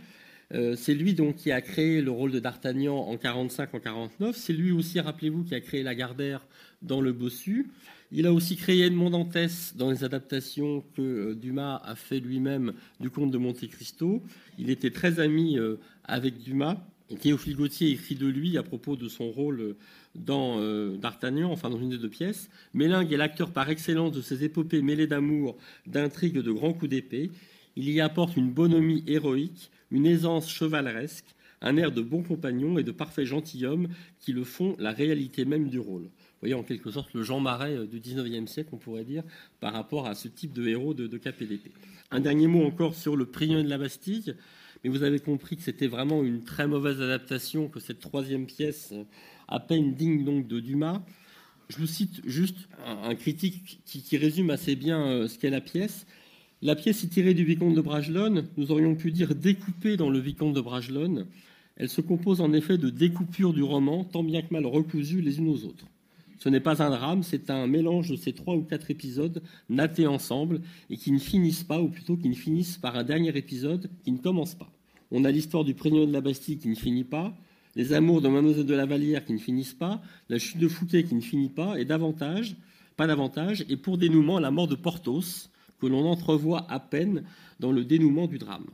Euh, 0.53 0.75
c'est 0.75 0.93
lui 0.93 1.13
donc 1.13 1.35
qui 1.35 1.51
a 1.51 1.61
créé 1.61 2.01
le 2.01 2.11
rôle 2.11 2.31
de 2.31 2.39
D'Artagnan 2.39 2.97
en 2.97 3.17
45, 3.17 3.73
en 3.73 3.79
49. 3.79 4.35
C'est 4.35 4.53
lui 4.53 4.71
aussi, 4.71 4.99
rappelez-vous, 4.99 5.43
qui 5.43 5.55
a 5.55 5.61
créé 5.61 5.83
Lagardère 5.83 6.45
dans 6.81 6.99
Le 6.99 7.13
Bossu. 7.13 7.69
Il 8.13 8.27
a 8.27 8.33
aussi 8.33 8.57
créé 8.57 8.83
Edmond 8.83 9.11
Dantès 9.11 9.73
dans 9.77 9.89
les 9.89 10.03
adaptations 10.03 10.83
que 10.97 11.01
euh, 11.01 11.33
Dumas 11.33 11.77
a 11.77 11.95
fait 11.95 12.19
lui-même 12.19 12.73
du 12.99 13.09
Comte 13.09 13.31
de 13.31 13.37
Monte 13.37 13.65
Cristo. 13.69 14.21
Il 14.59 14.69
était 14.69 14.91
très 14.91 15.21
ami 15.21 15.57
euh, 15.57 15.77
avec 16.03 16.39
Dumas. 16.39 16.85
Théophile 17.21 17.55
Gautier 17.55 17.89
écrit 17.89 18.15
de 18.15 18.27
lui 18.27 18.57
à 18.57 18.63
propos 18.63 18.97
de 18.97 19.07
son 19.07 19.31
rôle 19.31 19.61
euh, 19.61 19.77
dans 20.15 20.59
D'Artagnan, 20.97 21.51
enfin 21.51 21.69
dans 21.69 21.79
une 21.79 21.91
des 21.91 21.97
deux 21.97 22.09
pièces. 22.09 22.49
Mélingue 22.73 23.13
est 23.13 23.17
l'acteur 23.17 23.51
par 23.51 23.69
excellence 23.69 24.11
de 24.11 24.19
ces 24.19 24.43
épopées 24.43 24.81
mêlées 24.81 25.07
d'amour, 25.07 25.55
d'intrigues, 25.87 26.39
de 26.39 26.51
grands 26.51 26.73
coups 26.73 26.89
d'épée. 26.89 27.31
Il 27.77 27.89
y 27.89 28.01
apporte 28.01 28.35
une 28.35 28.51
bonhomie 28.51 29.05
héroïque, 29.07 29.71
une 29.89 30.05
aisance 30.05 30.51
chevaleresque, 30.51 31.33
un 31.61 31.77
air 31.77 31.93
de 31.93 32.01
bon 32.01 32.23
compagnon 32.23 32.77
et 32.77 32.83
de 32.83 32.91
parfait 32.91 33.25
gentilhomme 33.25 33.87
qui 34.19 34.33
le 34.33 34.43
font 34.43 34.75
la 34.79 34.91
réalité 34.91 35.45
même 35.45 35.69
du 35.69 35.79
rôle 35.79 36.09
voyez, 36.41 36.55
en 36.55 36.63
quelque 36.63 36.91
sorte, 36.91 37.13
le 37.13 37.23
Jean 37.23 37.39
Marais 37.39 37.75
euh, 37.75 37.85
du 37.85 37.99
19e 37.99 38.47
siècle, 38.47 38.69
on 38.73 38.77
pourrait 38.77 39.05
dire, 39.05 39.23
par 39.59 39.73
rapport 39.73 40.07
à 40.07 40.15
ce 40.15 40.27
type 40.27 40.53
de 40.53 40.67
héros 40.67 40.93
de, 40.93 41.17
KPDP. 41.17 41.71
Un 42.09 42.19
dernier 42.19 42.47
mot 42.47 42.65
encore 42.65 42.95
sur 42.95 43.15
le 43.15 43.25
prisonnier 43.25 43.63
de 43.63 43.69
la 43.69 43.77
Bastille. 43.77 44.35
Mais 44.83 44.89
vous 44.89 45.03
avez 45.03 45.19
compris 45.19 45.57
que 45.57 45.61
c'était 45.61 45.87
vraiment 45.87 46.23
une 46.23 46.43
très 46.43 46.67
mauvaise 46.67 46.99
adaptation, 47.01 47.67
que 47.67 47.79
cette 47.79 47.99
troisième 47.99 48.47
pièce, 48.47 48.89
euh, 48.93 49.03
à 49.47 49.59
peine 49.59 49.93
digne 49.93 50.23
donc 50.23 50.47
de 50.47 50.59
Dumas. 50.59 51.01
Je 51.69 51.77
vous 51.77 51.87
cite 51.87 52.21
juste 52.25 52.57
un, 52.85 53.15
critique 53.15 53.79
qui, 53.85 54.17
résume 54.17 54.49
assez 54.49 54.75
bien 54.75 55.05
euh, 55.05 55.27
ce 55.27 55.37
qu'est 55.37 55.51
la 55.51 55.61
pièce. 55.61 56.07
La 56.63 56.75
pièce 56.75 57.03
est 57.03 57.07
tirée 57.07 57.33
du 57.33 57.45
Vicomte 57.45 57.75
de 57.75 57.81
Bragelonne. 57.81 58.47
Nous 58.57 58.71
aurions 58.71 58.95
pu 58.95 59.11
dire 59.11 59.35
découpée 59.35 59.95
dans 59.95 60.09
le 60.09 60.19
Vicomte 60.19 60.53
de 60.55 60.61
Bragelonne. 60.61 61.27
Elle 61.75 61.89
se 61.89 62.01
compose 62.01 62.41
en 62.41 62.51
effet 62.53 62.77
de 62.77 62.89
découpures 62.89 63.53
du 63.53 63.63
roman, 63.63 64.03
tant 64.03 64.23
bien 64.23 64.41
que 64.41 64.53
mal 64.53 64.65
recousues 64.65 65.21
les 65.21 65.37
unes 65.37 65.47
aux 65.47 65.63
autres. 65.65 65.85
Ce 66.43 66.49
n'est 66.49 66.59
pas 66.59 66.81
un 66.81 66.89
drame, 66.89 67.21
c'est 67.21 67.51
un 67.51 67.67
mélange 67.67 68.09
de 68.09 68.15
ces 68.15 68.33
trois 68.33 68.55
ou 68.55 68.63
quatre 68.63 68.89
épisodes 68.89 69.43
nattés 69.69 70.07
ensemble 70.07 70.61
et 70.89 70.97
qui 70.97 71.11
ne 71.11 71.19
finissent 71.19 71.63
pas, 71.63 71.79
ou 71.79 71.87
plutôt 71.87 72.17
qui 72.17 72.29
ne 72.29 72.33
finissent 72.33 72.77
par 72.77 72.95
un 72.95 73.03
dernier 73.03 73.29
épisode 73.37 73.91
qui 74.03 74.11
ne 74.11 74.17
commence 74.17 74.55
pas. 74.55 74.71
On 75.11 75.23
a 75.23 75.29
l'histoire 75.29 75.63
du 75.63 75.75
prénom 75.75 76.07
de 76.07 76.11
la 76.11 76.19
Bastille 76.19 76.57
qui 76.57 76.67
ne 76.67 76.73
finit 76.73 77.03
pas, 77.03 77.31
les 77.75 77.93
amours 77.93 78.23
de 78.23 78.27
Mademoiselle 78.27 78.65
de 78.65 78.73
la 78.73 78.87
Vallière 78.87 79.23
qui 79.23 79.33
ne 79.33 79.37
finissent 79.37 79.75
pas, 79.75 80.01
la 80.29 80.39
chute 80.39 80.57
de 80.57 80.67
Fouquet 80.67 81.03
qui 81.03 81.13
ne 81.13 81.21
finit 81.21 81.49
pas, 81.49 81.79
et 81.79 81.85
davantage, 81.85 82.55
pas 82.97 83.05
davantage, 83.05 83.63
et 83.69 83.77
pour 83.77 83.99
dénouement, 83.99 84.39
la 84.39 84.49
mort 84.49 84.67
de 84.67 84.73
Porthos, 84.75 85.51
que 85.79 85.85
l'on 85.85 86.05
entrevoit 86.07 86.65
à 86.71 86.79
peine 86.79 87.23
dans 87.59 87.71
le 87.71 87.85
dénouement 87.85 88.25
du 88.25 88.39
drame. 88.39 88.65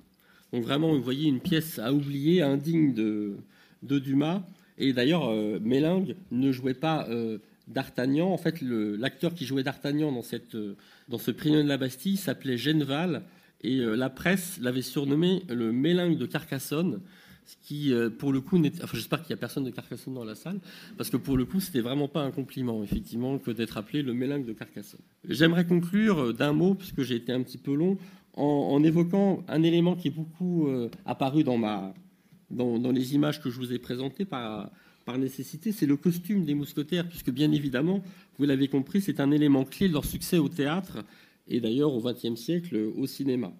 Donc 0.54 0.64
vraiment, 0.64 0.94
vous 0.94 1.04
voyez 1.04 1.28
une 1.28 1.42
pièce 1.42 1.80
à 1.80 1.92
oublier, 1.92 2.42
indigne 2.42 2.94
de, 2.94 3.36
Dumas. 3.82 4.42
Et 4.78 4.94
d'ailleurs, 4.94 5.28
euh, 5.28 5.60
Mélingue 5.62 6.16
ne 6.32 6.52
jouait 6.54 6.74
pas 6.74 7.08
euh, 7.10 7.40
d'Artagnan. 7.68 8.32
En 8.32 8.38
fait, 8.38 8.62
l'acteur 8.62 9.34
qui 9.34 9.46
jouait 9.46 9.64
d'Artagnan 9.64 10.12
dans, 10.12 10.22
cette, 10.22 10.58
dans 11.10 11.18
ce 11.18 11.32
prisonnier 11.32 11.64
de 11.64 11.70
la 11.70 11.78
Bastille 11.78 12.18
s'appelait 12.18 12.58
Genval. 12.58 13.24
Et 13.62 13.78
la 13.78 14.10
presse 14.10 14.60
l'avait 14.62 14.84
surnommé 14.84 15.44
le 15.50 15.72
mélingue 15.72 16.18
de 16.18 16.28
Carcassonne, 16.28 17.02
ce 17.46 17.56
qui, 17.64 17.92
pour 18.20 18.32
le 18.32 18.40
coup, 18.40 18.62
enfin, 18.84 18.88
j'espère 18.94 19.24
qu'il 19.24 19.34
n'y 19.34 19.40
a 19.40 19.40
personne 19.40 19.64
de 19.64 19.72
Carcassonne 19.72 20.14
dans 20.14 20.24
la 20.24 20.36
salle, 20.36 20.60
parce 20.96 21.10
que 21.10 21.18
pour 21.18 21.38
le 21.38 21.46
coup, 21.46 21.60
c'était 21.60 21.82
vraiment 21.82 22.08
pas 22.08 22.22
un 22.22 22.30
compliment, 22.30 22.84
effectivement, 22.84 23.40
que 23.40 23.50
d'être 23.50 23.78
appelé 23.78 24.04
le 24.04 24.14
mélingue 24.14 24.46
de 24.46 24.54
Carcassonne. 24.54 25.00
J'aimerais 25.28 25.66
conclure 25.66 26.36
d'un 26.36 26.54
mot, 26.54 26.76
puisque 26.76 27.02
j'ai 27.02 27.16
été 27.16 27.32
un 27.32 27.42
petit 27.42 27.58
peu 27.58 27.74
long, 27.74 27.98
en, 28.36 28.84
évoquant 28.84 29.44
un 29.48 29.64
élément 29.64 29.96
qui 29.96 30.10
est 30.10 30.12
beaucoup 30.12 30.70
apparu 31.08 31.44
dans, 31.44 31.58
ma, 31.58 31.96
dans, 32.50 32.92
les 32.92 33.16
images 33.16 33.42
que 33.42 33.50
je 33.50 33.58
vous 33.58 33.74
ai 33.74 33.80
présentées 33.80 34.26
par, 34.26 34.72
par 35.08 35.18
nécessité, 35.18 35.72
c'est 35.72 35.86
le 35.86 35.96
costume 35.96 36.44
des 36.44 36.54
mousquetaires, 36.54 37.08
puisque 37.08 37.32
bien 37.32 37.50
évidemment, 37.54 38.04
vous 38.38 38.46
l'avez 38.46 38.68
compris, 38.68 39.00
c'est 39.00 39.22
un 39.22 39.32
élément 39.32 39.64
clé 39.64 39.88
de 39.88 39.94
leur 39.94 40.04
succès 40.04 40.38
au 40.38 40.50
théâtre 40.50 40.98
et 41.48 41.62
d'ailleurs 41.62 41.94
au 41.94 42.02
XXe 42.02 42.36
siècle 42.36 42.76
au 42.94 43.08
cinéma. 43.08 43.54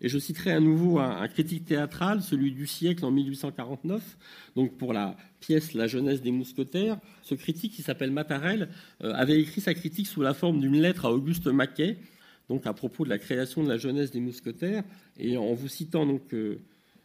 Et 0.00 0.08
je 0.08 0.18
citerai 0.18 0.52
à 0.52 0.60
nouveau 0.60 0.98
un, 0.98 1.28
critique 1.28 1.66
théâtral, 1.66 2.22
celui 2.22 2.50
du 2.50 2.66
siècle 2.66 3.04
en 3.04 3.10
1849, 3.10 4.16
donc 4.56 4.78
pour 4.78 4.94
la 4.94 5.18
pièce 5.40 5.74
La 5.74 5.86
jeunesse 5.86 6.22
des 6.22 6.30
mousquetaires. 6.30 6.98
Ce 7.20 7.34
critique, 7.34 7.74
qui 7.74 7.82
s'appelle 7.82 8.10
Matarel, 8.10 8.70
euh, 9.04 9.12
avait 9.12 9.38
écrit 9.38 9.60
sa 9.60 9.74
critique 9.74 10.06
sous 10.06 10.22
la 10.22 10.32
forme 10.32 10.60
d'une 10.60 10.80
lettre 10.80 11.04
à 11.04 11.12
Auguste 11.12 11.46
Maquet, 11.46 11.98
donc 12.48 12.66
à 12.66 12.72
propos 12.72 13.04
de 13.04 13.10
la 13.10 13.18
création 13.18 13.62
de 13.62 13.68
la 13.68 13.76
jeunesse 13.76 14.12
des 14.12 14.20
mousquetaires. 14.20 14.82
Et 15.18 15.36
en 15.36 15.52
vous 15.52 15.68
citant 15.68 16.06
donc 16.06 16.32
euh, 16.32 16.58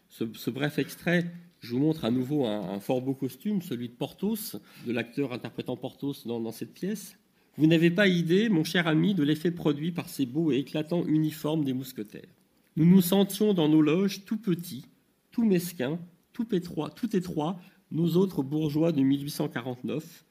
ce, 0.07 0.49
bref 0.49 0.79
extrait, 0.79 1.25
je 1.62 1.76
vous 1.76 1.80
montre 1.80 2.05
à 2.05 2.12
nouveau 2.12 2.45
un, 2.47 2.80
fort 2.80 3.01
beau 3.01 3.14
costume, 3.14 3.62
celui 3.62 3.88
de 3.88 3.93
Porthos, 3.93 4.57
de 4.88 4.91
l'acteur 4.91 5.32
interprétant 5.32 5.78
Porthos 5.78 6.26
dans, 6.26 6.51
cette 6.51 6.74
pièce. 6.74 7.18
Vous 7.57 7.68
n'avez 7.68 7.91
pas 7.91 8.07
idée, 8.07 8.49
mon 8.49 8.64
cher 8.64 8.88
ami, 8.88 9.14
de 9.14 9.22
l'effet 9.22 9.51
produit 9.51 9.91
par 9.91 10.09
ces 10.09 10.26
beaux 10.26 10.51
et 10.51 10.57
éclatants 10.57 11.05
uniformes 11.05 11.64
des 11.64 11.74
mousquetaires. 11.74 12.34
Nous 12.78 12.86
nous 12.86 13.01
sentions 13.01 13.53
dans 13.53 13.70
nos 13.70 13.84
loges 13.84 14.26
tout 14.26 14.38
petits, 14.38 14.88
tout 15.30 15.45
mesquins, 15.45 15.99
tout 16.34 16.55
étroits, 16.55 16.89
tout 16.89 17.16
étroits, 17.16 17.59
nous 17.91 18.18
autres 18.18 18.41
bourgeois 18.41 18.91
de 18.91 19.01
1849, 19.01 20.26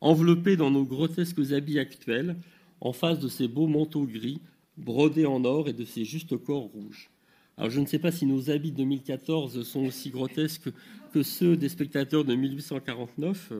enveloppés 0.00 0.56
dans 0.56 0.72
nos 0.72 0.84
grotesques 0.84 1.52
habits 1.52 1.78
actuels, 1.78 2.36
en 2.80 2.92
face 2.92 3.20
de 3.20 3.28
ces 3.28 3.46
beaux 3.46 3.68
manteaux 3.68 4.06
gris, 4.06 4.40
brodés 4.76 5.26
en 5.26 5.44
or 5.44 5.68
et 5.68 5.74
de 5.74 5.84
ces 5.84 6.04
justes 6.04 6.36
corps 6.36 6.64
rouges. 6.64 7.11
Alors 7.58 7.70
je 7.70 7.80
ne 7.80 7.86
sais 7.86 7.98
pas 7.98 8.10
si 8.10 8.26
nos 8.26 8.50
habits 8.50 8.72
de 8.72 8.78
2014 8.78 9.62
sont 9.62 9.84
aussi 9.84 10.10
grotesques 10.10 10.70
que 11.12 11.22
ceux 11.22 11.56
des 11.56 11.68
spectateurs 11.68 12.24
de 12.24 12.34
1849, 12.34 13.52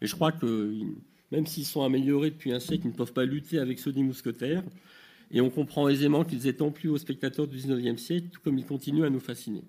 mais 0.00 0.06
je 0.06 0.14
crois 0.14 0.32
que 0.32 0.72
même 1.32 1.46
s'ils 1.46 1.64
sont 1.64 1.82
améliorés 1.82 2.30
depuis 2.30 2.52
un 2.52 2.60
siècle, 2.60 2.82
ils 2.86 2.92
ne 2.92 2.96
peuvent 2.96 3.12
pas 3.12 3.24
lutter 3.24 3.58
avec 3.58 3.78
ceux 3.78 3.92
des 3.92 4.02
mousquetaires. 4.02 4.62
Et 5.32 5.40
on 5.40 5.50
comprend 5.50 5.88
aisément 5.88 6.24
qu'ils 6.24 6.48
aient 6.48 6.54
tant 6.54 6.70
plu 6.70 6.88
aux 6.88 6.98
spectateurs 6.98 7.46
du 7.46 7.56
XIXe 7.56 8.00
siècle, 8.02 8.26
tout 8.32 8.40
comme 8.42 8.58
ils 8.58 8.66
continuent 8.66 9.04
à 9.04 9.10
nous 9.10 9.20
fasciner. 9.20 9.62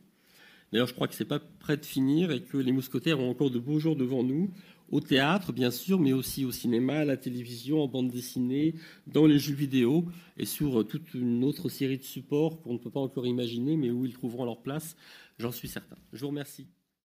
D'ailleurs, 0.71 0.87
je 0.87 0.93
crois 0.93 1.07
que 1.07 1.13
ce 1.13 1.23
n'est 1.23 1.27
pas 1.27 1.39
prêt 1.59 1.77
de 1.77 1.85
finir 1.85 2.31
et 2.31 2.41
que 2.41 2.57
les 2.57 2.71
mousquetaires 2.71 3.19
ont 3.19 3.29
encore 3.29 3.51
de 3.51 3.59
beaux 3.59 3.77
jours 3.77 3.95
devant 3.95 4.23
nous, 4.23 4.49
au 4.91 4.99
théâtre, 4.99 5.53
bien 5.53 5.71
sûr, 5.71 5.99
mais 5.99 6.13
aussi 6.13 6.45
au 6.45 6.51
cinéma, 6.51 6.99
à 6.99 7.05
la 7.05 7.17
télévision, 7.17 7.81
en 7.81 7.87
bande 7.87 8.09
dessinée, 8.09 8.75
dans 9.07 9.25
les 9.25 9.39
jeux 9.39 9.55
vidéo 9.55 10.05
et 10.37 10.45
sur 10.45 10.85
toute 10.87 11.13
une 11.13 11.43
autre 11.43 11.69
série 11.69 11.97
de 11.97 12.03
supports 12.03 12.61
qu'on 12.61 12.73
ne 12.73 12.77
peut 12.79 12.91
pas 12.91 12.99
encore 12.99 13.25
imaginer, 13.25 13.77
mais 13.77 13.89
où 13.89 14.05
ils 14.05 14.13
trouveront 14.13 14.45
leur 14.45 14.61
place, 14.61 14.95
j'en 15.39 15.51
suis 15.51 15.69
certain. 15.69 15.97
Je 16.13 16.21
vous 16.21 16.27
remercie. 16.27 16.67